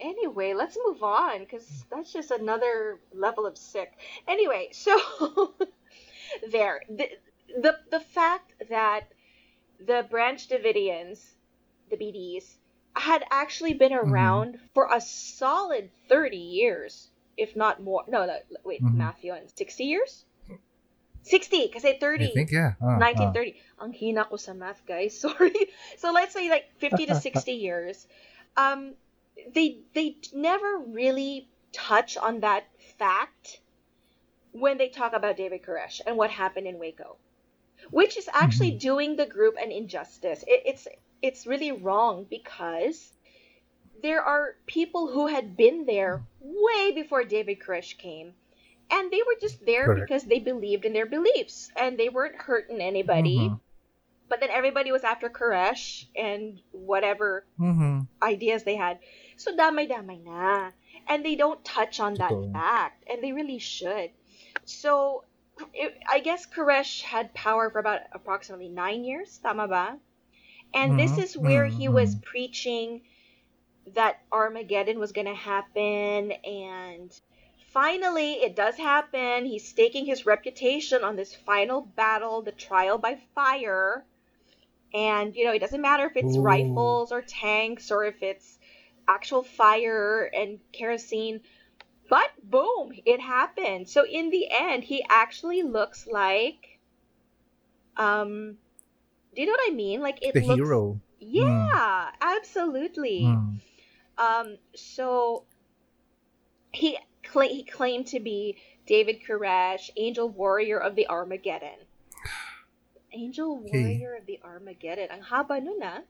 Anyway, 0.00 0.54
let's 0.54 0.76
move 0.86 1.02
on 1.02 1.40
because 1.40 1.84
that's 1.90 2.12
just 2.12 2.30
another 2.30 2.98
level 3.14 3.46
of 3.46 3.56
sick. 3.58 3.92
Anyway, 4.26 4.68
so 4.72 4.96
there, 6.50 6.80
the, 6.88 7.08
the 7.60 7.76
the 7.90 8.00
fact 8.00 8.52
that 8.70 9.12
the 9.84 10.06
Branch 10.10 10.40
Davidians, 10.48 11.20
the 11.90 11.96
BDs, 11.96 12.56
had 12.96 13.24
actually 13.30 13.74
been 13.74 13.92
Mm-hmm. 13.92 14.12
around 14.12 14.58
for 14.74 14.88
a 14.92 15.00
solid 15.00 15.90
thirty 16.08 16.36
years, 16.60 17.08
if 17.36 17.54
not 17.56 17.82
more. 17.82 18.04
No, 18.08 18.26
no 18.26 18.36
wait, 18.64 18.82
Mhm. 18.82 18.94
Matthew, 18.94 19.34
sixty 19.54 19.84
years. 19.84 20.24
Sixty, 21.22 21.68
kasi 21.68 21.98
thirty. 22.00 22.32
I 22.32 22.34
think 22.34 22.50
yeah. 22.50 22.80
Ah, 22.80 22.96
ah. 22.96 22.98
1930. 22.98 23.54
Ang 23.84 23.92
hina 23.92 24.24
ko 24.24 24.36
sa 24.40 24.54
math, 24.56 24.80
guys. 24.88 25.12
Sorry. 25.20 25.52
So 26.00 26.12
let's 26.16 26.32
say 26.32 26.48
like 26.48 26.72
50 26.80 27.06
to 27.12 27.14
60 27.20 27.52
years. 27.52 28.08
Um, 28.56 28.94
they 29.54 29.78
they 29.94 30.16
never 30.34 30.78
really 30.78 31.48
touch 31.72 32.16
on 32.16 32.40
that 32.40 32.64
fact 32.98 33.60
when 34.52 34.78
they 34.78 34.88
talk 34.88 35.12
about 35.12 35.36
David 35.36 35.62
Koresh 35.62 36.00
and 36.06 36.16
what 36.16 36.30
happened 36.30 36.66
in 36.66 36.78
Waco, 36.78 37.16
which 37.90 38.16
is 38.16 38.28
actually 38.32 38.72
doing 38.72 39.16
the 39.16 39.26
group 39.26 39.56
an 39.60 39.70
injustice. 39.70 40.42
It, 40.46 40.62
it's 40.66 40.88
it's 41.22 41.46
really 41.46 41.72
wrong 41.72 42.26
because 42.28 43.12
there 44.02 44.22
are 44.22 44.56
people 44.66 45.08
who 45.08 45.26
had 45.26 45.56
been 45.56 45.84
there 45.86 46.24
way 46.40 46.92
before 46.92 47.24
David 47.24 47.60
Koresh 47.60 47.96
came. 47.98 48.32
And 48.92 49.12
they 49.12 49.18
were 49.18 49.36
just 49.40 49.64
there 49.64 49.86
Correct. 49.86 50.00
because 50.00 50.24
they 50.24 50.40
believed 50.40 50.84
in 50.84 50.92
their 50.92 51.06
beliefs 51.06 51.70
and 51.76 51.96
they 51.96 52.08
weren't 52.08 52.34
hurting 52.34 52.80
anybody. 52.80 53.38
Mhm. 53.38 53.60
But 54.28 54.40
then 54.40 54.50
everybody 54.50 54.90
was 54.90 55.04
after 55.04 55.28
Koresh 55.30 56.06
and 56.16 56.60
whatever 56.72 57.44
Mhm. 57.56 58.08
ideas 58.20 58.64
they 58.64 58.74
had. 58.74 58.98
So 59.40 59.56
damay-damay 59.56 60.22
na. 60.22 60.72
And 61.08 61.24
they 61.24 61.34
don't 61.34 61.64
touch 61.64 61.98
on 62.00 62.18
that 62.18 62.36
Totoo. 62.36 62.52
fact. 62.52 63.04
And 63.08 63.22
they 63.24 63.32
really 63.32 63.58
should. 63.58 64.10
So, 64.64 65.24
it, 65.74 65.98
I 66.08 66.20
guess 66.20 66.46
Koresh 66.46 67.02
had 67.02 67.34
power 67.34 67.70
for 67.70 67.78
about 67.80 68.02
approximately 68.12 68.68
nine 68.68 69.04
years. 69.04 69.38
Tama 69.38 69.66
ba? 69.68 69.98
And 70.74 70.96
this 70.96 71.18
Mhm, 71.18 71.18
is 71.18 71.36
where 71.36 71.66
he 71.66 71.88
was 71.88 72.14
preaching 72.16 73.02
that 73.94 74.20
Armageddon 74.32 74.98
was 74.98 75.12
going 75.12 75.26
to 75.26 75.34
happen. 75.34 76.32
And 76.32 77.10
finally, 77.72 78.34
it 78.34 78.56
does 78.56 78.76
happen. 78.76 79.46
He's 79.46 79.68
staking 79.68 80.06
his 80.06 80.26
reputation 80.26 81.04
on 81.04 81.16
this 81.16 81.34
final 81.34 81.82
battle, 81.82 82.42
the 82.42 82.52
trial 82.52 82.98
by 82.98 83.16
fire. 83.34 84.06
And, 84.94 85.34
you 85.36 85.44
know, 85.44 85.52
it 85.52 85.60
doesn't 85.60 85.80
matter 85.82 86.06
if 86.06 86.16
it's 86.16 86.38
Ooh. 86.38 86.38
rifles 86.38 87.12
or 87.12 87.22
tanks 87.22 87.90
or 87.90 88.04
if 88.04 88.22
it's 88.22 88.59
actual 89.10 89.42
fire 89.42 90.30
and 90.32 90.60
kerosene. 90.72 91.40
But 92.08 92.30
boom, 92.42 92.92
it 93.04 93.20
happened. 93.20 93.88
So 93.88 94.04
in 94.06 94.30
the 94.30 94.48
end, 94.50 94.84
he 94.84 95.04
actually 95.08 95.62
looks 95.62 96.06
like 96.06 96.78
um 97.96 98.56
do 99.34 99.42
you 99.42 99.46
know 99.46 99.52
what 99.52 99.70
I 99.72 99.74
mean? 99.74 100.00
Like 100.00 100.18
it 100.22 100.34
The 100.34 100.40
looks 100.40 100.58
hero. 100.58 101.00
Yeah, 101.18 102.10
absolutely. 102.20 103.22
Mm. 103.22 103.60
Um 104.18 104.58
so 104.74 105.44
he 106.72 106.98
cla- 107.22 107.46
he 107.46 107.64
claimed 107.64 108.06
to 108.08 108.20
be 108.20 108.56
David 108.86 109.22
Koresh, 109.26 109.90
Angel 109.96 110.28
Warrior 110.28 110.78
of 110.78 110.94
the 110.94 111.08
Armageddon. 111.08 111.78
Angel 113.12 113.58
Okay. 113.58 113.70
Warrior 113.70 114.14
of 114.16 114.26
the 114.26 114.38
Armageddon. 114.42 115.08
Ang 115.10 115.22
haba 115.22 115.62
nun 115.62 115.82
ah. 115.82 116.02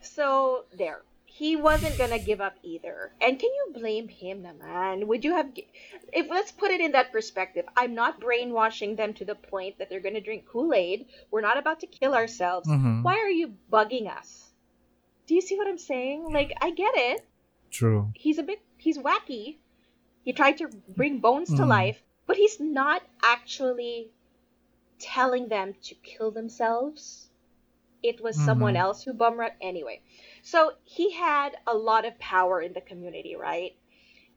So, 0.00 0.64
there. 0.76 1.02
He 1.36 1.56
wasn't 1.56 1.98
gonna 1.98 2.20
give 2.20 2.40
up 2.40 2.54
either. 2.62 3.10
And 3.20 3.40
can 3.40 3.50
you 3.50 3.72
blame 3.74 4.06
him 4.06 4.44
naman? 4.46 5.08
Would 5.08 5.24
you 5.24 5.34
have... 5.34 5.50
If 6.12 6.30
Let's 6.30 6.52
put 6.52 6.70
it 6.70 6.80
in 6.80 6.92
that 6.92 7.10
perspective. 7.10 7.64
I'm 7.76 7.92
not 7.92 8.20
brainwashing 8.20 8.94
them 8.94 9.14
to 9.14 9.24
the 9.24 9.34
point 9.34 9.78
that 9.78 9.90
they're 9.90 9.98
gonna 9.98 10.20
drink 10.20 10.46
Kool-Aid. 10.46 11.06
We're 11.32 11.40
not 11.40 11.58
about 11.58 11.80
to 11.80 11.88
kill 11.88 12.14
ourselves. 12.14 12.68
Mhm. 12.68 13.02
Why 13.02 13.18
are 13.18 13.34
you 13.40 13.54
bugging 13.72 14.06
us? 14.06 14.52
Do 15.26 15.34
you 15.34 15.40
see 15.40 15.56
what 15.58 15.66
I'm 15.66 15.78
saying? 15.78 16.30
Like, 16.30 16.52
I 16.62 16.70
get 16.70 16.94
it 16.94 17.26
True. 17.72 18.12
he's 18.14 18.38
a 18.38 18.44
bit 18.44 18.60
he's 18.78 18.98
wacky. 18.98 19.58
He 20.22 20.32
tried 20.32 20.58
to 20.58 20.68
bring 20.94 21.18
bones 21.18 21.48
to 21.58 21.66
Mhm. 21.66 21.68
life, 21.68 21.98
but 22.28 22.36
he's 22.36 22.60
not 22.60 23.02
actually 23.24 24.12
telling 25.00 25.48
them 25.48 25.74
to 25.82 25.94
kill 25.96 26.30
themselves. 26.30 27.28
It 28.04 28.20
was 28.20 28.36
someone 28.36 28.74
Mhm. 28.74 28.84
else 28.84 29.02
who 29.02 29.14
bum 29.14 29.40
rushed 29.40 29.56
anyway. 29.60 30.02
So 30.44 30.72
he 30.84 31.10
had 31.10 31.56
a 31.66 31.74
lot 31.74 32.04
of 32.04 32.18
power 32.18 32.60
in 32.60 32.74
the 32.74 32.82
community, 32.82 33.34
right? 33.34 33.72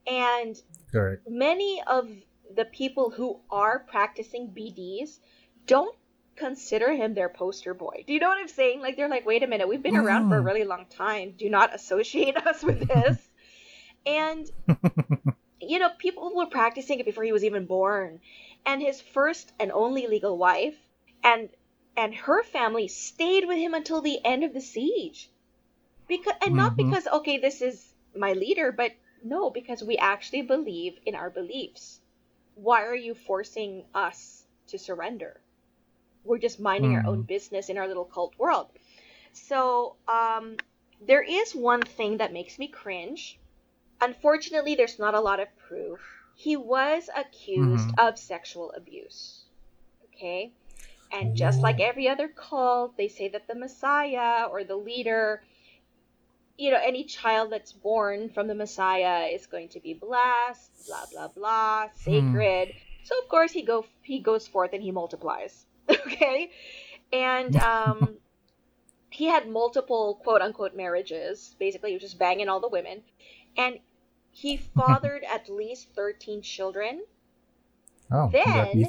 And 0.06 0.56
Correct. 0.90 1.28
many 1.28 1.82
of 1.86 2.08
the 2.56 2.64
people 2.64 3.10
who 3.10 3.40
are 3.50 3.78
practicing 3.78 4.48
BDs 4.48 5.18
don't 5.66 5.94
consider 6.34 6.94
him 6.94 7.12
their 7.12 7.28
poster 7.28 7.74
boy. 7.74 8.04
Do 8.06 8.14
you 8.14 8.20
know 8.20 8.28
what 8.28 8.38
I'm 8.38 8.48
saying? 8.48 8.80
Like 8.80 8.96
they're 8.96 9.10
like, 9.10 9.26
wait 9.26 9.42
a 9.42 9.46
minute, 9.46 9.68
we've 9.68 9.82
been 9.82 9.96
around 9.96 10.30
for 10.30 10.38
a 10.38 10.42
really 10.42 10.64
long 10.64 10.86
time. 10.86 11.34
Do 11.36 11.50
not 11.50 11.74
associate 11.74 12.36
us 12.46 12.62
with 12.62 12.88
this. 12.88 13.28
and 14.06 14.46
you 15.60 15.78
know, 15.78 15.90
people 15.98 16.34
were 16.34 16.46
practicing 16.46 17.00
it 17.00 17.04
before 17.04 17.24
he 17.24 17.32
was 17.32 17.44
even 17.44 17.66
born. 17.66 18.20
And 18.64 18.80
his 18.80 18.98
first 18.98 19.52
and 19.60 19.70
only 19.70 20.06
legal 20.06 20.38
wife 20.38 20.76
and 21.22 21.50
and 21.98 22.14
her 22.14 22.42
family 22.44 22.88
stayed 22.88 23.46
with 23.46 23.58
him 23.58 23.74
until 23.74 24.00
the 24.00 24.24
end 24.24 24.42
of 24.42 24.54
the 24.54 24.62
siege. 24.62 25.28
Because 26.08 26.34
and 26.42 26.56
not 26.56 26.72
Mhm. 26.72 26.76
because 26.76 27.06
okay, 27.06 27.38
this 27.38 27.62
is 27.62 27.94
my 28.16 28.32
leader, 28.32 28.72
but 28.72 28.92
no, 29.22 29.50
because 29.50 29.82
we 29.84 29.96
actually 29.98 30.42
believe 30.42 30.98
in 31.06 31.14
our 31.14 31.30
beliefs. 31.30 32.00
Why 32.56 32.84
are 32.84 32.94
you 32.96 33.14
forcing 33.14 33.84
us 33.94 34.44
to 34.68 34.78
surrender? 34.78 35.40
We're 36.24 36.38
just 36.38 36.60
minding 36.60 36.94
our 36.94 37.04
own 37.06 37.22
business 37.22 37.68
in 37.68 37.78
our 37.78 37.88
little 37.88 38.04
cult 38.04 38.38
world. 38.38 38.68
So, 39.32 39.96
um, 40.08 40.56
there 41.00 41.22
is 41.22 41.54
one 41.54 41.82
thing 41.82 42.18
that 42.18 42.32
makes 42.32 42.58
me 42.58 42.68
cringe. 42.68 43.38
Unfortunately, 44.00 44.74
there's 44.74 44.98
not 44.98 45.14
a 45.14 45.20
lot 45.20 45.40
of 45.40 45.56
proof. 45.56 46.00
He 46.34 46.56
was 46.56 47.08
accused 47.16 47.90
Mhm. 47.90 47.98
of 47.98 48.18
sexual 48.18 48.72
abuse. 48.72 49.44
Okay? 50.04 50.52
And 51.10 51.36
just 51.36 51.62
like 51.62 51.80
every 51.80 52.08
other 52.08 52.28
cult, 52.28 52.96
they 52.96 53.08
say 53.08 53.28
that 53.28 53.46
the 53.46 53.54
Messiah 53.54 54.46
or 54.46 54.64
the 54.64 54.76
leader, 54.76 55.42
you 56.58 56.70
know, 56.72 56.80
any 56.84 57.04
child 57.04 57.50
that's 57.52 57.72
born 57.72 58.28
from 58.30 58.48
the 58.48 58.54
Messiah 58.54 59.26
is 59.28 59.46
going 59.46 59.68
to 59.70 59.80
be 59.80 59.94
blessed, 59.94 60.70
blah 60.88 61.04
blah 61.12 61.28
blah, 61.28 61.88
sacred. 61.94 62.72
So 63.04 63.16
of 63.22 63.28
course 63.28 63.52
he 63.52 63.62
go 63.62 63.86
he 64.02 64.18
goes 64.18 64.46
forth 64.46 64.72
and 64.72 64.82
he 64.82 64.90
multiplies. 64.92 65.64
Okay? 65.90 66.50
And 67.12 67.56
um 67.56 68.16
he 69.10 69.24
had 69.26 69.48
multiple 69.48 70.20
quote 70.22 70.42
unquote 70.42 70.74
marriages. 70.76 71.54
Basically, 71.58 71.90
he 71.90 71.94
was 71.96 72.02
just 72.02 72.18
banging 72.18 72.48
all 72.48 72.60
the 72.60 72.68
women. 72.68 73.02
And 73.56 73.78
he 74.32 74.56
fathered 74.76 75.24
at 75.24 75.48
least 75.48 75.88
13 75.94 76.42
children. 76.42 77.02
Oh, 78.10 78.28
Then- 78.32 78.84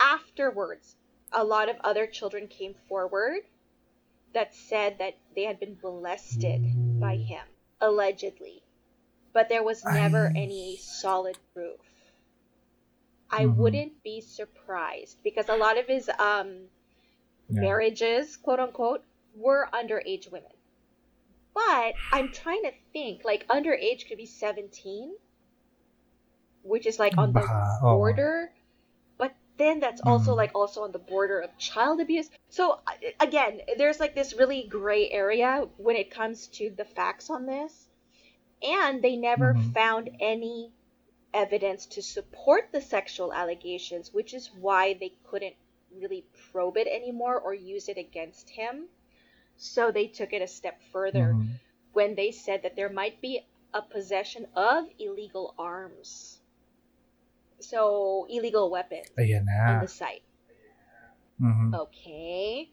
Afterwards, 0.00 0.96
a 1.32 1.44
lot 1.44 1.68
of 1.68 1.76
other 1.84 2.06
children 2.06 2.48
came 2.48 2.74
forward 2.88 3.42
that 4.34 4.54
said 4.54 4.98
that 4.98 5.14
they 5.34 5.44
had 5.44 5.58
been 5.60 5.78
molested 5.82 6.60
by 7.00 7.16
him, 7.16 7.46
allegedly. 7.80 8.62
But 9.32 9.48
there 9.48 9.62
was 9.62 9.84
never 9.84 10.28
Ay. 10.28 10.32
any 10.36 10.76
solid 10.76 11.38
proof. 11.52 11.80
I 13.30 13.46
Mhm. 13.46 13.56
wouldn't 13.56 14.02
be 14.02 14.20
surprised 14.20 15.22
because 15.22 15.48
a 15.48 15.56
lot 15.56 15.78
of 15.78 15.86
his 15.86 16.08
um, 16.18 16.70
Yeah. 17.48 17.60
marriages, 17.62 18.36
quote 18.36 18.60
unquote, 18.60 19.04
were 19.34 19.68
underage 19.72 20.30
women. 20.30 20.52
But 21.54 21.94
I'm 22.12 22.32
trying 22.32 22.62
to 22.64 22.72
think, 22.92 23.24
like 23.24 23.46
underage 23.48 24.08
could 24.08 24.18
be 24.18 24.26
17, 24.26 25.16
which 26.62 26.86
is 26.86 26.98
like 26.98 27.18
on 27.18 27.32
the 27.32 27.42
oo. 27.42 27.80
border. 27.80 28.52
Then 29.56 29.80
that's 29.80 30.00
also 30.00 30.32
Mhm. 30.32 30.36
like 30.36 30.52
also 30.54 30.82
on 30.82 30.92
the 30.92 30.98
border 30.98 31.40
of 31.40 31.56
child 31.58 32.00
abuse. 32.00 32.30
So 32.48 32.80
again, 33.20 33.60
there's 33.78 34.00
like 34.00 34.14
this 34.14 34.34
really 34.34 34.64
gray 34.68 35.10
area 35.10 35.68
when 35.76 35.96
it 35.96 36.10
comes 36.10 36.48
to 36.58 36.70
the 36.70 36.84
facts 36.84 37.30
on 37.30 37.46
this. 37.46 37.88
And 38.62 39.02
they 39.02 39.16
never 39.16 39.54
Mhm. 39.54 39.72
found 39.74 40.10
any 40.20 40.72
evidence 41.34 41.86
to 41.86 42.02
support 42.02 42.70
the 42.72 42.80
sexual 42.80 43.32
allegations, 43.32 44.12
which 44.12 44.34
is 44.34 44.50
why 44.54 44.94
they 44.94 45.12
couldn't 45.24 45.56
really 45.92 46.24
probe 46.50 46.76
it 46.76 46.86
anymore 46.88 47.38
or 47.40 47.54
use 47.54 47.88
it 47.88 47.98
against 47.98 48.50
him. 48.50 48.88
So 49.56 49.90
they 49.90 50.06
took 50.08 50.32
it 50.32 50.42
a 50.42 50.46
step 50.48 50.80
further 50.92 51.36
Mhm. 51.36 51.60
when 51.92 52.14
they 52.14 52.30
said 52.32 52.62
that 52.62 52.76
there 52.76 52.88
might 52.88 53.20
be 53.20 53.46
a 53.74 53.82
possession 53.82 54.46
of 54.54 54.88
illegal 54.98 55.54
arms. 55.58 56.40
So, 57.64 58.26
illegal 58.28 58.68
weapons 58.68 59.08
Ayan 59.16 59.48
on 59.48 59.80
na. 59.80 59.80
the 59.80 59.88
site. 59.88 60.22
Mhm. 61.40 61.72
Okay. 61.88 62.70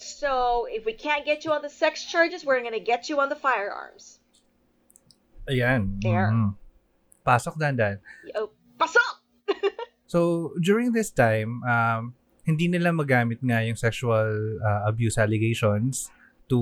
So, 0.00 0.64
if 0.68 0.84
we 0.84 0.92
can't 0.96 1.24
get 1.24 1.44
you 1.44 1.52
on 1.52 1.62
the 1.62 1.70
sex 1.72 2.04
charges, 2.04 2.44
we're 2.44 2.60
going 2.60 2.76
to 2.76 2.82
get 2.82 3.08
you 3.08 3.20
on 3.20 3.28
the 3.28 3.36
firearms. 3.38 4.18
Ayan. 5.48 6.00
There. 6.02 6.32
Mhm. 6.32 6.56
Pasok 7.24 7.60
dandan. 7.60 8.00
Oh, 8.34 8.50
pasok! 8.80 9.12
So, 10.10 10.50
during 10.58 10.90
this 10.90 11.14
time, 11.14 11.62
um, 11.62 12.18
hindi 12.42 12.66
nila 12.66 12.90
magamit 12.90 13.38
nga 13.46 13.62
yung 13.62 13.78
sexual 13.78 14.58
uh, 14.58 14.82
abuse 14.90 15.14
allegations 15.14 16.10
to 16.50 16.58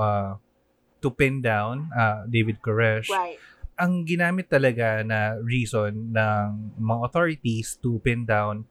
uh, 0.00 0.40
to 1.04 1.12
pin 1.12 1.44
down 1.44 1.92
uh, 1.92 2.24
David 2.24 2.64
Koresh. 2.64 3.12
Right. 3.12 3.36
Ang 3.78 4.02
ginamit 4.02 4.50
talaga 4.50 5.06
na 5.06 5.38
reason 5.38 6.10
ng 6.10 6.46
mga 6.78 7.00
authorities 7.06 7.78
to 7.78 8.02
pin 8.02 8.26
down 8.26 8.66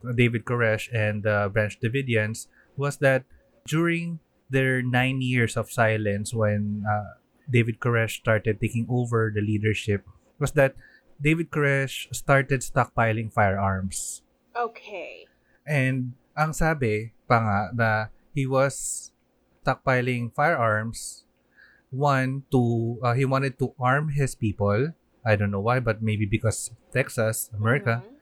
David 0.00 0.46
Koresh 0.46 0.88
and 0.94 1.22
the 1.26 1.50
Branch 1.52 1.76
Davidians 1.76 2.46
was 2.78 3.02
that 3.04 3.26
during 3.66 4.22
their 4.48 4.82
nine 4.82 5.20
years 5.20 5.56
of 5.56 5.70
silence 5.70 6.32
when 6.32 6.86
uh, 6.88 7.20
David 7.50 7.78
Koresh 7.80 8.22
started 8.22 8.60
taking 8.60 8.86
over 8.88 9.30
the 9.34 9.42
leadership 9.42 10.06
was 10.38 10.52
that 10.52 10.74
David 11.20 11.50
Koresh 11.50 12.08
started 12.14 12.64
stockpiling 12.64 13.28
firearms. 13.28 14.22
Okay. 14.56 15.28
And 15.66 16.16
ang 16.32 16.56
sabi 16.56 17.12
pa 17.28 17.38
nga 17.38 17.60
na 17.76 17.90
he 18.32 18.48
was 18.48 19.10
stockpiling 19.60 20.32
firearms 20.32 21.28
one 21.90 22.44
to 22.50 22.98
uh, 23.02 23.14
he 23.14 23.24
wanted 23.24 23.58
to 23.58 23.74
arm 23.78 24.10
his 24.14 24.34
people. 24.34 24.94
I 25.26 25.36
don't 25.36 25.50
know 25.50 25.60
why, 25.60 25.80
but 25.80 26.02
maybe 26.02 26.24
because 26.24 26.70
Texas, 26.92 27.50
America. 27.52 28.02
Mhm. 28.06 28.14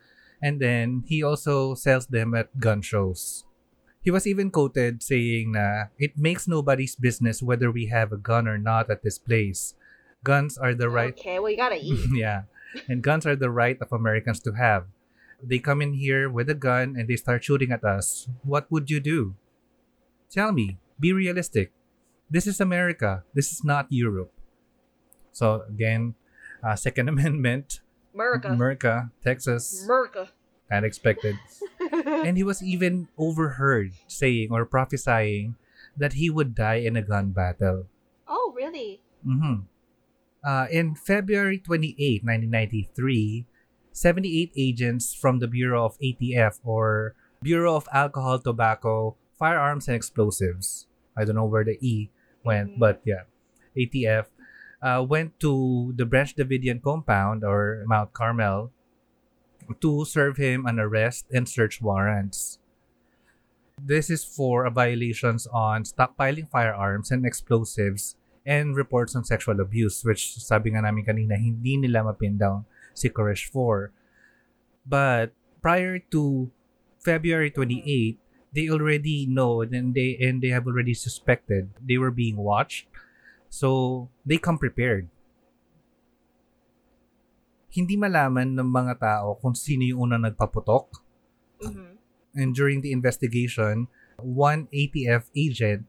And 0.42 0.54
then 0.62 1.02
he 1.06 1.22
also 1.22 1.74
sells 1.74 2.06
them 2.06 2.34
at 2.34 2.58
gun 2.58 2.80
shows. 2.82 3.44
He 4.02 4.10
was 4.10 4.26
even 4.26 4.50
quoted 4.50 5.02
saying 5.02 5.52
na 5.52 5.90
it 5.98 6.16
makes 6.16 6.46
nobody's 6.48 6.94
business 6.94 7.42
whether 7.42 7.70
we 7.70 7.86
have 7.90 8.12
a 8.12 8.16
gun 8.20 8.46
or 8.48 8.56
not 8.58 8.88
at 8.90 9.02
this 9.02 9.18
place. 9.18 9.74
Guns 10.24 10.56
are 10.58 10.74
the 10.74 10.88
right 10.88 11.14
Okay, 11.14 11.38
well, 11.38 11.50
you 11.50 11.56
gotta 11.58 11.78
eat. 11.82 12.06
yeah. 12.14 12.46
And 12.88 13.02
guns 13.02 13.26
are 13.26 13.36
the 13.36 13.50
right 13.50 13.78
of 13.82 13.92
Americans 13.92 14.38
to 14.46 14.52
have. 14.54 14.86
They 15.42 15.58
come 15.58 15.82
in 15.82 15.94
here 15.94 16.26
with 16.30 16.50
a 16.50 16.54
gun 16.58 16.94
and 16.98 17.06
they 17.06 17.16
start 17.16 17.42
shooting 17.44 17.70
at 17.70 17.84
us. 17.84 18.28
What 18.42 18.66
would 18.70 18.90
you 18.90 18.98
do? 18.98 19.34
Tell 20.30 20.52
me. 20.52 20.78
Be 20.98 21.12
realistic. 21.12 21.70
This 22.30 22.46
is 22.46 22.60
America. 22.60 23.24
This 23.34 23.52
is 23.52 23.64
not 23.64 23.86
Europe. 23.88 24.32
So 25.32 25.62
again, 25.68 26.14
uh, 26.62 26.76
Second 26.76 27.08
Amendment, 27.12 27.80
America. 28.14 28.48
America, 28.48 29.10
Texas, 29.24 29.84
America. 29.84 30.28
unexpected. 30.70 31.36
and 32.04 32.36
he 32.36 32.42
was 32.42 32.62
even 32.62 33.08
overheard 33.16 33.92
saying 34.06 34.48
or 34.50 34.66
prophesying 34.66 35.56
that 35.96 36.14
he 36.14 36.28
would 36.30 36.54
die 36.54 36.82
in 36.84 36.96
a 36.96 37.02
gun 37.02 37.30
battle. 37.30 37.86
oh, 38.26 38.52
really? 38.56 39.00
hmm 39.24 39.64
Uh, 40.44 40.66
in 40.70 40.94
February 40.94 41.58
28, 41.58 42.22
1993, 42.22 43.44
78 43.92 44.52
agents 44.56 45.10
from 45.12 45.42
the 45.42 45.50
Bureau 45.50 45.84
of 45.84 45.98
ATF 45.98 46.62
or 46.62 47.14
Bureau 47.42 47.74
of 47.74 47.88
Alcohol, 47.92 48.38
Tobacco, 48.38 49.16
Firearms, 49.34 49.88
and 49.90 49.96
Explosives. 49.98 50.86
I 51.18 51.26
don't 51.26 51.34
know 51.34 51.44
where 51.50 51.66
the 51.66 51.74
E 51.82 52.10
went, 52.48 52.74
Mhm. 52.74 52.80
but 52.80 53.04
yeah, 53.04 53.28
ATF 53.76 54.32
uh, 54.80 55.04
went 55.04 55.36
to 55.44 55.92
the 56.00 56.08
Branch 56.08 56.32
Davidian 56.32 56.80
compound 56.80 57.44
or 57.44 57.84
Mount 57.84 58.16
Carmel 58.16 58.72
to 59.84 60.08
serve 60.08 60.40
him 60.40 60.64
an 60.64 60.80
arrest 60.80 61.28
and 61.28 61.44
search 61.44 61.84
warrants. 61.84 62.56
This 63.78 64.08
is 64.10 64.24
for 64.24 64.64
violations 64.72 65.46
on 65.52 65.84
stockpiling 65.84 66.48
firearms 66.50 67.12
and 67.12 67.22
explosives 67.28 68.16
and 68.48 68.74
reports 68.74 69.12
on 69.14 69.22
sexual 69.28 69.60
abuse 69.60 70.02
which 70.02 70.40
sabi 70.40 70.72
nga 70.72 70.82
namin 70.82 71.04
kanina 71.04 71.36
hindi 71.36 71.76
nila 71.76 72.08
mapin 72.10 72.40
down 72.40 72.64
si 72.96 73.06
Koresh 73.12 73.46
for. 73.46 73.92
But 74.88 75.36
prior 75.60 76.00
to 76.16 76.48
February 76.98 77.52
28, 77.52 78.18
they 78.52 78.68
already 78.68 79.26
know 79.26 79.60
and 79.62 79.94
they 79.94 80.16
and 80.20 80.40
they 80.40 80.48
have 80.48 80.66
already 80.66 80.94
suspected 80.94 81.68
they 81.84 81.98
were 81.98 82.12
being 82.12 82.36
watched. 82.36 82.86
So 83.48 84.08
they 84.24 84.38
come 84.38 84.58
prepared. 84.58 85.08
Hindi 87.68 87.96
malaman 88.00 88.56
ng 88.56 88.68
mga 88.68 88.94
tao 89.00 89.36
kung 89.36 89.52
sino 89.52 89.84
yung 89.84 90.08
unang 90.08 90.24
nagpaputok. 90.28 90.88
hmm 91.60 91.96
And 92.38 92.54
during 92.54 92.84
the 92.84 92.92
investigation, 92.92 93.88
one 94.20 94.68
ATF 94.70 95.32
agent 95.34 95.88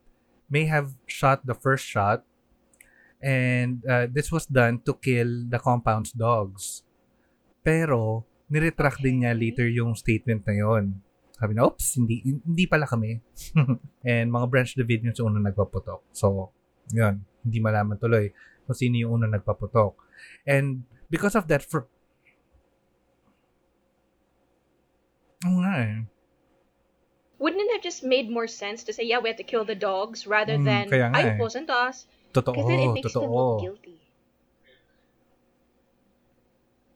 may 0.49 0.65
have 0.65 0.97
shot 1.05 1.45
the 1.45 1.53
first 1.53 1.85
shot 1.85 2.25
and 3.21 3.83
uh, 3.85 4.07
this 4.09 4.31
was 4.31 4.47
done 4.47 4.79
to 4.87 4.95
kill 4.95 5.45
the 5.47 5.59
compound's 5.59 6.11
dogs. 6.11 6.83
Pero, 7.63 8.23
niretract 8.49 9.03
din 9.03 9.23
niya 9.23 9.35
Okay. 9.35 9.41
later 9.45 9.67
yung 9.67 9.93
statement 9.93 10.47
na 10.47 10.55
yon. 10.55 11.03
Sabi 11.39 11.55
na, 11.55 11.63
oops, 11.65 11.95
hindi, 11.95 12.19
hindi 12.43 12.67
pala 12.67 12.83
kami. 12.83 13.23
and 14.03 14.27
mga 14.27 14.45
branch 14.51 14.75
Davidians 14.75 15.15
yung 15.17 15.31
unang 15.31 15.47
nagpaputok. 15.47 16.03
So, 16.11 16.51
yun, 16.91 17.23
hindi 17.47 17.59
malaman 17.63 17.95
tuloy 17.95 18.35
kung 18.67 18.75
sino 18.75 18.99
yung 18.99 19.23
unang 19.23 19.39
nagpaputok. 19.39 19.95
And 20.43 20.83
because 21.07 21.39
of 21.39 21.47
that, 21.47 21.63
for... 21.63 21.87
Oo 25.47 25.63
nga 25.63 25.75
eh. 25.79 26.03
Wouldn't 27.39 27.63
it 27.63 27.71
have 27.71 27.79
just 27.79 28.03
made 28.03 28.27
more 28.27 28.51
sense 28.51 28.83
to 28.83 28.91
say, 28.91 29.07
yeah, 29.07 29.23
we 29.23 29.31
had 29.31 29.39
to 29.39 29.47
kill 29.47 29.63
the 29.63 29.79
dogs 29.79 30.27
rather 30.27 30.59
Mm, 30.59 30.67
than, 30.67 30.83
nga 30.91 31.15
I 31.15 31.23
eh. 31.23 31.37
wasn't 31.39 31.71
us? 31.71 32.03
Totoo, 32.35 32.51
Because 32.51 32.67
then 32.67 32.83
it 32.83 32.91
makes 32.99 33.15
them 33.15 33.31
look 33.31 33.31
totoo. 33.31 33.63
guilty. 33.63 33.95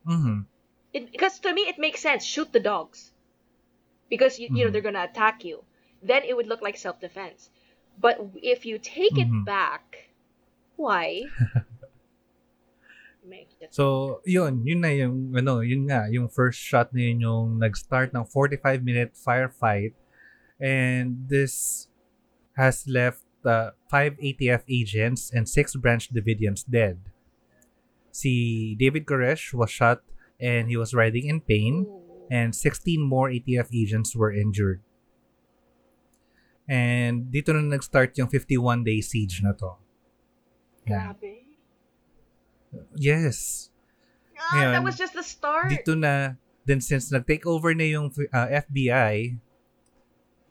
Mhm. 0.04 0.46
It, 0.92 1.16
because 1.16 1.40
to 1.40 1.56
me, 1.56 1.72
it 1.72 1.80
makes 1.80 2.04
sense. 2.04 2.28
Shoot 2.28 2.52
the 2.52 2.60
dogs. 2.60 3.13
Because, 4.10 4.40
you, 4.40 4.50
you 4.52 4.64
know, 4.66 4.70
Mhm. 4.70 4.74
they're 4.74 4.82
going 4.86 5.00
to 5.00 5.04
attack 5.04 5.44
you. 5.44 5.64
Then 6.02 6.24
it 6.24 6.36
would 6.36 6.48
look 6.48 6.62
like 6.62 6.78
self 6.78 7.00
defense. 7.00 7.50
But 8.00 8.20
if 8.42 8.66
you 8.66 8.78
take 8.78 9.14
Mhm. 9.16 9.22
it 9.22 9.46
back, 9.46 10.10
why? 10.76 11.24
So, 13.72 14.20
yun, 14.28 14.68
yun 14.68 14.82
na 14.84 14.92
yung, 14.92 15.32
ano, 15.34 15.64
yun 15.64 15.88
nga, 15.88 16.12
yung 16.12 16.28
first 16.28 16.60
shot 16.60 16.92
na 16.94 17.08
yun 17.08 17.24
yung 17.24 17.48
nag-start 17.58 18.12
ng 18.12 18.28
45-minute 18.28 19.16
firefight. 19.16 19.96
And 20.60 21.26
this 21.32 21.88
has 22.60 22.84
left 22.86 23.24
uh, 23.48 23.72
five 23.90 24.20
ATF 24.20 24.68
agents 24.68 25.32
and 25.32 25.48
six 25.48 25.76
branch 25.76 26.12
Davidians 26.12 26.64
dead. 26.68 27.00
Si 28.12 28.76
David 28.78 29.08
Koresh 29.08 29.54
was 29.56 29.72
shot 29.72 30.04
and 30.40 30.70
he 30.70 30.78
was 30.78 30.94
writhing 30.94 31.26
in 31.26 31.40
pain. 31.42 31.88
Ooh. 31.88 32.03
And 32.32 32.56
16 32.56 33.02
more 33.02 33.30
ATF 33.30 33.68
agents 33.74 34.16
were 34.16 34.32
injured. 34.32 34.82
And 36.68 37.28
dito 37.28 37.52
na 37.52 37.62
nag-start 37.62 38.16
yung 38.18 38.32
51-day 38.32 39.02
siege 39.02 39.44
na 39.44 39.52
to. 39.52 39.76
Yeah. 40.88 41.12
Grabe. 41.12 41.44
Yes. 42.96 43.70
Ah, 44.40 44.72
that 44.72 44.84
was 44.84 44.98
just 44.98 45.14
the 45.14 45.24
start. 45.24 45.72
Dito 45.72 45.96
na, 45.98 46.40
then 46.66 46.80
since 46.80 47.12
nag-take 47.12 47.46
over 47.46 47.76
na 47.76 47.84
yung 47.84 48.12
uh, 48.32 48.48
FBI, 48.48 49.38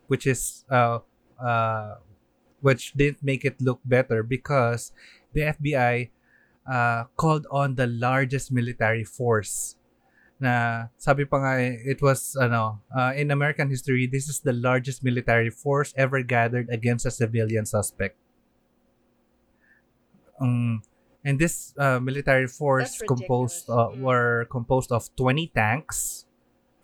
which 0.07 0.27
is, 0.27 0.64
uh, 0.70 1.01
uh, 1.41 1.97
which 2.61 2.93
didn't 2.93 3.25
make 3.25 3.45
it 3.45 3.61
look 3.61 3.81
better 3.85 4.23
because 4.23 4.93
the 5.33 5.57
FBI 5.57 6.11
uh, 6.68 7.05
called 7.16 7.47
on 7.51 7.75
the 7.75 7.87
largest 7.87 8.53
military 8.53 9.05
force 9.05 9.77
na 10.43 10.90
sabi 10.99 11.22
pa 11.22 11.38
nga 11.38 11.53
eh, 11.62 11.78
it 11.86 12.03
was 12.03 12.34
ano 12.34 12.82
uh, 12.90 13.14
in 13.14 13.30
American 13.30 13.70
history 13.70 14.11
this 14.11 14.26
is 14.26 14.43
the 14.43 14.53
largest 14.53 15.07
military 15.07 15.55
force 15.55 15.95
ever 15.95 16.18
gathered 16.26 16.66
against 16.66 17.07
a 17.07 17.14
civilian 17.14 17.62
suspect 17.62 18.18
um, 20.43 20.82
and 21.22 21.38
this 21.38 21.70
uh, 21.78 22.03
military 22.03 22.51
force 22.51 22.99
composed 23.07 23.70
uh, 23.70 23.95
were 24.03 24.51
composed 24.51 24.90
of 24.90 25.07
20 25.14 25.55
tanks 25.55 26.26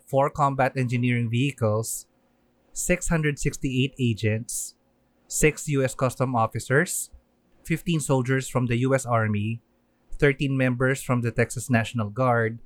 four 0.09 0.29
combat 0.29 0.73
engineering 0.75 1.29
vehicles, 1.29 2.07
668 2.73 3.93
agents, 3.99 4.73
six 5.27 5.69
U.S. 5.69 5.93
custom 5.93 6.35
officers, 6.35 7.11
15 7.63 7.99
soldiers 7.99 8.49
from 8.49 8.65
the 8.65 8.77
U.S. 8.89 9.05
Army, 9.05 9.61
13 10.17 10.57
members 10.57 11.03
from 11.03 11.21
the 11.21 11.31
Texas 11.31 11.69
National 11.69 12.09
Guard, 12.09 12.57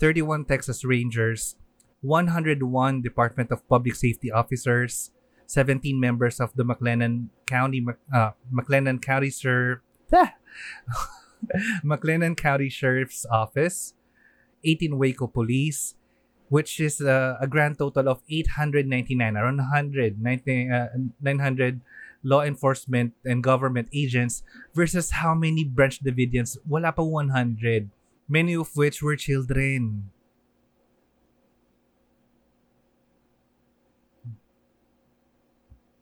31 0.00 0.46
Texas 0.46 0.82
Rangers, 0.82 1.56
101 2.00 2.56
Department 3.02 3.52
of 3.52 3.68
Public 3.68 3.94
Safety 3.94 4.32
officers, 4.32 5.12
17 5.46 6.00
members 6.00 6.40
of 6.40 6.56
the 6.56 6.64
McLennan 6.64 7.28
County 7.46 7.84
uh, 8.14 8.30
McLennan 8.48 9.02
County 9.02 9.30
Sheriff 9.30 9.84
McLennan 11.84 12.36
County 12.36 12.68
Sheriff's 12.68 13.26
Office, 13.30 13.94
18 14.64 14.96
Waco 14.96 15.26
Police, 15.26 15.94
which 16.48 16.80
is 16.80 17.00
uh, 17.00 17.36
a 17.40 17.46
grand 17.46 17.78
total 17.78 18.08
of 18.08 18.22
899, 18.28 19.36
around 19.36 19.58
100, 19.58 20.20
90, 20.20 20.70
uh, 20.70 20.86
900 21.20 21.80
law 22.22 22.42
enforcement 22.42 23.14
and 23.24 23.42
government 23.42 23.88
agents 23.94 24.42
versus 24.74 25.10
how 25.10 25.34
many 25.34 25.64
branch 25.64 26.02
Davidians? 26.02 26.58
Wala 26.68 26.92
pa 26.92 27.02
100, 27.02 27.88
many 28.30 28.54
of 28.54 28.70
which 28.78 29.02
were 29.02 29.18
children. 29.18 30.14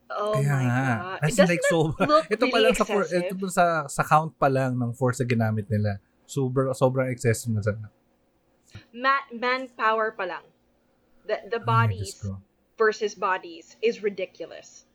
Oh 0.08 0.32
Kaya 0.40 0.48
my 0.56 0.64
nga. 0.64 0.84
god. 0.98 1.18
As 1.22 1.38
in, 1.38 1.46
like, 1.48 1.60
that 1.60 1.68
so, 1.68 1.78
look 2.00 2.24
ito 2.34 2.44
pa 2.48 2.58
lang 2.58 2.74
sa, 2.74 2.84
for, 2.84 3.04
excessive? 3.04 3.28
ito 3.28 3.34
pa 3.36 3.48
sa, 3.52 3.64
sa 3.88 4.02
count 4.04 4.32
pa 4.40 4.48
lang 4.48 4.76
ng 4.80 4.92
force 4.96 5.20
na 5.20 5.26
ginamit 5.28 5.68
nila. 5.68 6.00
Sobrang, 6.24 6.72
sobrang 6.72 7.08
excessive 7.12 7.52
na 7.52 7.60
sa 7.60 7.76
Ma- 8.92 9.28
manpower 9.32 10.12
pa 10.16 10.24
lang. 10.24 10.44
The, 11.28 11.44
the 11.52 11.60
Ay, 11.60 11.68
bodies 11.68 12.16
ko. 12.20 12.40
versus 12.80 13.12
bodies 13.12 13.76
is 13.84 14.00
ridiculous. 14.00 14.88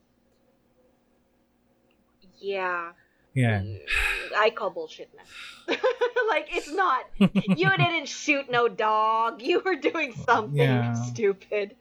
Yeah. 2.41 2.97
Yan. 3.33 3.79
I 4.37 4.49
call 4.49 4.69
bullshit 4.69 5.09
na. 5.15 5.23
like, 6.29 6.47
it's 6.53 6.71
not. 6.71 7.05
You 7.57 7.69
didn't 7.77 8.07
shoot 8.07 8.49
no 8.49 8.67
dog. 8.67 9.41
You 9.41 9.61
were 9.65 9.75
doing 9.75 10.13
something 10.13 10.57
Yeah. 10.57 10.93
stupid. 11.09 11.75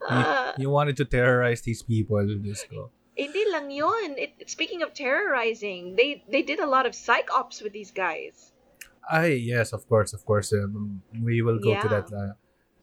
Uh, 0.00 0.52
You 0.58 0.70
wanted 0.70 0.96
to 0.98 1.04
terrorize 1.04 1.62
these 1.62 1.82
people, 1.82 2.16
Diyos 2.20 2.64
ko. 2.68 2.90
hindi 3.16 3.44
lang 3.48 3.70
yun. 3.72 4.12
It, 4.20 4.44
speaking 4.48 4.84
of 4.84 4.92
terrorizing, 4.92 5.96
they 5.96 6.20
they 6.28 6.44
did 6.44 6.60
a 6.60 6.68
lot 6.68 6.84
of 6.84 6.92
psych 6.94 7.32
ops 7.32 7.64
with 7.64 7.72
these 7.72 7.88
guys. 7.90 8.52
Ay, 9.08 9.40
yes, 9.40 9.72
of 9.72 9.88
course, 9.88 10.12
of 10.12 10.20
course. 10.28 10.52
Um, 10.52 11.00
we 11.24 11.40
will 11.40 11.56
go 11.56 11.72
to 11.80 11.88
that 11.88 12.12
uh, 12.12 12.36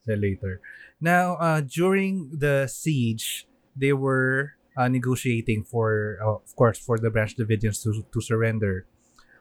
later. 0.10 0.58
Now, 0.98 1.38
uh, 1.38 1.62
during 1.62 2.34
the 2.34 2.66
siege, 2.66 3.46
they 3.78 3.94
were 3.94 4.58
uh, 4.78 4.88
negotiating 4.88 5.64
for, 5.64 6.18
uh, 6.22 6.42
of 6.42 6.56
course, 6.56 6.78
for 6.78 6.98
the 6.98 7.10
branch 7.10 7.38
Davidians 7.38 7.84
to, 7.84 8.06
to 8.12 8.22
surrender. 8.22 8.86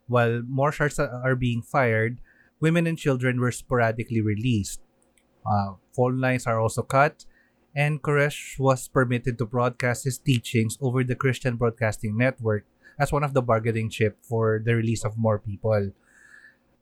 While 0.07 0.43
more 0.43 0.72
shots 0.72 0.99
are 0.99 1.09
are 1.24 1.37
being 1.37 1.62
fired, 1.62 2.18
women 2.61 2.87
and 2.87 2.99
children 2.99 3.41
were 3.41 3.53
sporadically 3.53 4.20
released. 4.20 4.80
Uh, 5.43 5.78
phone 5.95 6.20
lines 6.20 6.47
are 6.47 6.61
also 6.61 6.83
cut, 6.83 7.24
and 7.74 8.03
Koresh 8.03 8.59
was 8.59 8.87
permitted 8.87 9.39
to 9.39 9.47
broadcast 9.47 10.05
his 10.05 10.18
teachings 10.18 10.78
over 10.80 11.03
the 11.03 11.16
Christian 11.16 11.57
Broadcasting 11.57 12.16
Network 12.16 12.64
as 12.99 13.11
one 13.11 13.24
of 13.24 13.35
the 13.35 13.43
bargaining 13.43 13.91
chip 13.91 14.18
for 14.22 14.61
the 14.62 14.76
release 14.76 15.05
of 15.05 15.18
more 15.18 15.39
people. 15.39 15.91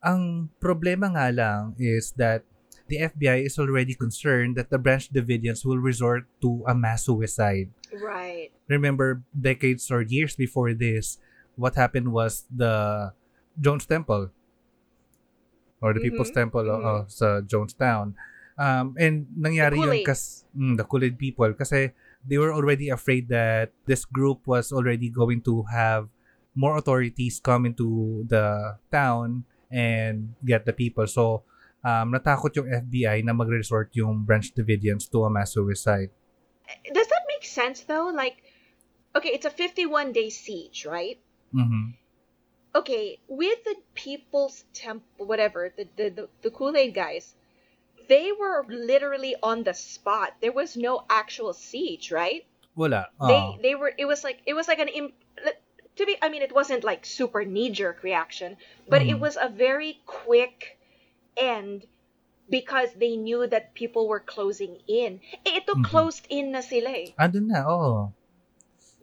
Ang 0.05 0.51
problema 0.61 1.13
nga 1.13 1.29
lang 1.33 1.77
is 1.79 2.13
that 2.17 2.43
the 2.89 3.07
FBI 3.07 3.47
is 3.47 3.57
already 3.57 3.95
concerned 3.95 4.57
that 4.57 4.69
the 4.69 4.81
branch 4.81 5.13
Davidians 5.13 5.65
will 5.65 5.79
resort 5.79 6.27
to 6.43 6.65
a 6.67 6.75
mass 6.75 7.07
suicide. 7.07 7.71
Right. 7.93 8.51
Remember, 8.69 9.23
decades 9.35 9.91
or 9.91 10.03
years 10.03 10.37
before 10.37 10.73
this, 10.75 11.19
what 11.57 11.75
happened 11.75 12.13
was 12.13 12.47
the 12.49 13.11
Jones 13.59 13.87
Temple 13.87 14.31
or 15.81 15.91
the 15.93 16.01
People's 16.01 16.31
Mhm, 16.31 16.39
Temple 16.47 16.67
uh, 16.71 17.05
sa 17.09 17.41
Jonestown. 17.41 18.15
Um, 18.61 18.93
and 19.01 19.25
nangyari 19.33 19.81
yun 19.81 19.89
Kool-Aid. 19.89 20.07
kas 20.07 20.45
mm, 20.53 20.77
the 20.77 20.85
Kool-Aid 20.85 21.17
people 21.17 21.49
kasi 21.57 21.97
they 22.21 22.37
were 22.37 22.53
already 22.53 22.93
afraid 22.93 23.33
that 23.33 23.73
this 23.89 24.05
group 24.05 24.45
was 24.45 24.69
already 24.69 25.09
going 25.09 25.41
to 25.41 25.65
have 25.73 26.13
more 26.53 26.77
authorities 26.77 27.41
come 27.41 27.65
into 27.65 28.21
the 28.29 28.77
town 28.93 29.49
and 29.73 30.37
get 30.45 30.69
the 30.69 30.77
people. 30.77 31.09
So, 31.09 31.49
um, 31.81 32.13
natakot 32.13 32.53
yung 32.61 32.69
FBI 32.69 33.25
na 33.25 33.33
mag-resort 33.33 33.97
yung 33.97 34.29
Branch 34.29 34.45
Davidians 34.53 35.09
to 35.09 35.25
a 35.25 35.31
mass 35.33 35.57
suicide. 35.57 36.13
Does 36.93 37.09
that 37.09 37.25
make 37.41 37.49
sense 37.49 37.81
though? 37.83 38.09
Like, 38.09 38.43
okay, 39.17 39.31
it's 39.31 39.47
a 39.47 39.51
51 39.51 40.13
day 40.13 40.31
siege, 40.31 40.87
right? 40.87 41.19
Mhm. 41.55 41.95
okay, 42.75 43.19
with 43.27 43.65
the 43.65 43.75
People's 43.95 44.65
Temple, 44.73 45.27
whatever, 45.27 45.73
the 45.77 45.89
the, 45.97 46.09
the, 46.11 46.29
the 46.43 46.51
Kool 46.51 46.77
Aid 46.77 46.95
guys, 46.95 47.35
they 48.09 48.33
were 48.33 48.65
literally 48.69 49.35
on 49.43 49.65
the 49.65 49.75
spot. 49.75 50.35
There 50.41 50.53
was 50.53 50.77
no 50.77 51.05
actual 51.11 51.53
siege, 51.53 52.13
right? 52.13 52.45
Wala. 52.77 53.09
They 53.21 53.71
they 53.71 53.75
were. 53.75 53.93
It 53.99 54.07
was 54.07 54.23
like 54.25 54.41
it 54.47 54.55
was 54.55 54.69
like 54.69 54.79
an 54.79 54.89
imp- 54.89 55.15
to 55.97 56.07
be. 56.07 56.17
I 56.23 56.29
mean, 56.29 56.43
it 56.43 56.53
wasn't 56.55 56.85
like 56.85 57.05
super 57.05 57.45
knee 57.45 57.71
jerk 57.71 58.03
reaction, 58.03 58.57
but 58.89 59.03
it 59.03 59.17
Mhm. 59.17 59.21
was 59.21 59.37
a 59.41 59.49
very 59.49 60.01
quick 60.07 60.79
end 61.37 61.87
because 62.51 62.93
they 62.99 63.17
knew 63.17 63.47
that 63.47 63.75
people 63.75 64.09
were 64.09 64.21
closing 64.21 64.83
in. 64.87 65.21
Eh, 65.47 65.63
ito 65.63 65.75
Mhm. 65.79 65.85
closed 65.87 66.27
in 66.29 66.51
na 66.51 66.61
sila 66.61 66.91
eh. 66.91 67.15
Andun 67.17 67.47
na, 67.47 67.63
oo. 67.65 68.13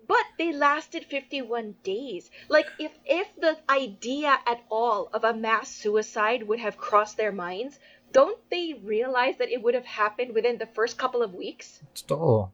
But 0.08 0.24
they 0.38 0.54
lasted 0.54 1.04
51 1.04 1.76
days. 1.84 2.32
Like 2.48 2.68
if 2.80 2.92
if 3.04 3.28
the 3.36 3.60
idea 3.68 4.40
at 4.48 4.64
all 4.72 5.10
of 5.12 5.24
a 5.24 5.34
mass 5.36 5.68
suicide 5.68 6.48
would 6.48 6.60
have 6.60 6.78
crossed 6.80 7.18
their 7.18 7.36
minds, 7.36 7.80
don't 8.16 8.40
they 8.50 8.74
realize 8.80 9.36
that 9.38 9.52
it 9.52 9.62
would 9.64 9.76
have 9.76 9.86
happened 9.86 10.32
within 10.32 10.58
the 10.60 10.66
first 10.72 10.96
couple 10.98 11.22
of 11.24 11.36
weeks? 11.36 11.84
Totoo. 11.96 12.52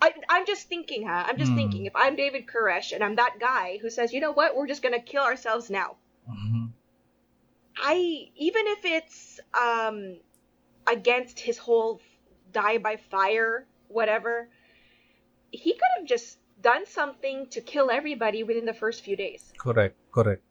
I, 0.00 0.12
I'm 0.28 0.44
just 0.46 0.68
thinking, 0.68 1.06
huh? 1.08 1.24
I'm 1.28 1.36
just 1.36 1.52
Hmm. 1.52 1.60
thinking. 1.60 1.84
If 1.86 1.96
I'm 1.96 2.16
David 2.16 2.46
Koresh 2.46 2.92
and 2.92 3.04
I'm 3.04 3.16
that 3.16 3.36
guy 3.40 3.76
who 3.80 3.88
says, 3.90 4.12
you 4.12 4.20
know 4.20 4.32
what, 4.32 4.56
we're 4.56 4.66
just 4.68 4.82
gonna 4.82 5.00
kill 5.00 5.24
ourselves 5.24 5.68
now. 5.68 5.96
Mhm. 6.28 6.65
I 7.76 8.30
even 8.36 8.66
if 8.66 8.84
it's 8.84 9.40
um 9.58 10.16
against 10.86 11.40
his 11.40 11.58
whole 11.58 12.00
die 12.52 12.78
by 12.78 12.96
fire, 12.96 13.66
whatever, 13.88 14.48
he 15.50 15.72
could 15.72 15.92
have 15.98 16.06
just 16.06 16.38
done 16.62 16.86
something 16.86 17.48
to 17.48 17.60
kill 17.60 17.90
everybody 17.90 18.42
within 18.42 18.64
the 18.64 18.74
first 18.74 19.02
few 19.02 19.16
days. 19.16 19.52
Correct, 19.58 19.96
correct. 20.10 20.42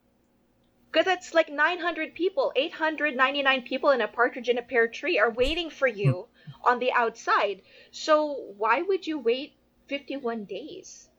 Because 0.91 1.11
it's 1.11 1.33
like 1.33 1.49
900 1.51 2.13
people, 2.15 2.53
899 2.55 3.63
people 3.63 3.89
in 3.89 4.01
a 4.01 4.07
partridge 4.07 4.47
in 4.47 4.57
a 4.57 4.61
pear 4.61 4.87
tree 4.87 5.19
are 5.19 5.29
waiting 5.29 5.69
for 5.69 5.87
you 5.87 6.27
on 6.63 6.79
the 6.79 6.93
outside. 6.93 7.63
So 7.91 8.53
why 8.57 8.81
would 8.81 9.05
you 9.05 9.19
wait 9.19 9.53
51 9.87 10.45
days? 10.45 11.09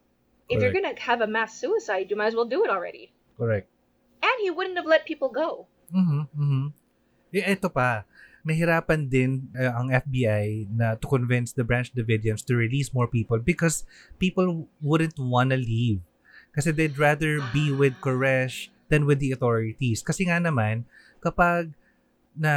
If 0.48 0.62
you're 0.62 0.72
going 0.72 0.94
to 0.94 1.02
have 1.02 1.20
a 1.20 1.26
mass 1.26 1.58
suicide, 1.58 2.10
you 2.10 2.16
might 2.16 2.28
as 2.28 2.34
well 2.34 2.46
do 2.46 2.64
it 2.64 2.70
already. 2.70 3.12
Correct. 3.36 3.68
And 4.22 4.32
he 4.40 4.50
wouldn't 4.50 4.76
have 4.76 4.86
let 4.86 5.04
people 5.04 5.28
go. 5.28 5.66
Mhm, 5.90 6.20
mhm. 6.34 6.64
Eh, 7.34 7.44
eto 7.44 7.68
pa. 7.68 8.06
Nahirapan 8.46 9.10
din 9.10 9.50
uh, 9.58 9.74
ang 9.74 9.90
FBI 9.90 10.70
na 10.70 10.94
to 10.94 11.10
convince 11.10 11.50
the 11.50 11.66
Branch 11.66 11.90
Davidians 11.90 12.46
to 12.46 12.54
release 12.54 12.94
more 12.94 13.10
people 13.10 13.42
because 13.42 13.82
people 14.22 14.70
wouldn't 14.78 15.18
wanna 15.18 15.58
leave. 15.58 15.98
Kasi 16.54 16.70
they'd 16.70 16.96
rather 16.96 17.42
be 17.50 17.74
with 17.74 17.98
Koresh 18.00 18.70
than 18.88 19.04
with 19.04 19.18
the 19.18 19.34
authorities. 19.34 20.00
Kasi 20.00 20.30
nga 20.30 20.38
naman, 20.38 20.86
kapag 21.18 21.74
na 22.36 22.52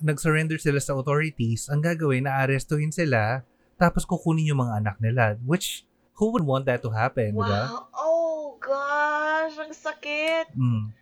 nag-surrender 0.00 0.58
sila 0.58 0.80
sa 0.82 0.96
authorities, 0.96 1.68
ang 1.70 1.84
gagawin, 1.84 2.26
na-arrestuhin 2.26 2.90
sila, 2.90 3.44
tapos 3.80 4.04
kukunin 4.04 4.50
yung 4.50 4.60
mga 4.60 4.82
anak 4.82 4.96
nila. 4.98 5.40
Which, 5.44 5.88
who 6.20 6.32
would 6.34 6.44
want 6.44 6.68
that 6.68 6.84
to 6.84 6.90
happen? 6.92 7.36
Wow. 7.36 7.88
Oh, 7.96 8.56
gosh. 8.60 9.56
Ang 9.56 9.72
sakit. 9.72 10.52
Mm. 10.52 10.92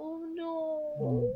Oh, 0.00 0.24
no. 0.32 0.52
Mm. 0.96 1.28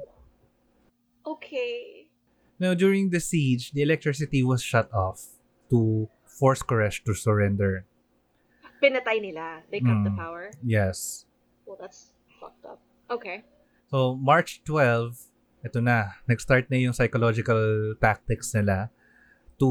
Okay. 1.36 2.08
Now, 2.56 2.72
during 2.72 3.10
the 3.10 3.20
siege, 3.20 3.72
the 3.72 3.82
electricity 3.82 4.40
was 4.40 4.62
shut 4.62 4.88
off 4.88 5.20
to 5.68 6.08
force 6.24 6.62
Koresh 6.62 7.04
to 7.04 7.12
surrender. 7.12 7.84
Pinatay 8.80 9.20
nila. 9.20 9.64
They 9.68 9.80
cut 9.80 10.00
the 10.04 10.12
Mm. 10.12 10.20
power. 10.20 10.48
Yes. 10.64 11.24
Well, 11.68 11.76
that's 11.76 12.12
fucked 12.40 12.64
up. 12.64 12.80
Okay. 13.10 13.44
So, 13.88 14.16
March 14.16 14.64
12, 14.64 15.16
ito 15.64 15.80
na. 15.80 16.16
Nag-start 16.28 16.68
na 16.68 16.76
yung 16.80 16.92
psychological 16.92 17.94
tactics 18.00 18.52
nila 18.56 18.88
to 19.60 19.68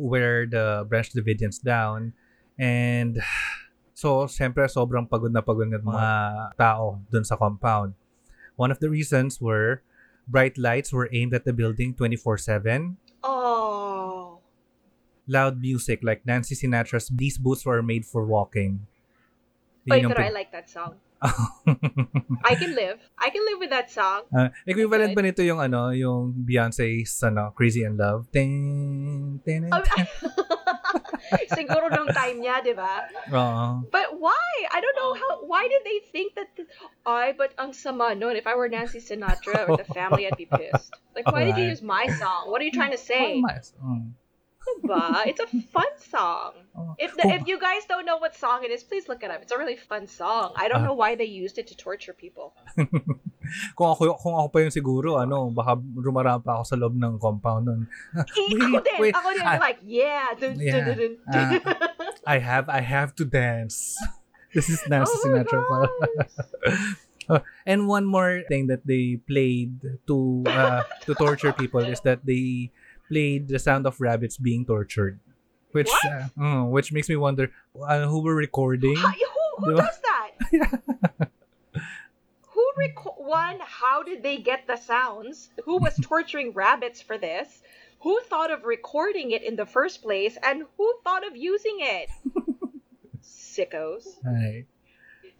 wear 0.00 0.46
the 0.46 0.86
Branch 0.88 1.06
Davidians 1.10 1.58
down. 1.62 2.14
And 2.58 3.20
so, 3.94 4.26
siyempre, 4.26 4.66
sobrang 4.66 5.06
pagod 5.06 5.30
na 5.30 5.42
pagod 5.44 5.70
ng 5.70 5.82
mga 5.82 6.08
tao 6.58 6.98
dun 7.10 7.22
sa 7.22 7.38
compound. 7.38 7.94
One 8.56 8.72
of 8.72 8.80
the 8.80 8.88
reasons 8.90 9.40
were 9.40 9.84
Bright 10.26 10.58
lights 10.58 10.90
were 10.90 11.08
aimed 11.14 11.34
at 11.38 11.46
the 11.46 11.54
building 11.54 11.94
24/7. 11.94 12.98
Oh. 13.22 14.42
Loud 15.30 15.62
music 15.62 16.02
like 16.02 16.26
Nancy 16.26 16.58
Sinatra's 16.58 17.06
These 17.14 17.38
Boots 17.38 17.62
Were 17.62 17.82
Made 17.82 18.02
for 18.02 18.26
Walking. 18.26 18.86
Wait, 19.86 20.02
Yun 20.02 20.10
yung 20.10 20.12
but 20.14 20.22
I 20.22 20.34
like 20.34 20.50
that 20.50 20.66
song. 20.66 20.98
I 21.22 22.54
can 22.58 22.74
live. 22.74 22.98
I 23.18 23.30
can 23.30 23.42
live 23.46 23.58
with 23.62 23.70
that 23.70 23.86
song. 23.86 24.26
Ah, 24.34 24.50
equivalent 24.66 25.14
ba 25.14 25.22
nito 25.22 25.46
yung 25.46 25.62
ano, 25.62 25.94
yung 25.94 26.34
Beyonce's 26.34 27.22
ano, 27.22 27.54
Crazy 27.54 27.86
in 27.86 27.94
Love? 27.94 28.26
Ting, 28.34 29.40
ting, 29.46 29.70
Oh, 29.70 29.82
Siguro 31.58 31.90
nung 31.90 32.06
time 32.08 32.38
niya, 32.42 32.62
di 32.62 32.72
ba? 32.72 33.06
Oo. 33.32 33.82
But 33.90 34.18
why? 34.20 34.48
I 34.70 34.78
don't 34.80 34.96
know 34.96 35.14
how. 35.14 35.42
Why 35.46 35.66
did 35.68 35.82
they 35.84 35.98
think 36.12 36.34
that? 36.34 36.54
th- 36.56 36.68
Ay, 37.06 37.32
but 37.36 37.52
ang 37.58 37.72
sama 37.72 38.14
nun. 38.14 38.36
If 38.36 38.46
I 38.46 38.54
were 38.54 38.68
Nancy 38.68 38.98
Sinatra 38.98 39.68
or 39.68 39.76
the 39.76 39.88
family, 39.90 40.26
I'd 40.26 40.36
be 40.38 40.46
pissed. 40.46 40.94
Like, 41.14 41.26
why 41.30 41.44
did 41.44 41.56
you 41.56 41.64
use 41.70 41.82
my 41.82 42.06
song? 42.20 42.50
What 42.50 42.60
are 42.60 42.64
you 42.68 42.72
trying 42.74 42.92
to 42.92 43.00
say? 43.00 43.40
Mm. 43.40 44.12
Diba? 44.82 45.26
It's 45.30 45.40
a 45.40 45.46
fun 45.72 45.90
song. 45.98 46.52
Oh. 46.76 46.92
If 47.00 47.16
the, 47.16 47.24
if 47.32 47.48
you 47.48 47.56
guys 47.58 47.88
don't 47.88 48.04
know 48.04 48.18
what 48.20 48.36
song 48.36 48.60
it 48.60 48.68
is, 48.70 48.84
please 48.84 49.08
look 49.08 49.24
it 49.24 49.30
up. 49.32 49.40
It's 49.40 49.50
a 49.50 49.56
really 49.56 49.80
fun 49.80 50.04
song. 50.06 50.52
I 50.60 50.68
don't 50.68 50.84
Ah. 50.84 50.92
know 50.92 50.92
why 50.92 51.16
they 51.16 51.24
used 51.24 51.56
it 51.56 51.72
to 51.72 51.74
torture 51.74 52.12
people. 52.12 52.52
kung 53.74 53.88
ako 53.88 54.14
kung 54.16 54.34
ako 54.34 54.48
pa 54.48 54.58
yung 54.62 54.74
siguro 54.74 55.16
ano 55.16 55.50
baka 55.50 55.74
rumarampa 55.78 56.58
ako 56.58 56.64
sa 56.64 56.76
loob 56.76 56.94
ng 56.94 57.16
compound 57.18 57.64
nun 57.66 57.80
Eh, 58.16 58.56
ako 58.58 58.78
din. 58.80 58.98
wait. 59.00 59.14
Ako 59.14 59.28
din. 59.32 59.44
Ah. 59.44 59.58
like, 59.58 59.80
yeah. 59.82 60.30
Dun, 60.34 60.54
Yeah. 60.56 60.84
dun, 60.86 60.96
dun, 60.96 61.12
dun. 61.26 61.50
I 62.26 62.38
have 62.38 62.66
I 62.68 62.80
have 62.80 63.14
to 63.18 63.24
dance 63.24 63.94
this 64.56 64.66
is 64.68 64.80
Nancy 64.86 65.12
Oh 65.12 65.22
Sinatra 65.26 65.60
pa. 65.62 65.78
gosh. 65.84 67.42
and 67.66 67.90
one 67.90 68.06
more 68.06 68.42
thing 68.46 68.70
that 68.70 68.86
they 68.86 69.18
played 69.26 69.82
to 70.06 70.46
uh, 70.46 70.86
to 71.04 71.14
torture 71.18 71.50
people 71.52 71.82
is 71.82 71.98
that 72.06 72.22
they 72.22 72.70
played 73.10 73.50
the 73.50 73.58
sound 73.58 73.86
of 73.86 73.98
rabbits 73.98 74.38
being 74.38 74.62
tortured 74.62 75.18
which 75.74 75.90
uh, 76.06 76.30
mm, 76.38 76.70
which 76.70 76.94
makes 76.94 77.10
me 77.10 77.18
wonder 77.18 77.50
uh, 77.76 78.06
who 78.06 78.22
were 78.22 78.34
recording 78.34 78.94
who 78.96 79.10
who 79.58 79.74
Diba? 79.74 79.82
does 79.84 79.98
that? 80.00 81.28
Who 82.76 82.82
reco- 82.92 83.20
one? 83.24 83.58
How 83.60 84.02
did 84.02 84.22
they 84.22 84.36
get 84.38 84.66
the 84.66 84.76
sounds? 84.76 85.48
Who 85.64 85.78
was 85.78 85.96
torturing 86.02 86.52
rabbits 86.52 87.00
for 87.00 87.16
this? 87.18 87.48
Who 88.00 88.20
thought 88.28 88.50
of 88.52 88.64
recording 88.64 89.30
it 89.32 89.42
in 89.42 89.56
the 89.56 89.64
first 89.66 90.02
place? 90.02 90.36
And 90.42 90.64
who 90.76 90.94
thought 91.02 91.26
of 91.26 91.34
using 91.36 91.78
it? 91.80 92.08
Sickos. 93.22 94.06
Ay. 94.26 94.66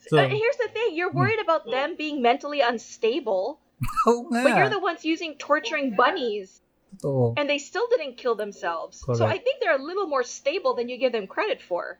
So- 0.09 0.19
Uh, 0.19 0.29
here's 0.29 0.57
the 0.57 0.69
thing: 0.73 0.95
you're 0.95 1.13
worried 1.13 1.41
about 1.41 1.67
them 1.69 1.97
being 1.97 2.23
mentally 2.23 2.61
unstable, 2.61 3.59
Oo 4.09 4.31
nga. 4.31 4.43
but 4.45 4.57
you're 4.57 4.71
the 4.71 4.79
ones 4.81 5.05
using 5.05 5.35
torturing 5.37 5.95
bunnies, 5.99 6.63
Totoo. 7.03 7.35
and 7.37 7.51
they 7.51 7.59
still 7.59 7.87
didn't 7.91 8.17
kill 8.17 8.35
themselves. 8.39 9.03
So 9.03 9.27
I 9.27 9.39
think 9.39 9.59
they're 9.61 9.75
a 9.77 9.83
little 9.83 10.07
more 10.07 10.23
stable 10.23 10.75
than 10.79 10.89
you 10.89 10.97
give 10.97 11.11
them 11.13 11.27
credit 11.27 11.61
for. 11.61 11.99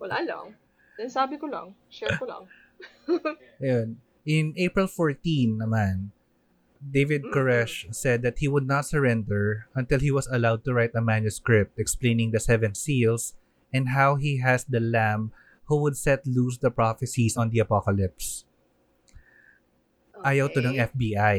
Wala 0.00 0.18
lang. 0.26 0.56
Then 0.98 1.08
sabi 1.08 1.38
ko 1.38 1.46
lang, 1.46 1.74
share 1.88 2.12
ko 2.18 2.26
lang. 2.26 2.44
Ayun. 3.62 4.00
In 4.24 4.52
April 4.56 4.86
14 4.86 5.58
naman, 5.58 6.12
David 6.80 7.28
Mm. 7.28 7.32
Koresh 7.32 7.92
said 7.92 8.24
that 8.24 8.40
he 8.40 8.48
would 8.48 8.64
not 8.64 8.88
surrender 8.88 9.68
until 9.76 10.00
he 10.00 10.08
was 10.08 10.24
allowed 10.32 10.64
to 10.64 10.72
write 10.72 10.96
a 10.96 11.04
manuscript 11.04 11.76
explaining 11.76 12.32
the 12.32 12.40
seven 12.40 12.72
seals 12.72 13.36
and 13.68 13.92
how 13.92 14.16
he 14.16 14.40
has 14.40 14.64
the 14.64 14.80
lamb 14.80 15.32
who 15.68 15.76
would 15.84 15.96
set 15.96 16.24
loose 16.26 16.56
the 16.56 16.72
prophecies 16.72 17.36
on 17.36 17.52
the 17.52 17.60
apocalypse. 17.60 18.48
Ayaw 20.24 20.52
to 20.52 20.60
ng 20.60 20.76
Okay. 20.76 20.88
FBI. 20.88 21.36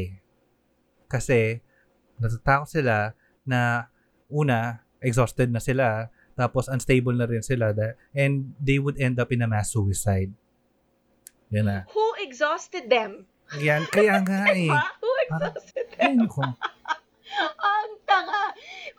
Kasi 1.10 1.60
natatakot 2.22 2.70
sila 2.70 3.18
na 3.44 3.90
una, 4.30 4.86
exhausted 5.02 5.50
na 5.50 5.60
sila, 5.60 6.14
tapos 6.38 6.70
unstable 6.72 7.14
na 7.18 7.28
rin 7.28 7.44
sila 7.44 7.74
and 8.16 8.56
they 8.62 8.80
would 8.80 8.96
end 9.02 9.20
up 9.20 9.34
in 9.34 9.44
a 9.44 9.50
mass 9.50 9.74
suicide. 9.74 10.32
Yan 11.52 11.66
na. 11.68 11.78
Who 11.92 12.06
exhausted 12.20 12.88
them? 12.88 13.28
Yan, 13.60 13.84
kaya 13.88 14.24
nga 14.24 14.48
eh. 14.56 14.72
Ha? 14.72 14.84
Who 14.98 15.12
exhausted 15.28 15.86
them? 15.94 16.16
nako. 16.24 16.42
Ang 17.64 17.90
tanga. 18.04 18.44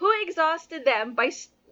Who 0.01 0.09
exhausted 0.25 0.85
them 0.85 1.13
by 1.13 1.29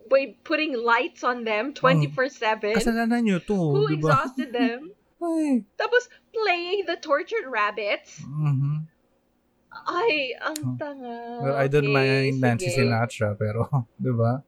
by 0.08 0.34
putting 0.42 0.76
lights 0.76 1.20
on 1.22 1.44
them 1.44 1.72
24/7? 1.72 2.76
Kasalanan 2.76 3.20
nyo 3.22 3.38
to, 3.40 3.56
Who 3.56 3.84
di 3.88 3.96
ba? 3.96 4.12
exhausted 4.12 4.50
them? 4.50 4.92
Ay. 5.20 5.68
Tapos 5.76 6.08
playing 6.32 6.88
the 6.88 6.96
tortured 6.96 7.44
rabbits? 7.44 8.24
mhm. 8.24 8.88
Ay, 9.70 10.34
ang 10.34 10.58
Oh. 10.66 10.74
tanga. 10.74 11.14
Well, 11.40 11.56
I 11.56 11.68
don't 11.68 11.86
Okay, 11.86 11.94
mind 11.94 12.42
Nancy 12.42 12.68
sige. 12.68 12.82
Sinatra, 12.82 13.38
pero, 13.38 13.68
di 13.94 14.10
ba? 14.10 14.42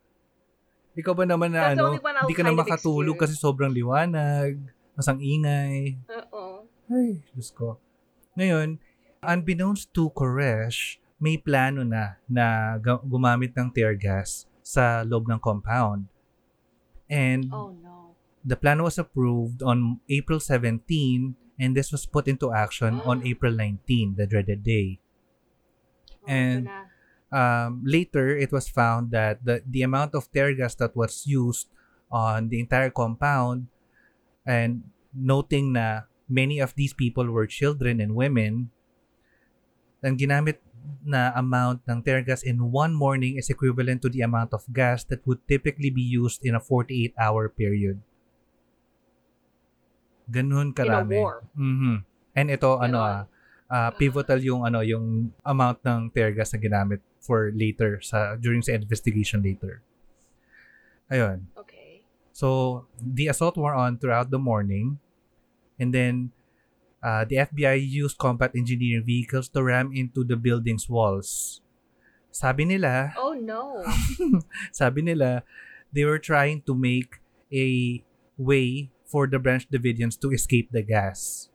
Ikaw 0.92 1.12
ba 1.14 1.24
naman 1.24 1.54
na 1.54 1.72
That's 1.72 1.78
ano, 1.78 1.94
hindi 1.96 2.34
ka 2.34 2.42
na 2.42 2.52
makatulog 2.52 3.16
excuse. 3.16 3.22
kasi 3.30 3.34
sobrang 3.38 3.70
liwanag, 3.70 4.58
masang 4.94 5.20
ingay. 5.20 5.96
Oo. 6.08 6.66
Ay, 6.92 7.24
Diyos 7.32 7.50
ko. 7.52 7.80
Ngayon, 8.36 8.76
unbeknownst 9.22 9.92
to 9.92 10.12
Koresh, 10.12 10.98
may 11.16 11.38
plano 11.38 11.86
na 11.86 12.18
na 12.26 12.74
gumamit 13.06 13.54
ng 13.54 13.70
tear 13.70 13.94
gas 13.94 14.44
sa 14.60 15.06
loob 15.06 15.30
ng 15.30 15.38
compound. 15.38 16.10
And 17.06 17.46
Oh 17.52 17.70
no. 17.70 18.16
the 18.42 18.56
plan 18.56 18.82
was 18.82 18.98
approved 18.98 19.62
on 19.62 20.00
April 20.08 20.40
17 20.40 20.82
and 21.60 21.70
this 21.76 21.92
was 21.92 22.08
put 22.08 22.26
into 22.26 22.50
action 22.50 22.98
on 23.04 23.22
April 23.22 23.52
19, 23.54 24.16
the 24.16 24.26
dreaded 24.26 24.64
day. 24.64 24.98
Oh, 26.22 26.28
And-. 26.28 26.68
Um, 27.32 27.80
later, 27.80 28.36
it 28.36 28.52
was 28.52 28.68
found 28.68 29.08
that 29.16 29.40
the, 29.40 29.64
the 29.64 29.80
amount 29.80 30.12
of 30.12 30.28
tear 30.36 30.52
gas 30.52 30.76
that 30.76 30.92
was 30.92 31.24
used 31.24 31.64
on 32.12 32.52
the 32.52 32.60
entire 32.60 32.92
compound 32.92 33.72
and 34.46 34.86
noting 35.12 35.72
na 35.72 36.08
many 36.28 36.58
of 36.58 36.74
these 36.74 36.92
people 36.92 37.28
were 37.28 37.46
children 37.46 38.00
and 38.00 38.16
women, 38.16 38.72
ang 40.02 40.18
ginamit 40.18 40.58
na 41.06 41.30
amount 41.38 41.82
ng 41.86 42.02
tear 42.02 42.22
gas 42.26 42.42
in 42.42 42.74
one 42.74 42.90
morning 42.90 43.38
is 43.38 43.50
equivalent 43.50 44.02
to 44.02 44.10
the 44.10 44.22
amount 44.22 44.50
of 44.50 44.66
gas 44.74 45.06
that 45.06 45.22
would 45.26 45.38
typically 45.46 45.90
be 45.90 46.02
used 46.02 46.42
in 46.42 46.58
a 46.58 46.62
48-hour 46.62 47.54
period. 47.54 48.02
Ganun 50.26 50.74
karami. 50.74 51.18
war. 51.18 51.46
Mhm. 51.54 52.02
And 52.34 52.46
ito 52.50 52.80
ano 52.80 52.98
Ganon. 52.98 53.12
ah, 53.12 53.22
ah, 53.70 53.90
pivotal 53.94 54.40
yung 54.42 54.64
ano 54.66 54.80
yung 54.80 55.30
amount 55.44 55.84
ng 55.86 56.10
tear 56.10 56.32
gas 56.32 56.50
na 56.54 56.58
ginamit 56.58 57.04
for 57.22 57.54
later 57.54 58.02
sa 58.02 58.34
during 58.34 58.64
sa 58.64 58.74
investigation 58.74 59.44
later. 59.44 59.84
Ayun. 61.12 61.46
Okay. 61.54 61.71
So 62.32 62.88
the 62.96 63.28
assault 63.28 63.56
were 63.56 63.76
on 63.76 63.98
throughout 63.98 64.32
the 64.32 64.40
morning 64.40 64.98
and 65.78 65.92
then 65.92 66.32
uh, 67.02 67.24
the 67.28 67.44
FBI 67.44 67.76
used 67.80 68.16
combat 68.16 68.52
engineering 68.56 69.04
vehicles 69.04 69.48
to 69.52 69.62
ram 69.62 69.92
into 69.92 70.24
the 70.24 70.36
building's 70.36 70.88
walls. 70.88 71.60
Sabi 72.32 72.64
nila, 72.64 73.12
Oh 73.20 73.36
no. 73.36 73.84
sabi 74.72 75.04
nila 75.04 75.44
they 75.92 76.08
were 76.08 76.18
trying 76.18 76.64
to 76.64 76.72
make 76.72 77.20
a 77.52 78.00
way 78.40 78.88
for 79.04 79.28
the 79.28 79.36
branch 79.36 79.68
Davidians 79.68 80.16
to 80.24 80.32
escape 80.32 80.72
the 80.72 80.80
gas. 80.80 81.52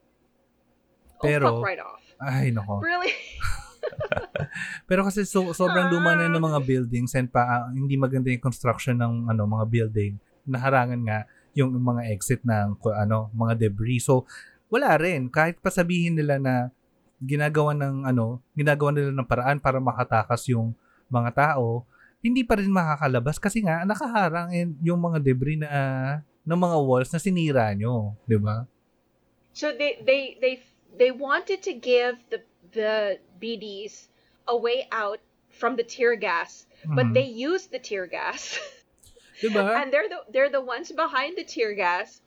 Pero- 1.17 1.41
oh, 1.41 1.55
fuck 1.57 1.65
right 1.65 1.81
off. 1.81 2.05
Ay, 2.21 2.53
nako. 2.53 2.81
Really? 2.81 3.13
Pero 4.89 5.05
kasi 5.05 5.25
so, 5.25 5.53
sobrang 5.53 5.89
luma 5.89 6.13
na 6.13 6.29
ng 6.29 6.41
mga 6.41 6.59
buildings 6.65 7.13
and 7.17 7.29
pa 7.33 7.41
ah, 7.45 7.65
hindi 7.73 7.97
maganda 7.97 8.29
yung 8.29 8.41
construction 8.41 8.97
ng 9.01 9.29
ano 9.29 9.49
mga 9.49 9.65
building. 9.69 10.17
Naharangan 10.47 11.01
nga 11.03 11.19
yung 11.53 11.75
mga 11.75 12.09
exit 12.09 12.41
ng 12.47 12.79
ano 12.95 13.29
mga 13.35 13.53
debris. 13.67 14.07
So 14.07 14.23
wala 14.71 14.95
rin 14.99 15.27
kahit 15.31 15.59
pa 15.59 15.71
sabihin 15.71 16.15
nila 16.15 16.39
na 16.39 16.71
ginagawa 17.17 17.73
ng 17.73 18.05
ano, 18.05 18.39
ginagawa 18.53 18.93
nila 18.93 19.09
ng 19.09 19.27
paraan 19.27 19.57
para 19.57 19.81
makatakas 19.81 20.45
yung 20.53 20.77
mga 21.09 21.33
tao, 21.33 21.81
hindi 22.21 22.45
pa 22.45 22.59
rin 22.61 22.69
makakalabas 22.69 23.41
kasi 23.41 23.65
nga 23.65 23.81
nakaharang 23.87 24.53
yung 24.85 24.99
mga 25.01 25.17
debris 25.23 25.57
na 25.57 25.69
ah, 25.69 26.13
ng 26.45 26.59
mga 26.59 26.77
walls 26.79 27.09
na 27.11 27.19
sinira 27.19 27.73
nyo, 27.73 28.15
'di 28.29 28.37
ba? 28.39 28.63
So 29.57 29.73
they 29.73 29.97
they 30.05 30.37
they 30.37 30.61
they 30.93 31.11
wanted 31.11 31.65
to 31.65 31.73
give 31.73 32.21
the 32.29 32.45
the 32.71 33.17
BDs 33.41 34.07
a 34.45 34.55
way 34.55 34.85
out 34.93 35.19
from 35.49 35.75
the 35.75 35.83
tear 35.83 36.13
gas, 36.13 36.69
but 36.85 37.09
Mhm. 37.09 37.13
they 37.17 37.25
used 37.25 37.73
the 37.73 37.81
tear 37.81 38.05
gas, 38.05 38.55
'Di 39.41 39.49
ba? 39.53 39.77
and 39.77 39.93
they're 39.93 40.09
the 40.09 40.21
they're 40.29 40.49
the 40.49 40.63
ones 40.63 40.91
behind 40.91 41.37
the 41.37 41.45
tear 41.45 41.73
gas, 41.73 42.21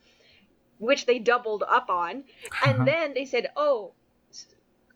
which 0.79 1.07
they 1.07 1.19
doubled 1.19 1.63
up 1.67 1.91
on, 1.91 2.23
and 2.63 2.83
Uh-huh. 2.83 2.85
then 2.87 3.07
they 3.15 3.27
said, 3.27 3.51
"Oh, 3.57 3.93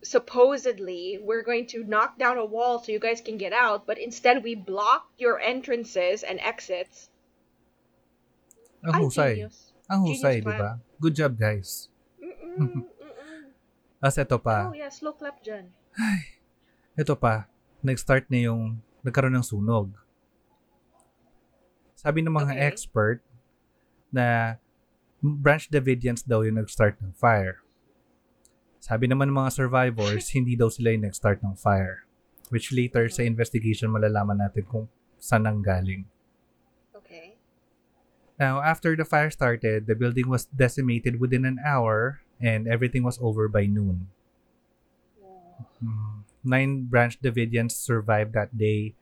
supposedly 0.05 1.19
we're 1.21 1.43
going 1.43 1.67
to 1.73 1.83
knock 1.83 2.19
down 2.19 2.37
a 2.37 2.45
wall 2.45 2.79
so 2.79 2.93
you 2.93 3.01
guys 3.01 3.21
can 3.25 3.37
get 3.41 3.53
out, 3.53 3.87
but 3.89 3.97
instead 3.99 4.45
we 4.45 4.55
block 4.55 5.09
your 5.19 5.41
entrances 5.41 6.23
and 6.23 6.39
exits." 6.41 7.09
Ang 8.85 8.95
Ay, 8.95 9.01
husay. 9.01 9.35
Ang 9.89 10.01
husay, 10.05 10.37
'di 10.45 10.55
ba? 10.55 10.77
Good 11.01 11.17
job, 11.17 11.35
guys. 11.41 11.89
Mm-mm, 12.21 12.57
mm-mm. 12.61 13.43
As 14.05 14.21
ito 14.21 14.37
pa. 14.37 14.69
Oh, 14.69 14.77
yeah, 14.77 14.93
slow 14.93 15.17
clap 15.17 15.41
dyan. 15.41 15.73
Ito 16.95 17.17
pa. 17.17 17.49
Nag-start 17.81 18.29
na 18.29 18.45
yung 18.45 18.79
nagkaroon 19.01 19.33
ng 19.35 19.45
sunog. 19.45 19.89
Sabi 22.05 22.21
ng 22.21 22.37
mga 22.37 22.53
Okay. 22.53 22.61
expert 22.69 23.19
na 24.13 24.61
Branch 25.25 25.65
Davidians 25.73 26.21
daw 26.21 26.45
yung 26.45 26.61
nag-start 26.61 27.01
ng 27.01 27.17
fire. 27.17 27.65
Sabi 28.77 29.09
naman 29.09 29.33
ng 29.33 29.41
mga 29.41 29.57
survivors, 29.57 30.29
hindi 30.37 30.53
daw 30.53 30.69
sila 30.69 30.93
yung 30.93 31.09
nag-start 31.09 31.41
ng 31.41 31.57
fire. 31.57 32.05
Which 32.53 32.77
later 32.77 33.09
sa 33.09 33.25
investigation 33.25 33.89
malalaman 33.89 34.37
natin 34.37 34.69
kung 34.69 34.93
saan 35.17 35.49
ang 35.49 35.65
galing. 35.65 36.05
Okay. 36.93 37.41
Now, 38.37 38.61
after 38.61 38.93
the 38.93 39.09
fire 39.09 39.33
started, 39.33 39.89
the 39.89 39.97
building 39.97 40.29
was 40.29 40.45
decimated 40.53 41.17
within 41.17 41.49
an 41.49 41.57
hour 41.65 42.21
and 42.37 42.69
everything 42.69 43.01
was 43.01 43.17
over 43.25 43.49
by 43.49 43.65
noon. 43.65 44.13
Mm. 45.81 46.29
Nine 46.45 46.73
Branch 46.85 47.17
Davidians 47.17 47.73
survived 47.73 48.37
that 48.37 48.53
day 48.53 48.93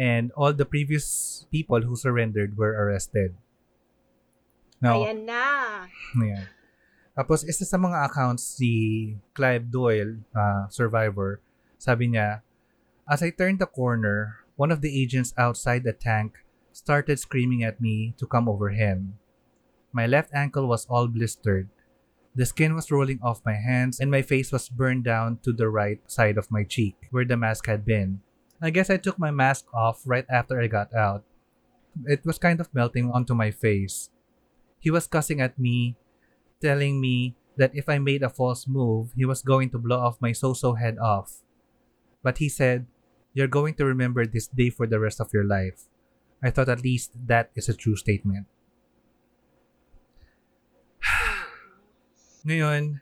and 0.00 0.32
all 0.32 0.56
the 0.56 0.64
previous 0.64 1.44
people 1.52 1.84
who 1.84 1.92
surrendered 1.92 2.56
were 2.56 2.72
arrested. 2.72 3.36
Now, 4.80 5.04
Ayan 5.04 5.28
na. 5.28 5.84
Ayan. 6.16 6.48
Tapos, 7.12 7.44
isa 7.44 7.68
sa 7.68 7.76
mga 7.76 8.08
accounts, 8.08 8.40
si 8.56 9.12
Clive 9.36 9.68
Doyle, 9.68 10.24
uh, 10.32 10.72
survivor, 10.72 11.44
sabi 11.76 12.16
niya, 12.16 12.40
As 13.04 13.20
I 13.20 13.28
turned 13.28 13.60
the 13.60 13.68
corner, 13.68 14.40
one 14.56 14.72
of 14.72 14.80
the 14.80 14.88
agents 14.88 15.36
outside 15.36 15.84
the 15.84 15.92
tank 15.92 16.40
started 16.72 17.20
screaming 17.20 17.60
at 17.60 17.76
me 17.76 18.16
to 18.16 18.24
come 18.24 18.48
over 18.48 18.72
him. 18.72 19.20
My 19.92 20.08
left 20.08 20.32
ankle 20.32 20.64
was 20.64 20.88
all 20.88 21.12
blistered. 21.12 21.68
The 22.32 22.46
skin 22.46 22.72
was 22.72 22.88
rolling 22.88 23.20
off 23.20 23.44
my 23.44 23.58
hands 23.58 23.98
and 24.00 24.08
my 24.08 24.22
face 24.22 24.54
was 24.54 24.70
burned 24.70 25.04
down 25.04 25.42
to 25.42 25.52
the 25.52 25.68
right 25.68 25.98
side 26.08 26.38
of 26.38 26.48
my 26.48 26.62
cheek, 26.62 26.94
where 27.10 27.26
the 27.26 27.36
mask 27.36 27.66
had 27.66 27.84
been. 27.84 28.22
I 28.60 28.68
guess 28.68 28.90
I 28.90 28.98
took 29.00 29.18
my 29.18 29.30
mask 29.30 29.66
off 29.72 30.04
right 30.04 30.26
after 30.28 30.60
I 30.60 30.68
got 30.68 30.92
out. 30.92 31.24
It 32.04 32.24
was 32.24 32.38
kind 32.38 32.60
of 32.60 32.68
melting 32.74 33.10
onto 33.10 33.34
my 33.34 33.50
face. 33.50 34.10
He 34.78 34.90
was 34.90 35.06
cussing 35.08 35.40
at 35.40 35.58
me, 35.58 35.96
telling 36.60 37.00
me 37.00 37.36
that 37.56 37.74
if 37.74 37.88
I 37.88 37.98
made 37.98 38.22
a 38.22 38.28
false 38.28 38.68
move, 38.68 39.12
he 39.16 39.24
was 39.24 39.42
going 39.42 39.70
to 39.70 39.78
blow 39.78 39.98
off 39.98 40.20
my 40.20 40.32
so-so 40.32 40.74
head 40.74 40.98
off. 40.98 41.40
But 42.22 42.38
he 42.38 42.48
said, 42.48 42.86
You're 43.32 43.48
going 43.48 43.74
to 43.74 43.84
remember 43.84 44.26
this 44.26 44.46
day 44.46 44.70
for 44.70 44.86
the 44.86 45.00
rest 45.00 45.20
of 45.20 45.32
your 45.32 45.44
life. 45.44 45.88
I 46.42 46.50
thought 46.50 46.68
at 46.68 46.84
least 46.84 47.12
that 47.26 47.50
is 47.54 47.68
a 47.68 47.76
true 47.76 47.96
statement. 47.96 48.46
Ngayon, 52.46 53.00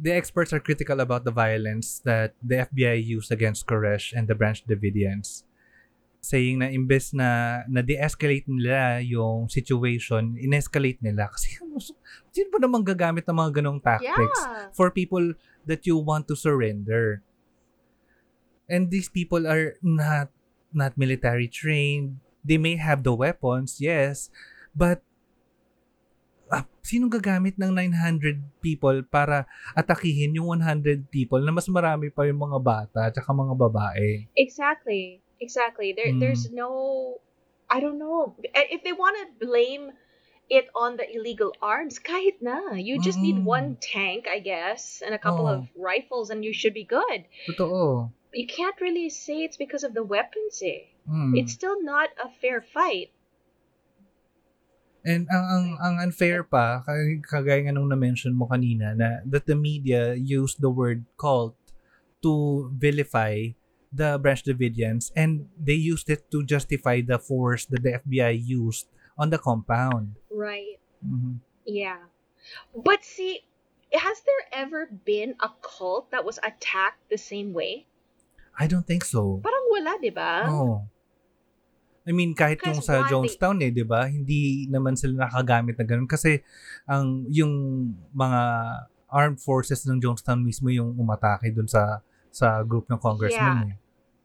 the 0.00 0.16
experts 0.16 0.52
are 0.56 0.60
critical 0.64 1.00
about 1.04 1.28
the 1.28 1.30
violence 1.30 2.00
that 2.08 2.32
the 2.40 2.64
FBI 2.64 3.04
used 3.04 3.28
against 3.28 3.68
Koresh 3.68 4.16
and 4.16 4.24
the 4.24 4.34
Branch 4.34 4.56
Davidians. 4.64 5.44
Saying 6.24 6.60
na 6.60 6.68
imbes 6.72 7.12
na 7.12 7.60
na-de-escalate 7.68 8.48
nila 8.48 9.00
yung 9.04 9.48
situation, 9.48 10.36
in-escalate 10.40 11.00
nila. 11.04 11.28
Kasi 11.32 11.60
sino 12.32 12.48
ba 12.48 12.58
naman 12.60 12.84
gagamit 12.84 13.28
ng 13.28 13.36
mga 13.36 13.60
ganong 13.60 13.80
tactics 13.80 14.40
Yeah. 14.40 14.72
for 14.72 14.88
people 14.88 15.36
that 15.68 15.84
you 15.84 15.96
want 16.00 16.28
to 16.28 16.36
surrender? 16.36 17.20
And 18.68 18.88
these 18.88 19.08
people 19.08 19.44
are 19.48 19.76
not 19.84 20.32
not 20.72 20.96
military 20.96 21.48
trained. 21.50 22.20
They 22.40 22.56
may 22.56 22.76
have 22.80 23.02
the 23.04 23.12
weapons, 23.12 23.80
yes, 23.82 24.30
but 24.72 25.04
ah, 26.50 26.66
sinong 26.82 27.08
gagamit 27.08 27.54
ng 27.56 27.70
900 27.72 28.42
people 28.58 29.00
para 29.06 29.46
atakihin 29.72 30.34
yung 30.34 30.58
100 30.58 31.06
people 31.08 31.38
na 31.38 31.54
mas 31.54 31.70
marami 31.70 32.10
pa 32.10 32.26
yung 32.26 32.42
mga 32.42 32.58
bata 32.58 33.00
at 33.06 33.14
saka 33.14 33.30
mga 33.30 33.54
babae? 33.54 34.26
Exactly. 34.34 35.22
Exactly. 35.38 35.94
There, 35.94 36.12
Mm. 36.12 36.20
there's 36.20 36.50
no, 36.50 36.68
I 37.66 37.80
don't 37.80 37.96
know. 37.96 38.36
Eh, 38.42 38.74
If 38.74 38.82
they 38.82 38.92
want 38.92 39.16
to 39.16 39.26
blame 39.38 39.94
it 40.50 40.66
on 40.74 40.98
the 40.98 41.06
illegal 41.06 41.54
arms, 41.62 42.02
kahit 42.02 42.42
na. 42.42 42.74
You 42.74 42.98
just 42.98 43.22
need 43.22 43.38
Mm. 43.38 43.46
one 43.46 43.68
tank, 43.78 44.26
I 44.26 44.42
guess, 44.42 44.98
and 44.98 45.14
a 45.14 45.22
couple 45.22 45.46
Oh. 45.46 45.62
of 45.62 45.70
rifles, 45.78 46.28
and 46.28 46.42
you 46.42 46.50
should 46.50 46.74
be 46.74 46.82
good. 46.82 47.24
Totoo. 47.46 48.10
You 48.34 48.46
can't 48.50 48.74
really 48.82 49.06
say 49.08 49.46
it's 49.46 49.54
because 49.54 49.86
of 49.86 49.94
the 49.94 50.02
weapons, 50.02 50.58
eh. 50.60 50.90
Mm. 51.06 51.38
It's 51.38 51.54
still 51.54 51.78
not 51.78 52.10
a 52.18 52.26
fair 52.42 52.58
fight. 52.60 53.14
And 55.00 55.24
ang 55.32 55.44
ang 55.48 55.66
ang 55.80 55.94
unfair 56.04 56.44
pa 56.44 56.84
kag- 56.84 57.24
kagaya 57.24 57.64
nga 57.64 57.72
nung 57.72 57.88
na-mention 57.88 58.36
mo 58.36 58.44
kanina 58.44 58.92
na 58.92 59.24
that 59.24 59.48
the 59.48 59.56
media 59.56 60.12
used 60.12 60.60
the 60.60 60.68
word 60.68 61.08
cult 61.16 61.56
to 62.20 62.68
vilify 62.76 63.56
the 63.88 64.20
Branch 64.20 64.44
Davidians 64.44 65.08
and 65.16 65.48
they 65.56 65.74
used 65.74 66.12
it 66.12 66.28
to 66.30 66.44
justify 66.44 67.00
the 67.00 67.18
force 67.18 67.64
that 67.72 67.82
the 67.82 67.96
FBI 68.04 68.36
used 68.36 68.86
on 69.16 69.32
the 69.32 69.40
compound. 69.40 70.20
Right. 70.28 70.78
Mhm. 71.00 71.40
Yeah. 71.64 72.12
But 72.76 73.02
see, 73.02 73.48
has 73.92 74.20
there 74.22 74.44
ever 74.52 74.86
been 74.86 75.34
a 75.40 75.50
cult 75.64 76.12
that 76.12 76.24
was 76.24 76.38
attacked 76.44 77.02
the 77.08 77.18
same 77.18 77.52
way? 77.52 77.88
I 78.60 78.68
don't 78.68 78.86
think 78.86 79.04
so. 79.04 79.40
Parang 79.40 79.66
wala, 79.72 79.96
di 79.96 80.12
ba? 80.12 80.44
Oh. 80.46 80.84
I 82.08 82.12
mean, 82.16 82.32
kahit 82.32 82.64
yung 82.64 82.80
sa 82.80 83.04
Jonestown 83.04 83.60
eh, 83.60 83.70
di 83.70 83.84
ba? 83.84 84.08
Hindi 84.08 84.64
naman 84.72 84.96
sila 84.96 85.28
nakagamit 85.28 85.76
na 85.76 85.84
ganun. 85.84 86.08
Kasi 86.08 86.40
ang 86.88 87.28
yung 87.28 87.52
mga 88.16 88.40
armed 89.10 89.40
forces 89.42 89.84
ng 89.84 90.00
Jonestown 90.00 90.40
mismo 90.40 90.72
yung 90.72 90.96
umatake 90.96 91.52
dun 91.52 91.68
sa 91.68 92.00
sa 92.30 92.62
group 92.62 92.86
ng 92.88 92.96
congressman 93.02 93.74
eh. 93.74 93.76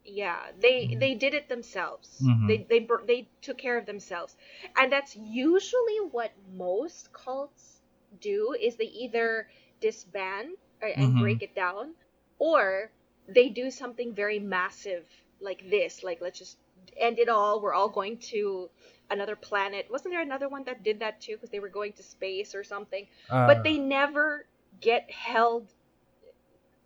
Yeah, 0.05 0.53
they 0.61 0.93
Mhm. 0.93 1.01
they 1.01 1.13
did 1.17 1.34
it 1.34 1.49
themselves. 1.49 2.21
Mhm. 2.21 2.45
They 2.45 2.57
they 2.69 2.82
they 3.09 3.21
took 3.41 3.57
care 3.57 3.76
of 3.82 3.89
themselves, 3.89 4.38
and 4.78 4.93
that's 4.93 5.17
usually 5.17 5.97
what 6.13 6.30
most 6.53 7.09
cults 7.09 7.82
do. 8.21 8.53
Is 8.53 8.78
they 8.78 8.93
either 8.93 9.49
disband 9.82 10.61
or, 10.80 10.93
and 10.93 11.17
Mhm. 11.17 11.26
break 11.26 11.41
it 11.41 11.57
down, 11.57 11.97
or 12.38 12.93
they 13.26 13.49
do 13.49 13.73
something 13.73 14.13
very 14.13 14.38
massive 14.38 15.09
like 15.41 15.65
this. 15.73 16.05
Like 16.05 16.21
let's 16.21 16.38
just 16.38 16.61
end 16.98 17.20
it 17.20 17.30
all. 17.30 17.62
We're 17.62 17.74
all 17.74 17.90
going 17.90 18.18
to 18.34 18.70
another 19.10 19.36
planet. 19.36 19.88
Wasn't 19.90 20.12
there 20.14 20.22
another 20.22 20.50
one 20.50 20.64
that 20.66 20.84
did 20.84 21.00
that 21.00 21.22
too? 21.22 21.34
Because 21.38 21.50
they 21.50 21.60
were 21.60 21.70
going 21.70 21.94
to 21.94 22.04
space 22.04 22.56
or 22.56 22.64
something. 22.64 23.08
Ah, 23.30 23.48
but 23.48 23.64
they 23.64 23.78
never 23.78 24.46
get 24.82 25.10
held 25.12 25.72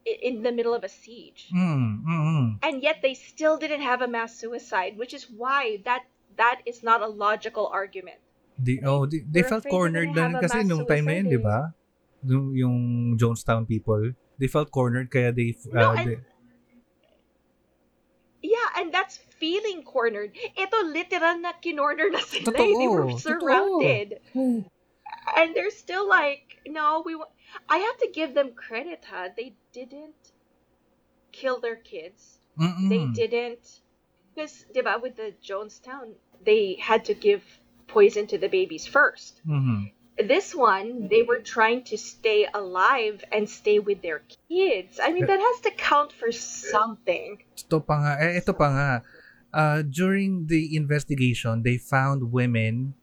in 0.06 0.42
the 0.42 0.52
middle 0.52 0.74
of 0.74 0.84
a 0.84 0.90
siege 0.90 1.50
Mm, 1.54 2.02
mm, 2.02 2.08
mm. 2.08 2.48
and 2.64 2.82
yet 2.82 2.98
they 3.04 3.14
still 3.14 3.58
didn't 3.58 3.82
have 3.82 4.02
a 4.02 4.08
mass 4.08 4.34
suicide, 4.36 4.98
which 4.98 5.14
is 5.14 5.30
why 5.30 5.82
that 5.86 6.04
that 6.38 6.62
is 6.66 6.82
not 6.82 7.02
a 7.02 7.08
logical 7.08 7.68
argument. 7.68 8.18
Di, 8.62 8.80
oh, 8.84 9.06
they 9.06 9.22
We're 9.44 9.44
felt 9.48 9.66
cornered 9.68 10.16
gonna 10.16 10.16
na 10.16 10.24
rin 10.26 10.34
have 10.34 10.44
a 10.44 10.48
kasi 10.48 10.64
nung 10.66 10.88
time 10.88 11.06
na 11.06 11.12
yun, 11.20 11.28
di 11.30 11.38
ba? 11.38 11.76
Yung, 12.26 13.18
Jonestown 13.20 13.68
people, 13.68 14.12
they 14.40 14.48
felt 14.48 14.72
cornered 14.72 15.12
kaya 15.12 15.32
they, 15.32 15.56
No, 15.72 15.92
uh, 15.92 15.96
and- 15.96 16.08
they- 16.08 16.22
and 18.80 18.94
that's 18.94 19.18
feeling 19.40 19.84
cornered. 19.84 20.32
Ito 20.58 20.84
literal 20.88 21.40
na 21.40 21.54
kinorner 21.54 22.12
na 22.12 22.20
sila. 22.20 22.52
Totoo, 22.52 22.56
they 22.58 22.88
were 22.88 23.06
totoo. 23.06 23.20
surrounded. 23.22 24.20
And 25.36 25.56
they're 25.56 25.72
still 25.72 26.08
like, 26.08 26.58
no, 26.68 27.04
we 27.06 27.16
wa- 27.16 27.32
I 27.70 27.78
have 27.78 27.98
to 28.00 28.10
give 28.14 28.34
them 28.34 28.54
credit, 28.54 29.04
huh? 29.10 29.30
They 29.36 29.54
didn't 29.74 30.32
kill 31.32 31.60
their 31.60 31.76
kids. 31.76 32.40
Mm-mm. 32.60 32.90
They 32.90 33.06
didn't 33.28 33.82
because 34.36 34.66
diba, 34.74 35.02
with 35.02 35.16
the 35.16 35.34
Jonestown, 35.44 36.14
they 36.44 36.78
had 36.80 37.06
to 37.06 37.14
give 37.14 37.44
poison 37.88 38.28
to 38.28 38.38
the 38.38 38.48
babies 38.48 38.86
first. 38.88 39.42
Mhm. 39.48 39.92
This 40.28 40.54
one 40.54 41.08
they 41.08 41.24
were 41.24 41.40
trying 41.40 41.84
to 41.84 41.98
stay 41.98 42.48
alive 42.54 43.24
and 43.32 43.50
stay 43.50 43.80
with 43.80 44.02
their 44.02 44.22
kids 44.50 45.00
i 45.02 45.12
mean 45.12 45.26
that 45.26 45.40
has 45.40 45.62
to 45.62 45.72
count 45.72 46.12
for 46.12 46.32
something 46.32 47.40
Ito 47.56 47.80
pa 47.80 47.96
nga, 48.02 48.14
eh, 48.20 48.40
ito 48.40 48.52
pa 48.56 48.68
nga. 48.72 48.92
Uh, 49.50 49.82
during 49.82 50.46
the 50.46 50.76
investigation, 50.78 51.62
they 51.66 51.78
found 51.78 52.32
women 52.32 52.94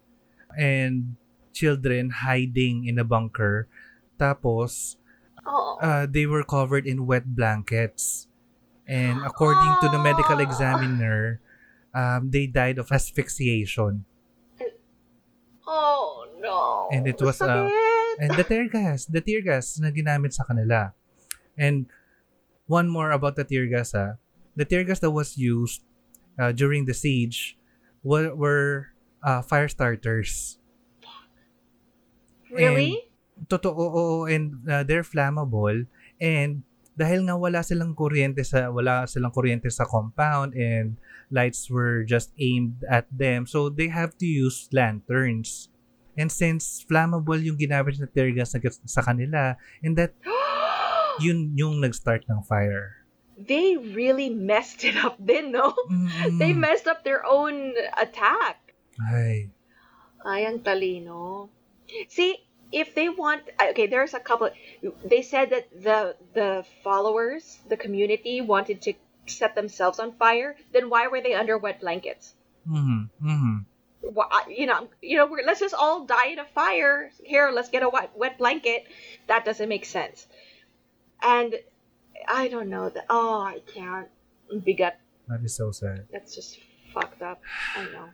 and 0.57 1.17
children 1.53 2.11
hiding 2.23 2.87
in 2.87 2.99
a 2.99 3.05
bunker. 3.05 3.67
Tapos, 4.19 4.97
oh 5.47 5.79
uh, 5.83 6.07
they 6.07 6.27
were 6.27 6.43
covered 6.43 6.87
in 6.87 7.07
wet 7.07 7.27
blankets. 7.35 8.27
And 8.87 9.19
according 9.27 9.77
to 9.83 9.91
the 9.91 9.99
medical 9.99 10.39
Oh. 10.39 10.45
examiner, 10.47 11.41
um, 11.93 12.31
they 12.31 12.47
died 12.47 12.79
of 12.79 12.91
asphyxiation. 12.91 14.07
oh 15.67 16.27
no 16.47 16.89
And 16.95 17.11
it 17.11 17.19
was, 17.19 17.43
uh. 17.43 17.67
And 18.23 18.33
the 18.39 18.47
tear 18.47 18.71
gas, 18.71 19.05
the 19.05 19.21
tear 19.21 19.43
gas 19.43 19.77
na 19.83 19.91
ginamit 19.91 20.33
sa 20.33 20.47
kanila. 20.47 20.95
And 21.59 21.91
one 22.71 22.89
more 22.89 23.11
about 23.11 23.35
the 23.35 23.45
tear 23.45 23.67
gas, 23.67 23.93
ah. 23.93 24.17
The 24.55 24.65
tear 24.65 24.87
gas 24.87 25.03
that 25.03 25.11
was 25.11 25.37
used 25.37 25.83
uh, 26.39 26.53
during 26.55 26.87
the 26.87 26.95
siege 26.95 27.59
were, 28.07 28.33
were 28.33 28.95
uh, 29.21 29.43
fire 29.43 29.69
starters. 29.69 30.63
really 32.51 33.03
Totoo, 33.53 33.77
oo, 33.77 34.25
and 34.25 34.65
uh, 34.65 34.81
they're 34.81 35.05
flammable. 35.05 35.85
And 36.17 36.65
dahil 36.97 37.29
nga 37.29 37.37
wala 37.37 37.61
silang 37.61 37.93
kuryente 37.93 38.41
sa 38.41 38.73
wala 38.73 39.05
silang 39.05 39.29
kuryente 39.29 39.69
sa 39.69 39.85
compound 39.85 40.57
and 40.57 40.97
lights 41.29 41.69
were 41.69 42.01
just 42.09 42.33
aimed 42.41 42.81
at 42.89 43.05
them 43.13 43.45
so 43.45 43.69
they 43.69 43.93
have 43.93 44.17
to 44.17 44.25
use 44.25 44.65
lanterns 44.73 45.69
and 46.17 46.33
since 46.33 46.85
flammable 46.89 47.39
yung 47.39 47.61
ginamit 47.61 48.01
na 48.01 48.09
tear 48.09 48.33
gas 48.33 48.57
sa 48.89 49.03
kanila 49.05 49.55
and 49.85 49.95
that 50.01 50.17
yun 51.25 51.53
yung 51.55 51.81
nag-start 51.81 52.25
ng 52.29 52.43
fire. 52.45 53.05
They 53.37 53.77
really 53.77 54.33
messed 54.33 54.85
it 54.85 54.97
up 54.97 55.21
then 55.21 55.53
no? 55.53 55.77
Mm. 55.93 56.41
they 56.41 56.53
messed 56.57 56.89
up 56.89 57.05
their 57.05 57.25
own 57.25 57.77
attack. 57.97 58.57
Ay. 58.97 59.53
Ay 60.25 60.49
ang 60.49 60.64
talino. 60.64 61.53
See 62.09 62.41
if 62.73 62.97
they 62.97 63.09
want 63.09 63.47
okay 63.61 63.87
there's 63.87 64.14
a 64.14 64.19
couple 64.19 64.51
they 65.05 65.23
said 65.23 65.51
that 65.51 65.71
the 65.71 66.17
the 66.35 66.67
followers 66.83 67.62
the 67.69 67.77
community 67.77 68.41
wanted 68.41 68.83
to 68.83 68.93
set 69.27 69.55
themselves 69.55 70.03
on 70.03 70.11
fire 70.19 70.57
then 70.73 70.91
why 70.91 71.07
were 71.07 71.23
they 71.23 71.35
under 71.35 71.59
wet 71.59 71.79
blankets? 71.79 72.35
Mhm 72.67 73.07
mhm 73.23 73.55
Why, 73.62 73.76
you 74.49 74.67
know 74.67 74.89
you 75.03 75.17
know 75.17 75.27
we're, 75.27 75.45
let's 75.45 75.61
just 75.61 75.75
all 75.75 76.05
die 76.05 76.29
in 76.29 76.39
a 76.39 76.45
fire. 76.45 77.11
Here 77.23 77.51
let's 77.53 77.71
get 77.71 77.83
a 77.83 77.89
wet, 77.89 78.11
wet 78.17 78.39
blanket. 78.39 78.85
That 79.27 79.45
doesn't 79.45 79.69
make 79.69 79.85
sense. 79.85 80.27
And 81.23 81.55
i 82.29 82.49
don't 82.49 82.69
know 82.69 82.89
that 82.89 83.05
oh 83.11 83.41
i 83.41 83.61
can't 83.69 84.09
bigat 84.51 84.97
that 85.29 85.43
is 85.45 85.55
so 85.55 85.71
sad. 85.71 86.07
that's 86.13 86.35
just 86.35 86.59
fucked 86.95 87.23
up. 87.23 87.43
I 87.75 87.85
know. 87.91 88.09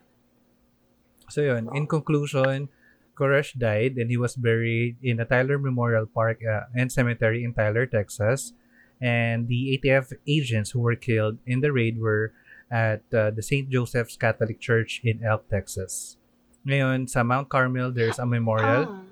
So 1.28 1.40
yun, 1.42 1.68
in 1.76 1.86
conclusion, 1.86 2.68
Koresh 3.14 3.56
died 3.56 3.96
and 3.96 4.10
he 4.10 4.16
was 4.16 4.34
buried 4.34 4.96
in 5.02 5.18
the 5.18 5.24
Tyler 5.24 5.58
Memorial 5.58 6.06
Park 6.06 6.40
uh, 6.44 6.72
and 6.74 6.90
Cemetery 6.90 7.44
in 7.44 7.54
Tyler, 7.54 7.86
Texas. 7.86 8.52
And 9.00 9.48
the 9.48 9.76
ATF 9.76 10.12
agents 10.28 10.70
who 10.70 10.80
were 10.80 10.96
killed 10.96 11.38
in 11.46 11.60
the 11.60 11.72
raid 11.72 12.00
were 12.00 12.32
at 12.72 13.04
uh, 13.12 13.28
the 13.30 13.42
St. 13.44 13.68
Joseph's 13.68 14.16
Catholic 14.16 14.56
Church 14.58 15.04
in 15.04 15.20
Elk, 15.20 15.44
Texas. 15.52 16.16
Ngayon, 16.64 17.04
sa 17.10 17.20
Mount 17.22 17.52
Carmel, 17.52 17.92
there's 17.92 18.16
a 18.18 18.24
memorial 18.24 18.88
Ah. 18.88 19.04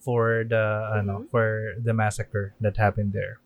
for 0.00 0.42
the 0.48 0.88
ano, 0.96 1.22
Mhm. 1.22 1.30
for 1.30 1.76
the 1.76 1.92
massacre 1.92 2.56
that 2.58 2.80
happened 2.80 3.12
there. 3.12 3.38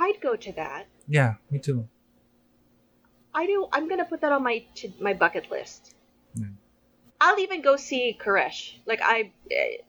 i'd 0.00 0.16
go 0.24 0.32
to 0.34 0.48
that 0.56 0.86
Yeah, 1.06 1.34
me 1.52 1.58
too. 1.60 1.84
I 3.34 3.44
do. 3.46 3.68
I'm 3.74 3.86
gonna 3.86 4.06
put 4.08 4.22
that 4.22 4.32
on 4.32 4.42
my 4.42 4.64
to, 4.80 4.88
my 4.98 5.12
bucket 5.12 5.50
list. 5.50 5.94
Yeah. 6.34 6.54
I'll 7.20 7.38
even 7.38 7.60
go 7.60 7.76
see 7.76 8.16
Koresh. 8.16 8.78
Like 8.86 9.02
I, 9.02 9.30
eh, 9.50 9.84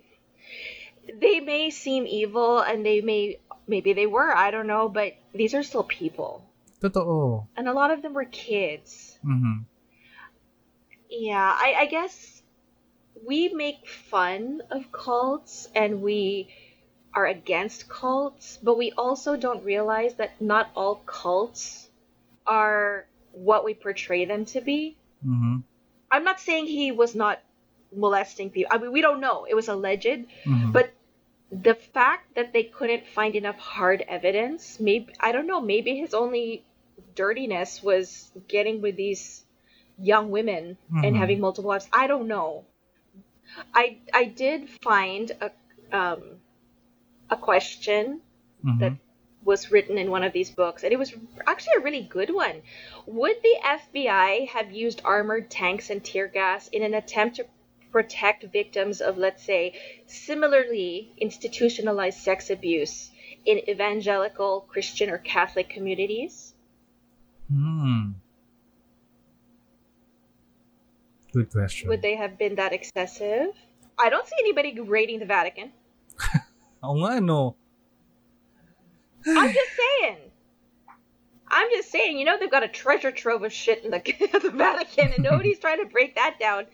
they 1.16 1.40
may 1.40 1.70
seem 1.70 2.06
evil, 2.06 2.60
and 2.60 2.84
they 2.86 3.00
may 3.02 3.40
maybe 3.70 3.94
they 3.94 4.06
were. 4.06 4.36
I 4.36 4.52
don't 4.52 4.68
know, 4.68 4.90
but 4.90 5.14
these 5.34 5.54
are 5.54 5.64
still 5.64 5.86
people, 5.86 6.44
Totoo. 6.82 7.48
and 7.56 7.68
a 7.70 7.74
lot 7.74 7.92
of 7.92 8.02
them 8.02 8.14
were 8.14 8.26
kids. 8.26 9.20
Mhm. 9.24 9.66
Yeah, 11.10 11.56
I, 11.58 11.76
I 11.80 11.86
guess 11.86 12.42
we 13.26 13.50
make 13.50 13.88
fun 13.88 14.64
of 14.72 14.92
cults, 14.92 15.70
and 15.76 16.02
we 16.02 16.50
are 17.14 17.28
against 17.28 17.90
cults, 17.90 18.58
but 18.64 18.78
we 18.78 18.92
also 18.94 19.36
don't 19.36 19.64
realize 19.64 20.16
that 20.16 20.42
not 20.42 20.72
all 20.76 20.96
cults 21.06 21.90
are 22.48 23.06
what 23.34 23.64
we 23.66 23.74
portray 23.74 24.26
them 24.26 24.46
to 24.46 24.62
be. 24.62 24.98
Mhm. 25.26 25.64
I'm 26.10 26.24
not 26.24 26.40
saying 26.40 26.66
he 26.66 26.92
was 26.92 27.14
not 27.14 27.40
molesting 27.96 28.50
people. 28.50 28.72
I 28.74 28.78
mean, 28.80 28.92
we 28.92 29.02
don't 29.02 29.20
know. 29.20 29.46
It 29.46 29.54
was 29.54 29.68
alleged. 29.68 30.26
Mhm. 30.46 30.72
But 30.72 30.94
the 31.52 31.76
fact 31.76 32.34
that 32.36 32.54
they 32.54 32.64
couldn't 32.64 33.06
find 33.08 33.36
enough 33.36 33.60
hard 33.60 34.02
evidence, 34.08 34.80
maybe, 34.80 35.14
I 35.20 35.32
don't 35.34 35.48
know, 35.48 35.60
maybe 35.60 35.96
his 35.98 36.14
only 36.14 36.64
dirtiness 37.16 37.82
was 37.84 38.32
getting 38.48 38.82
with 38.82 38.96
these 38.96 39.46
young 40.00 40.32
women 40.32 40.78
and 41.04 41.16
Mhm. 41.16 41.20
having 41.20 41.40
multiple 41.40 41.70
wives. 41.70 41.88
I 41.94 42.08
don't 42.08 42.28
know. 42.28 42.66
I 43.74 43.98
I 44.14 44.26
did 44.26 44.70
find 44.70 45.32
a 45.42 45.52
um 45.96 46.40
a 47.30 47.38
question 47.38 48.22
Mhm. 48.66 48.80
that 48.80 48.94
was 49.44 49.72
written 49.72 49.98
in 49.98 50.12
one 50.12 50.24
of 50.24 50.34
these 50.34 50.52
books, 50.52 50.84
and 50.84 50.94
it 50.94 50.98
was 50.98 51.14
actually 51.48 51.74
a 51.78 51.82
really 51.82 52.04
good 52.04 52.30
one. 52.30 52.62
Would 53.08 53.42
the 53.44 53.58
FBI 53.64 54.46
have 54.54 54.72
used 54.72 55.02
armored 55.04 55.50
tanks 55.50 55.90
and 55.90 56.04
tear 56.04 56.28
gas 56.28 56.68
in 56.70 56.84
an 56.84 56.94
attempt 56.94 57.38
to 57.38 57.46
protect 57.92 58.44
victims 58.44 59.02
of, 59.02 59.18
let's 59.18 59.44
say, 59.44 59.74
similarly 60.06 61.12
institutionalized 61.18 62.20
sex 62.20 62.50
abuse 62.50 63.12
in 63.46 63.58
evangelical, 63.70 64.62
Christian, 64.70 65.10
or 65.10 65.18
Catholic 65.18 65.70
communities? 65.70 66.51
Hmm. 67.52 68.12
Good 71.34 71.52
question. 71.52 71.90
Would 71.90 72.02
they 72.02 72.16
have 72.16 72.38
been 72.38 72.56
that 72.56 72.74
excessive? 72.74 73.54
I 74.00 74.10
don't 74.10 74.26
see 74.26 74.36
anybody 74.40 74.80
raiding 74.80 75.20
the 75.20 75.26
Vatican. 75.26 75.72
Oo 76.84 76.96
nga, 77.04 77.20
no? 77.22 77.56
I'm 79.28 79.52
just 79.54 79.74
saying. 79.78 80.18
I'm 81.52 81.68
just 81.70 81.92
saying, 81.92 82.18
you 82.18 82.24
know, 82.26 82.40
they've 82.40 82.50
got 82.50 82.64
a 82.64 82.68
treasure 82.72 83.12
trove 83.12 83.44
of 83.44 83.52
shit 83.52 83.84
in 83.84 83.92
the, 83.92 84.00
the 84.42 84.50
Vatican, 84.50 85.12
and 85.14 85.24
nobody's 85.24 85.60
trying 85.64 85.80
to 85.80 85.86
break 85.86 86.16
that 86.16 86.40
down. 86.40 86.66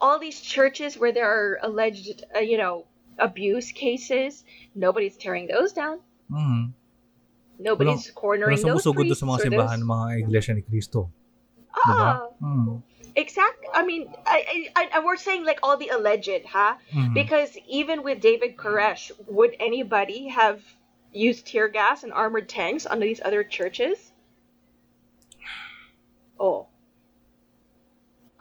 All 0.00 0.18
these 0.18 0.40
churches 0.40 0.96
where 0.96 1.12
there 1.12 1.28
are 1.28 1.58
alleged, 1.62 2.24
uh, 2.34 2.38
you 2.38 2.56
know, 2.56 2.86
abuse 3.18 3.72
cases, 3.72 4.44
nobody's 4.74 5.16
tearing 5.16 5.48
those 5.48 5.72
down. 5.72 6.00
Mhm. 6.30 6.72
Nobody's 7.62 8.10
cornering 8.10 8.58
Walang 8.58 8.82
those 8.82 8.82
priests. 8.90 9.20
sa 9.22 9.26
mga 9.30 9.38
simbahan 9.46 9.78
ng 9.80 9.88
mga 9.88 10.06
iglesia 10.26 10.52
ni 10.58 10.62
Cristo. 10.66 11.08
Diba? 11.72 12.26
Ah, 12.26 12.28
Mm. 12.42 12.82
exactly. 13.14 13.68
I 13.72 13.86
mean, 13.86 14.10
I, 14.26 14.68
I, 14.74 14.82
I, 14.94 14.98
we're 15.00 15.16
saying 15.16 15.46
like 15.46 15.62
all 15.62 15.78
the 15.78 15.88
alleged, 15.94 16.42
huh? 16.44 16.74
Mhm. 16.90 17.14
Because 17.14 17.54
even 17.70 18.02
with 18.02 18.18
David 18.20 18.58
Koresh, 18.58 19.14
would 19.30 19.54
anybody 19.62 20.26
have 20.28 20.58
used 21.14 21.46
tear 21.46 21.68
gas 21.70 22.02
and 22.02 22.12
armored 22.12 22.48
tanks 22.50 22.84
on 22.84 22.98
these 22.98 23.22
other 23.24 23.44
churches? 23.46 24.10
Oh. 26.40 26.66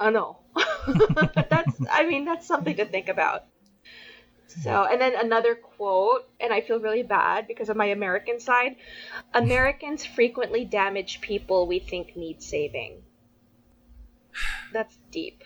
I 0.01 0.09
know. 0.09 0.41
But 0.57 1.45
that's 1.53 1.77
I 1.93 2.09
mean, 2.09 2.25
that's 2.25 2.47
something 2.49 2.73
to 2.81 2.85
think 2.89 3.05
about. 3.07 3.45
So, 4.63 4.83
and 4.83 4.99
then 4.99 5.13
another 5.15 5.55
quote, 5.55 6.27
and 6.39 6.51
I 6.51 6.59
feel 6.59 6.79
really 6.79 7.03
bad 7.03 7.47
because 7.47 7.69
of 7.69 7.77
my 7.77 7.85
American 7.87 8.39
side. 8.39 8.75
Americans 9.33 10.03
frequently 10.05 10.65
damage 10.65 11.21
people 11.21 11.67
we 11.67 11.79
think 11.79 12.17
need 12.17 12.43
saving. 12.43 12.99
That's 14.73 14.97
deep. 15.11 15.43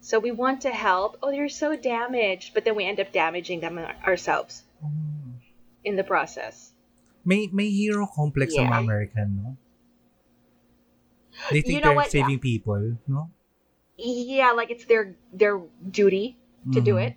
So 0.00 0.18
we 0.18 0.32
want 0.32 0.60
to 0.62 0.70
help. 0.70 1.16
Oh, 1.22 1.30
they're 1.30 1.48
so 1.48 1.76
damaged, 1.76 2.52
but 2.54 2.64
then 2.64 2.74
we 2.76 2.84
end 2.84 3.00
up 3.00 3.12
damaging 3.12 3.60
them 3.60 3.78
ourselves 3.78 4.64
Mm. 4.84 5.38
in 5.84 5.96
the 5.96 6.04
process. 6.04 6.72
May 7.24 7.46
may 7.52 7.70
hero 7.70 8.04
complex 8.10 8.52
sa 8.54 8.66
mga 8.66 8.78
American, 8.82 9.28
no? 9.40 9.56
They 11.54 11.62
think 11.62 11.78
You 11.78 11.80
know 11.80 11.94
they're 11.94 12.02
what? 12.02 12.10
saving 12.10 12.40
people, 12.40 12.98
no? 13.06 13.30
Yeah, 13.96 14.52
like 14.52 14.70
it's 14.74 14.84
their 14.84 15.14
their 15.32 15.62
duty 15.88 16.36
to 16.72 16.80
do 16.80 16.94
Mhm. 16.98 17.06
it. 17.06 17.12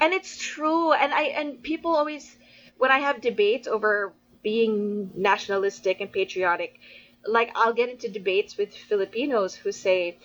And 0.00 0.12
it's 0.12 0.36
true. 0.38 0.92
And 0.92 1.12
I 1.12 1.22
and 1.34 1.62
people 1.62 1.94
always 1.94 2.36
when 2.76 2.90
I 2.90 2.98
have 3.00 3.20
debates 3.20 3.66
over 3.68 4.12
being 4.42 5.10
nationalistic 5.14 6.00
and 6.00 6.10
patriotic, 6.12 6.78
like 7.26 7.50
I'll 7.54 7.72
get 7.74 7.88
into 7.88 8.08
debates 8.08 8.56
with 8.56 8.74
Filipinos 8.74 9.54
who 9.54 9.72
say 9.72 10.18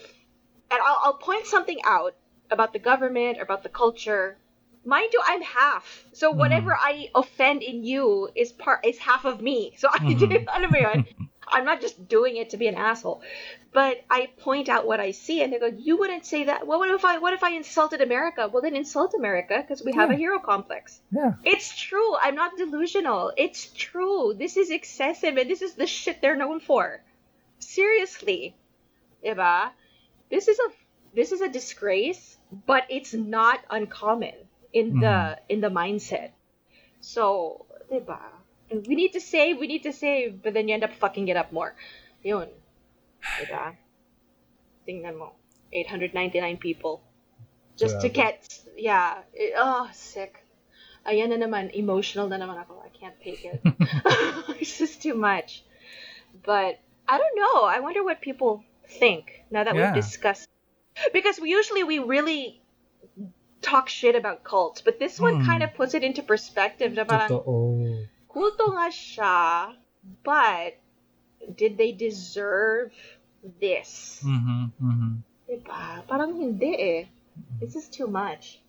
and 0.71 0.79
I'll, 0.81 0.99
I'll 1.03 1.17
point 1.17 1.45
something 1.45 1.79
out 1.85 2.15
about 2.51 2.73
the 2.73 2.79
government 2.79 3.37
or 3.39 3.43
about 3.43 3.63
the 3.63 3.69
culture. 3.69 4.37
Mind 4.85 5.09
you, 5.13 5.21
I'm 5.25 5.41
half. 5.41 6.05
So 6.13 6.31
whatever 6.31 6.75
I 6.75 7.09
offend 7.15 7.63
in 7.63 7.83
you 7.83 8.29
is 8.35 8.51
part 8.51 8.85
is 8.85 8.97
half 8.99 9.25
of 9.25 9.41
me. 9.41 9.73
So 9.77 9.87
I 9.91 9.99
Mhm. 9.99 10.45
alam 10.47 10.71
mo 10.71 10.77
yun? 10.77 11.05
I'm 11.53 11.65
not 11.65 11.81
just 11.81 12.07
doing 12.07 12.37
it 12.37 12.49
to 12.49 12.57
be 12.57 12.67
an 12.67 12.75
asshole. 12.75 13.21
But 13.71 14.03
I 14.09 14.29
point 14.39 14.69
out 14.69 14.85
what 14.85 14.99
I 14.99 15.11
see 15.11 15.41
and 15.41 15.53
they 15.53 15.59
go, 15.59 15.67
You 15.67 15.97
wouldn't 15.97 16.25
say 16.25 16.45
that. 16.45 16.67
Well 16.67 16.79
what 16.79 16.89
if 16.89 17.05
I 17.05 17.19
what 17.19 17.33
if 17.33 17.43
I 17.43 17.51
insulted 17.51 18.01
America? 18.01 18.49
Well 18.51 18.61
then 18.61 18.75
insult 18.75 19.13
America 19.13 19.57
because 19.61 19.83
we 19.83 19.93
have 19.93 20.11
a 20.11 20.15
hero 20.15 20.39
complex. 20.39 20.99
Yeah. 21.11 21.33
It's 21.43 21.75
true. 21.77 22.15
I'm 22.17 22.35
not 22.35 22.57
delusional. 22.57 23.31
It's 23.37 23.67
true. 23.67 24.33
This 24.37 24.57
is 24.57 24.69
excessive 24.69 25.37
and 25.37 25.49
this 25.49 25.61
is 25.61 25.75
the 25.75 25.87
shit 25.87 26.21
they're 26.21 26.35
known 26.35 26.59
for. 26.59 27.01
Seriously. 27.59 28.55
Diba? 29.23 29.71
This 30.29 30.47
is 30.47 30.59
a 30.59 30.69
this 31.15 31.31
is 31.31 31.41
a 31.41 31.49
disgrace, 31.49 32.37
but 32.65 32.85
it's 32.89 33.13
not 33.13 33.59
uncommon 33.69 34.33
in 34.73 34.99
the 34.99 35.05
mm-hmm. 35.05 35.43
in 35.49 35.61
the 35.61 35.69
mindset. 35.69 36.31
So, 36.99 37.65
diba? 37.91 38.19
We 38.87 38.95
need 38.95 39.13
to 39.13 39.21
save, 39.21 39.59
we 39.59 39.67
need 39.67 39.83
to 39.83 39.93
save, 39.93 40.41
but 40.41 40.53
then 40.53 40.67
you 40.67 40.73
end 40.73 40.83
up 40.83 40.93
fucking 40.93 41.27
it 41.27 41.37
up 41.37 41.51
more. 41.51 41.75
Yun. 42.23 42.49
Diba? 43.39 43.75
Tingnan 44.87 45.17
mo. 45.17 45.33
899 45.71 46.57
people. 46.57 47.01
Just 47.77 48.01
to 48.01 48.09
get, 48.09 48.47
yeah. 48.77 49.21
It, 49.33 49.53
oh, 49.57 49.89
sick. 49.93 50.37
Ayan 51.05 51.29
na 51.33 51.37
naman, 51.41 51.73
emotional 51.73 52.29
na 52.29 52.37
naman 52.37 52.61
ako. 52.61 52.79
I 52.85 52.89
can't 52.95 53.17
take 53.19 53.43
it. 53.43 53.59
it's 54.61 54.77
just 54.77 55.01
too 55.01 55.15
much. 55.15 55.63
But 56.45 56.79
I 57.07 57.17
don't 57.17 57.35
know. 57.35 57.65
I 57.65 57.79
wonder 57.79 58.03
what 58.03 58.21
people 58.21 58.63
think 58.87 59.43
now 59.51 59.63
that 59.63 59.75
Yeah. 59.75 59.91
we've 59.91 60.03
discussed. 60.03 60.47
Because 61.11 61.41
we 61.41 61.49
usually 61.49 61.83
we 61.83 61.99
really 61.99 62.61
talk 63.63 63.89
shit 63.89 64.15
about 64.15 64.43
cults, 64.43 64.81
but 64.81 64.99
this 64.99 65.19
one 65.19 65.41
Hmm. 65.41 65.45
kind 65.47 65.63
of 65.63 65.73
puts 65.73 65.95
it 65.95 66.03
into 66.03 66.21
perspective. 66.21 66.93
Na 66.93 67.03
parang, 67.03 67.29
Totoo. 67.31 68.05
Nga 68.33 68.89
siya, 68.89 69.75
but 70.23 70.77
did 71.55 71.77
they 71.77 71.91
deserve 71.91 72.91
this? 73.59 74.21
Mhm, 74.25 74.71
mhm. 74.81 75.11
Diba? 75.49 76.07
Parang 76.07 76.33
hindi 76.35 76.71
eh. 76.75 77.03
This 77.59 77.75
is 77.75 77.89
too 77.89 78.07
much. 78.07 78.61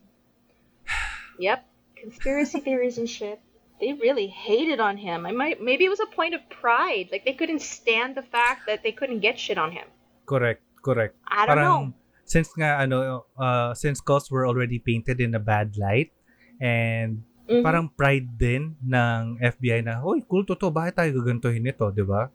Yep. 1.34 1.66
Conspiracy 1.98 2.60
theories 2.60 2.94
and 2.98 3.10
shit. 3.10 3.42
They 3.82 3.90
really 3.90 4.30
hated 4.30 4.78
on 4.78 4.94
him. 4.94 5.26
I 5.26 5.32
might 5.34 5.58
maybe 5.58 5.82
it 5.82 5.90
was 5.90 5.98
a 5.98 6.06
point 6.06 6.30
of 6.30 6.46
pride. 6.46 7.10
Like 7.10 7.26
they 7.26 7.34
couldn't 7.34 7.58
stand 7.58 8.14
the 8.14 8.22
fact 8.22 8.70
that 8.70 8.86
they 8.86 8.92
couldn't 8.94 9.18
get 9.18 9.34
shit 9.34 9.58
on 9.58 9.74
him. 9.74 9.90
Correct, 10.30 10.62
correct. 10.78 11.18
I 11.26 11.42
don't 11.46 11.58
know. 11.58 11.90
since 12.24 12.48
nga 12.56 12.80
ano 12.80 13.28
uh, 13.36 13.72
since 13.76 14.00
cults 14.00 14.30
were 14.32 14.48
already 14.48 14.80
painted 14.80 15.20
in 15.20 15.36
a 15.36 15.42
bad 15.42 15.76
light 15.76 16.10
and 16.60 17.22
Mhm. 17.44 17.60
parang 17.60 17.86
pride 17.86 18.28
din 18.34 18.72
ng 18.80 19.36
FBI 19.36 19.84
na, 19.84 20.00
"Hoy, 20.00 20.24
kulto 20.24 20.56
to, 20.56 20.72
bakit 20.72 20.96
tayo 20.96 21.10
gagantuhin 21.20 21.60
nito, 21.60 21.84
'di 21.92 22.00
ba? 22.02 22.32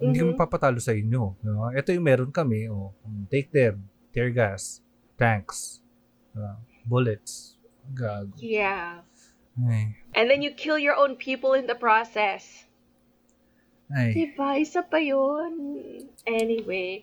Hindi 0.00 0.16
Mhm. 0.16 0.22
kami 0.24 0.32
papatalo 0.34 0.80
sa 0.80 0.96
inyo." 0.96 1.36
No? 1.44 1.68
Ito 1.70 1.92
yung 1.92 2.06
meron 2.08 2.32
kami, 2.32 2.64
oh. 2.72 2.96
Take 3.28 3.52
them. 3.52 3.84
Tear 4.10 4.32
gas, 4.32 4.80
tanks, 5.14 5.84
uh, 6.32 6.56
bullets. 6.82 7.60
Gag. 7.92 8.32
Yeah. 8.38 9.02
Ay. 9.60 9.98
And 10.14 10.30
then 10.30 10.40
you 10.40 10.54
kill 10.54 10.78
your 10.78 10.96
own 10.96 11.18
people 11.18 11.52
in 11.52 11.66
the 11.66 11.76
process. 11.76 12.64
Ay. 13.90 14.14
Diba? 14.14 14.56
Isa 14.56 14.80
pa 14.80 15.02
yun. 15.02 15.52
Anyway. 16.24 17.02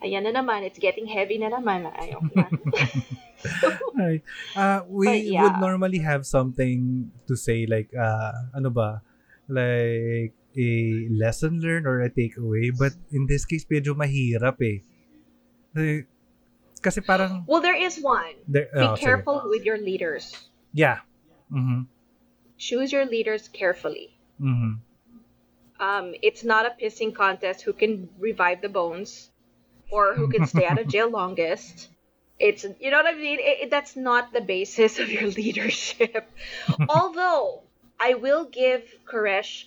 Ayan 0.00 0.24
na 0.24 0.32
naman. 0.32 0.64
It's 0.64 0.80
getting 0.80 1.04
heavy 1.04 1.36
na 1.36 1.52
naman. 1.52 1.84
Ayok 1.88 2.26
na. 2.32 2.48
Right. 3.96 4.22
Uh, 4.54 4.80
we 4.88 5.32
yeah. 5.32 5.42
would 5.42 5.60
normally 5.60 5.98
have 6.00 6.26
something 6.26 7.10
to 7.26 7.36
say 7.36 7.66
like, 7.66 7.90
uh, 7.96 8.32
ano 8.54 8.70
ba, 8.70 9.02
like 9.48 10.34
a 10.56 10.70
lesson 11.10 11.60
learned 11.60 11.86
or 11.86 12.02
a 12.02 12.10
takeaway. 12.10 12.72
But 12.76 12.92
in 13.12 13.26
this 13.26 13.44
case, 13.44 13.64
medyo 13.64 13.96
mahirap 13.96 14.60
eh. 14.60 14.84
Kasi 16.80 17.00
parang, 17.00 17.44
well, 17.46 17.60
there 17.60 17.76
is 17.76 17.98
one. 18.00 18.36
there, 18.48 18.68
Be 18.72 18.80
oh, 18.80 18.94
sige. 18.94 19.00
careful 19.00 19.42
with 19.48 19.64
your 19.64 19.78
leaders. 19.78 20.32
Yeah. 20.72 21.00
Mm-hmm. 21.52 21.88
Choose 22.58 22.92
your 22.92 23.04
leaders 23.04 23.48
carefully. 23.48 24.16
Mm-hmm. 24.40 24.80
Um, 25.80 26.14
it's 26.22 26.44
not 26.44 26.64
a 26.64 26.72
pissing 26.80 27.14
contest 27.14 27.62
who 27.62 27.72
can 27.72 28.08
revive 28.18 28.62
the 28.62 28.68
bones 28.68 29.30
or 29.90 30.14
who 30.14 30.28
can 30.28 30.46
stay 30.46 30.64
out 30.64 30.78
of 30.78 30.88
jail 30.94 31.10
longest. 31.10 31.88
It's 32.38 32.64
you 32.80 32.90
know 32.90 32.98
what 32.98 33.06
I 33.06 33.14
mean. 33.14 33.38
It, 33.40 33.58
it- 33.64 33.70
that's 33.70 33.96
not 33.96 34.32
the 34.32 34.40
basis 34.40 34.98
of 34.98 35.10
your 35.10 35.28
leadership. 35.40 36.30
Although 36.88 37.64
I 38.00 38.14
will 38.14 38.44
give 38.46 38.82
Koresh 39.06 39.66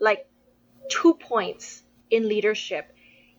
like 0.00 0.26
two 0.88 1.14
points 1.14 1.82
in 2.10 2.28
leadership. 2.28 2.92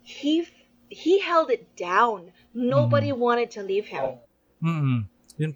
He 0.04 0.48
he 0.90 1.20
held 1.20 1.52
it 1.52 1.76
down. 1.76 2.34
Nobody 2.54 3.12
wanted 3.12 3.52
to 3.52 3.64
leave 3.64 3.88
him 3.88 4.20
Mm-hmm. 4.64 5.02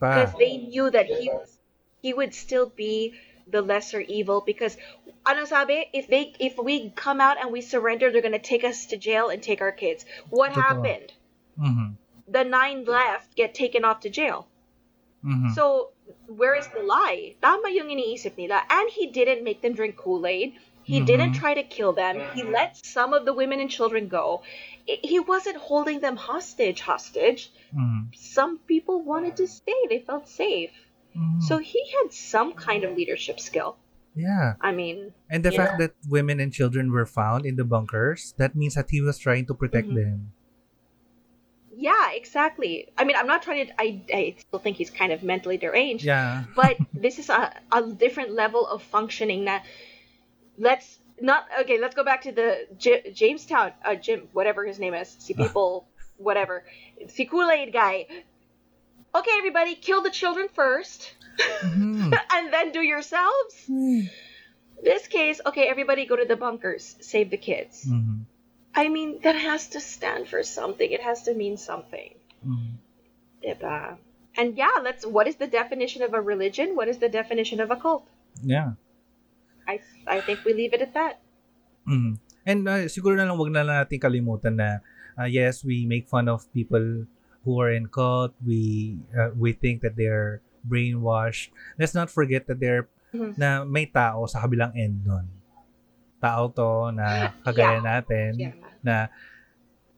Because 0.09 0.33
they 0.33 0.57
knew 0.57 0.89
that 0.89 1.05
he 1.05 1.29
was, 1.29 1.59
he 2.01 2.13
would 2.13 2.33
still 2.33 2.65
be 2.67 3.17
the 3.45 3.61
lesser 3.61 4.01
evil 4.01 4.41
because 4.41 4.75
ano 5.25 5.45
sabi 5.45 5.89
if 5.93 6.07
they 6.07 6.33
if 6.39 6.57
we 6.57 6.89
come 6.89 7.21
out 7.21 7.37
and 7.39 7.51
we 7.53 7.61
surrender 7.61 8.11
they're 8.11 8.21
gonna 8.21 8.37
take 8.39 8.65
us 8.65 8.87
to 8.87 8.97
jail 8.97 9.29
and 9.29 9.41
take 9.41 9.61
our 9.61 9.71
kids 9.71 10.03
what 10.29 10.51
happened 10.51 11.13
Mm-hmm. 11.59 11.93
The 12.27 12.43
nine 12.43 12.83
left 12.85 13.35
get 13.35 13.53
taken 13.53 13.83
off 13.85 13.99
to 14.01 14.09
jail 14.09 14.47
Mm-hmm. 15.25 15.49
so 15.57 15.89
where 16.27 16.53
is 16.55 16.67
the 16.69 16.83
lie 16.85 17.35
tama 17.41 17.73
yung 17.73 17.89
iniisip 17.89 18.37
nila 18.37 18.61
and 18.69 18.87
he 18.93 19.07
didn't 19.09 19.43
make 19.43 19.61
them 19.65 19.73
drink 19.73 19.97
kool-aid 19.97 20.53
he 20.87 21.01
didn't 21.01 21.33
Mhm. 21.33 21.39
try 21.41 21.53
to 21.57 21.63
kill 21.65 21.91
them 21.91 22.21
he 22.37 22.45
let 22.45 22.77
some 22.77 23.11
of 23.17 23.25
the 23.25 23.33
women 23.33 23.59
and 23.59 23.67
children 23.73 24.07
go 24.07 24.45
I- 24.87 25.01
he 25.03 25.17
wasn't 25.19 25.57
holding 25.57 25.99
them 26.05 26.15
hostage 26.21 26.85
hostage 26.85 27.49
mm-hmm. 27.73 28.13
some 28.13 28.61
people 28.69 29.01
wanted 29.01 29.35
to 29.41 29.47
stay 29.49 29.79
they 29.89 29.99
felt 30.05 30.29
safe 30.29 30.71
Mm-hmm. 31.17 31.41
so 31.41 31.57
he 31.57 31.81
had 31.97 32.13
some 32.13 32.53
kind 32.53 32.85
of 32.85 32.93
leadership 32.93 33.41
skill. 33.41 33.81
yeah. 34.13 34.53
I 34.61 34.69
mean, 34.69 35.17
And 35.33 35.41
the 35.41 35.49
Yeah. 35.49 35.65
fact 35.65 35.73
that 35.81 35.93
women 36.05 36.37
and 36.37 36.53
children 36.53 36.93
were 36.93 37.09
found 37.09 37.41
in 37.49 37.57
the 37.57 37.65
bunkers, 37.65 38.37
that 38.37 38.53
means 38.53 38.77
that 38.77 38.93
he 38.93 39.01
was 39.01 39.17
trying 39.17 39.49
to 39.49 39.57
protect 39.57 39.89
Mhm. 39.89 39.97
them. 39.97 40.17
Yeah, 41.89 42.05
exactly. 42.21 42.71
I 42.99 43.01
mean, 43.07 43.15
I'm 43.19 43.27
not 43.33 43.41
trying 43.47 43.67
to. 43.67 43.73
I, 43.85 43.87
I 44.21 44.21
still 44.45 44.59
think 44.63 44.77
he's 44.81 44.89
kind 45.01 45.11
of 45.15 45.19
mentally 45.33 45.57
deranged. 45.57 46.03
Yeah. 46.13 46.43
But 46.61 46.75
this 47.05 47.15
is 47.21 47.27
a, 47.29 47.41
a 47.71 47.81
different 48.03 48.31
level 48.43 48.63
of 48.73 48.79
functioning. 48.95 49.45
That 49.49 49.61
let's 50.57 50.87
not 51.29 51.41
okay. 51.61 51.77
Let's 51.83 51.95
go 51.95 52.03
back 52.11 52.21
to 52.27 52.31
the 52.31 52.49
J- 52.77 53.11
Jamestown, 53.19 53.71
uh, 53.85 53.95
Jim, 54.05 54.19
whatever 54.33 54.61
his 54.71 54.77
name 54.79 54.93
is. 54.93 55.07
See 55.25 55.33
people, 55.43 55.87
whatever. 56.17 56.63
See 57.15 57.25
Kool 57.25 57.49
Aid 57.49 57.71
guy. 57.73 58.05
Okay, 59.19 59.31
everybody, 59.41 59.73
kill 59.75 60.01
the 60.03 60.11
children 60.11 60.47
first, 60.53 60.99
Mhm. 61.63 62.13
and 62.35 62.53
then 62.53 62.71
do 62.71 62.81
yourselves. 62.81 63.53
This 64.83 65.07
case, 65.07 65.41
okay, 65.43 65.65
everybody 65.73 66.05
go 66.05 66.15
to 66.15 66.25
the 66.25 66.35
bunkers, 66.35 66.95
save 67.01 67.29
the 67.31 67.37
kids. 67.49 67.85
Mhm. 67.89 68.25
I 68.77 68.93
mean, 68.93 69.17
that 69.25 69.33
has 69.33 69.73
to 69.73 69.81
stand 69.81 70.29
for 70.29 70.45
something. 70.45 70.85
It 70.85 71.01
has 71.01 71.25
to 71.25 71.33
mean 71.33 71.57
something. 71.57 72.13
Diba? 73.41 73.97
And 74.37 74.53
yeah, 74.53 74.77
let's 74.85 75.01
what 75.01 75.25
is 75.25 75.41
the 75.41 75.49
definition 75.49 76.05
of 76.05 76.13
a 76.13 76.21
religion? 76.21 76.77
What 76.77 76.85
is 76.87 77.01
the 77.01 77.09
definition 77.09 77.57
of 77.59 77.73
a 77.73 77.75
cult? 77.75 78.05
Yeah. 78.45 78.77
I 79.65 79.81
I 80.05 80.21
think 80.21 80.45
we 80.45 80.53
leave 80.53 80.77
it 80.77 80.85
at 80.85 80.93
that. 80.93 81.17
Mhm. 81.89 82.21
And 82.45 82.59
uh, 82.69 82.85
siguro 82.85 83.17
na 83.17 83.25
lang 83.25 83.41
wag 83.41 83.49
na 83.49 83.65
lang 83.65 83.81
natin 83.81 83.97
kalimutan 83.97 84.61
na 84.61 84.85
uh, 85.17 85.25
yes, 85.25 85.65
we 85.65 85.89
make 85.89 86.05
fun 86.05 86.29
of 86.29 86.45
people 86.53 87.09
who 87.43 87.53
are 87.57 87.73
in 87.73 87.89
cult. 87.89 88.37
We 88.45 89.01
uh, 89.17 89.33
we 89.33 89.57
think 89.57 89.81
that 89.81 89.97
they're 89.97 90.45
brainwashed. 90.61 91.49
Let's 91.81 91.97
not 91.97 92.13
forget 92.13 92.45
that 92.45 92.61
they're 92.61 92.85
Mhm. 93.09 93.39
na 93.41 93.63
may 93.65 93.89
tao 93.89 94.29
sa 94.29 94.45
kabilang 94.45 94.77
end 94.77 95.01
nun. 95.01 95.25
Tao 96.17 96.49
to 96.49 96.91
na 96.91 97.05
kagaya 97.45 97.77
Yeah. 97.77 97.85
natin 97.85 98.31
Yeah. 98.35 98.53
na 98.81 98.95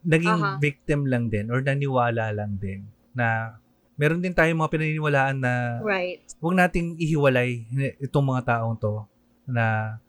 naging 0.04 0.40
Aha. 0.40 0.58
victim 0.60 1.04
lang 1.08 1.28
din 1.28 1.52
or 1.52 1.60
naniwala 1.60 2.32
lang 2.32 2.56
din 2.56 2.88
na 3.12 3.60
meron 4.00 4.24
din 4.24 4.32
tayong 4.32 4.56
mga 4.56 4.72
pinaniniwalaan 4.72 5.38
na 5.44 5.84
Right. 5.84 6.24
huwag 6.40 6.56
nating 6.56 6.96
ihiwalay 6.96 7.68
itong 8.00 8.24
mga 8.24 8.48
taong 8.48 8.80
to 8.80 9.04
na 9.44 10.00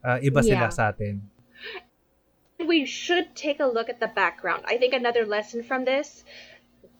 uh, 0.00 0.16
iba 0.20 0.40
sila 0.40 0.68
Yeah. 0.68 0.72
sa 0.72 0.88
atin. 0.92 1.20
We 2.64 2.86
should 2.88 3.36
take 3.36 3.60
a 3.60 3.68
look 3.68 3.92
at 3.92 4.00
the 4.00 4.08
background. 4.08 4.64
I 4.64 4.78
think 4.80 4.94
another 4.96 5.26
lesson 5.28 5.60
from 5.62 5.84
this 5.84 6.24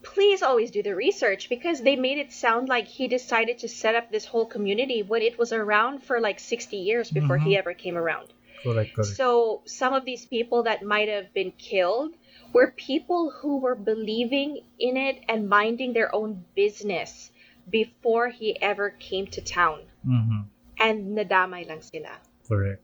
please 0.05 0.45
always 0.45 0.69
do 0.69 0.85
the 0.85 0.93
research 0.93 1.49
because 1.49 1.81
they 1.81 1.97
made 1.97 2.21
it 2.21 2.29
sound 2.29 2.69
like 2.69 2.85
he 2.85 3.09
decided 3.09 3.57
to 3.57 3.69
set 3.73 3.97
up 3.97 4.13
this 4.13 4.29
whole 4.29 4.45
community 4.45 5.01
when 5.01 5.25
it 5.25 5.41
was 5.41 5.49
around 5.49 6.05
for 6.05 6.21
like 6.21 6.37
60 6.37 6.77
years 6.77 7.09
before 7.09 7.41
he 7.41 7.57
Mhm. 7.57 7.61
ever 7.65 7.73
came 7.73 7.97
around. 7.97 8.37
Correct, 8.65 8.97
correct. 8.97 9.17
So 9.21 9.61
some 9.67 9.93
of 9.93 10.09
these 10.09 10.25
people 10.25 10.65
that 10.65 10.83
might 10.83 11.09
have 11.13 11.33
been 11.37 11.53
killed 11.53 12.17
were 12.57 12.73
people 12.73 13.31
who 13.31 13.61
were 13.61 13.77
believing 13.77 14.65
in 14.81 14.97
it 14.97 15.21
and 15.29 15.49
minding 15.49 15.93
their 15.93 16.09
own 16.15 16.45
business 16.57 17.31
before 17.69 18.33
he 18.33 18.57
ever 18.63 18.89
came 18.89 19.27
to 19.37 19.45
town. 19.45 19.85
Mhm. 20.01 20.49
And 20.81 21.13
nadamay 21.13 21.69
lang 21.69 21.85
sila. 21.85 22.17
Correct. 22.49 22.81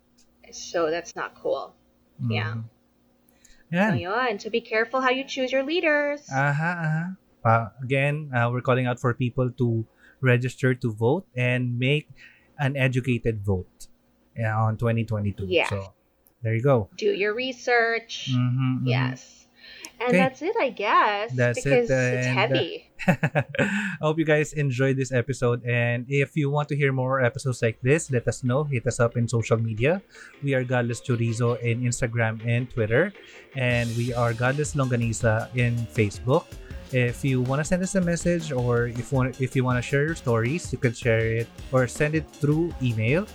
So 0.53 0.91
that's 0.91 1.17
not 1.17 1.35
cool. 1.41 1.73
Yeah. 2.21 2.61
Mhm. 2.61 2.65
Yan. 3.73 3.89
So 3.89 3.95
yun. 3.97 4.33
So 4.39 4.51
be 4.51 4.61
careful 4.61 5.01
how 5.01 5.11
you 5.11 5.25
choose 5.25 5.49
your 5.49 5.65
leaders. 5.65 6.29
Aha, 6.29 6.71
aha. 6.77 7.05
Pa, 7.41 7.73
again, 7.81 8.29
uh, 8.37 8.53
we're 8.53 8.61
calling 8.61 8.85
out 8.85 9.01
for 9.01 9.15
people 9.17 9.49
to 9.57 9.89
register 10.21 10.77
to 10.77 10.93
vote 10.93 11.25
and 11.33 11.81
make 11.81 12.13
an 12.61 12.77
educated 12.77 13.41
vote 13.41 13.65
yeah, 13.81 13.90
on 14.39 14.77
2022. 14.77 15.47
Yeah. 15.49 15.69
So, 15.69 15.93
there 16.43 16.55
you 16.55 16.63
go. 16.63 16.89
Do 16.97 17.11
your 17.13 17.35
research. 17.35 18.31
Mhm, 18.33 18.81
mhm. 18.81 18.89
Yes. 18.89 19.37
And 20.01 20.09
Okay. 20.09 20.19
that's 20.19 20.41
it, 20.41 20.57
I 20.59 20.71
guess. 20.71 21.33
That's 21.37 21.59
it, 21.61 21.65
because 21.65 21.91
it's 21.93 22.27
and, 22.27 22.39
uh, 22.39 22.41
heavy. 22.41 22.89
I 23.07 24.01
hope 24.01 24.19
you 24.19 24.25
guys 24.25 24.53
enjoyed 24.55 24.97
this 24.97 25.13
episode. 25.13 25.61
And 25.65 26.07
if 26.09 26.37
you 26.37 26.49
want 26.49 26.69
to 26.73 26.77
hear 26.77 26.93
more 26.93 27.21
episodes 27.21 27.61
like 27.61 27.77
this, 27.83 28.11
let 28.11 28.27
us 28.27 28.43
know. 28.43 28.65
Hit 28.65 28.87
us 28.87 28.99
up 29.01 29.17
in 29.17 29.29
social 29.29 29.59
media. 29.61 30.01
We 30.43 30.55
are 30.55 30.65
Godless 30.65 31.01
Chorizo 31.05 31.61
in 31.61 31.83
Instagram 31.85 32.41
and 32.49 32.71
Twitter. 32.73 33.13
And 33.57 33.93
we 33.97 34.15
are 34.15 34.33
Godless 34.33 34.73
Longganisa 34.75 35.53
in 35.55 35.77
Facebook. 35.93 36.45
If 36.93 37.23
you 37.23 37.43
want 37.43 37.61
to 37.61 37.65
send 37.65 37.83
us 37.85 37.95
a 37.95 38.01
message 38.01 38.51
or 38.53 38.89
if 38.89 38.99
you 38.99 39.05
want 39.17 39.41
if 39.41 39.55
you 39.55 39.63
want 39.63 39.77
to 39.79 39.85
share 39.85 40.03
your 40.09 40.17
stories, 40.17 40.73
you 40.73 40.79
can 40.79 40.93
share 40.97 41.45
it 41.45 41.49
or 41.71 41.87
send 41.87 42.17
it 42.17 42.27
through 42.33 42.73
email 42.83 43.29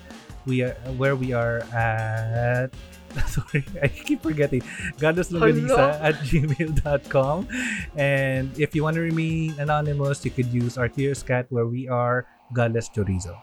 we 0.45 0.61
are 0.63 0.73
where 0.97 1.15
we 1.15 1.33
are 1.33 1.59
at 1.73 2.69
sorry 3.27 3.63
i 3.81 3.87
keep 3.87 4.21
forgetting 4.21 4.61
godlesslongganisa 4.99 5.99
at 6.03 6.15
gmail.com 6.27 7.47
and 7.95 8.51
if 8.59 8.75
you 8.75 8.83
want 8.83 8.95
to 8.95 9.01
remain 9.01 9.55
anonymous 9.59 10.23
you 10.25 10.31
could 10.31 10.47
use 10.51 10.77
our 10.77 10.89
tears 10.89 11.23
cat 11.23 11.45
where 11.49 11.65
we 11.65 11.87
are 11.87 12.27
godless 12.53 12.89
chorizo 12.89 13.35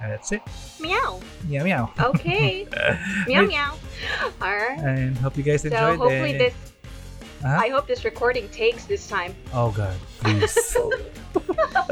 that's 0.00 0.30
it 0.30 0.42
Meow. 0.78 1.18
meow 1.48 1.64
meow 1.64 1.84
Okay. 1.98 2.68
meow 3.26 3.42
meow. 3.48 3.72
All 4.44 4.52
right. 4.52 4.76
and 4.78 5.16
hope 5.16 5.36
you 5.38 5.42
guys 5.42 5.64
enjoyed. 5.64 5.96
So 5.96 6.04
hopefully 6.04 6.32
and- 6.36 6.40
this. 6.40 6.54
Huh? 7.46 7.62
I 7.62 7.68
hope 7.70 7.86
this 7.86 8.02
recording 8.02 8.50
takes 8.50 8.90
this 8.90 9.06
time. 9.06 9.30
oh 9.54 9.70
god 9.70 9.94
please 10.18 10.50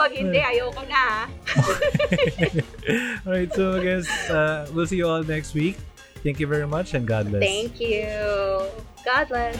Pag 0.00 0.10
hindi, 0.16 0.40
ayoko 0.40 0.80
na. 0.88 1.28
all 3.28 3.32
right 3.34 3.50
so 3.52 3.76
i 3.76 3.80
guess 3.84 4.08
uh, 4.32 4.64
we'll 4.72 4.86
see 4.88 4.96
you 4.96 5.04
all 5.04 5.20
next 5.20 5.52
week 5.52 5.76
thank 6.24 6.40
you 6.40 6.46
very 6.48 6.64
much 6.66 6.94
and 6.96 7.04
god 7.04 7.28
bless 7.28 7.44
Thank 7.44 7.76
you. 7.82 8.08
God 9.04 9.28
bless. 9.28 9.52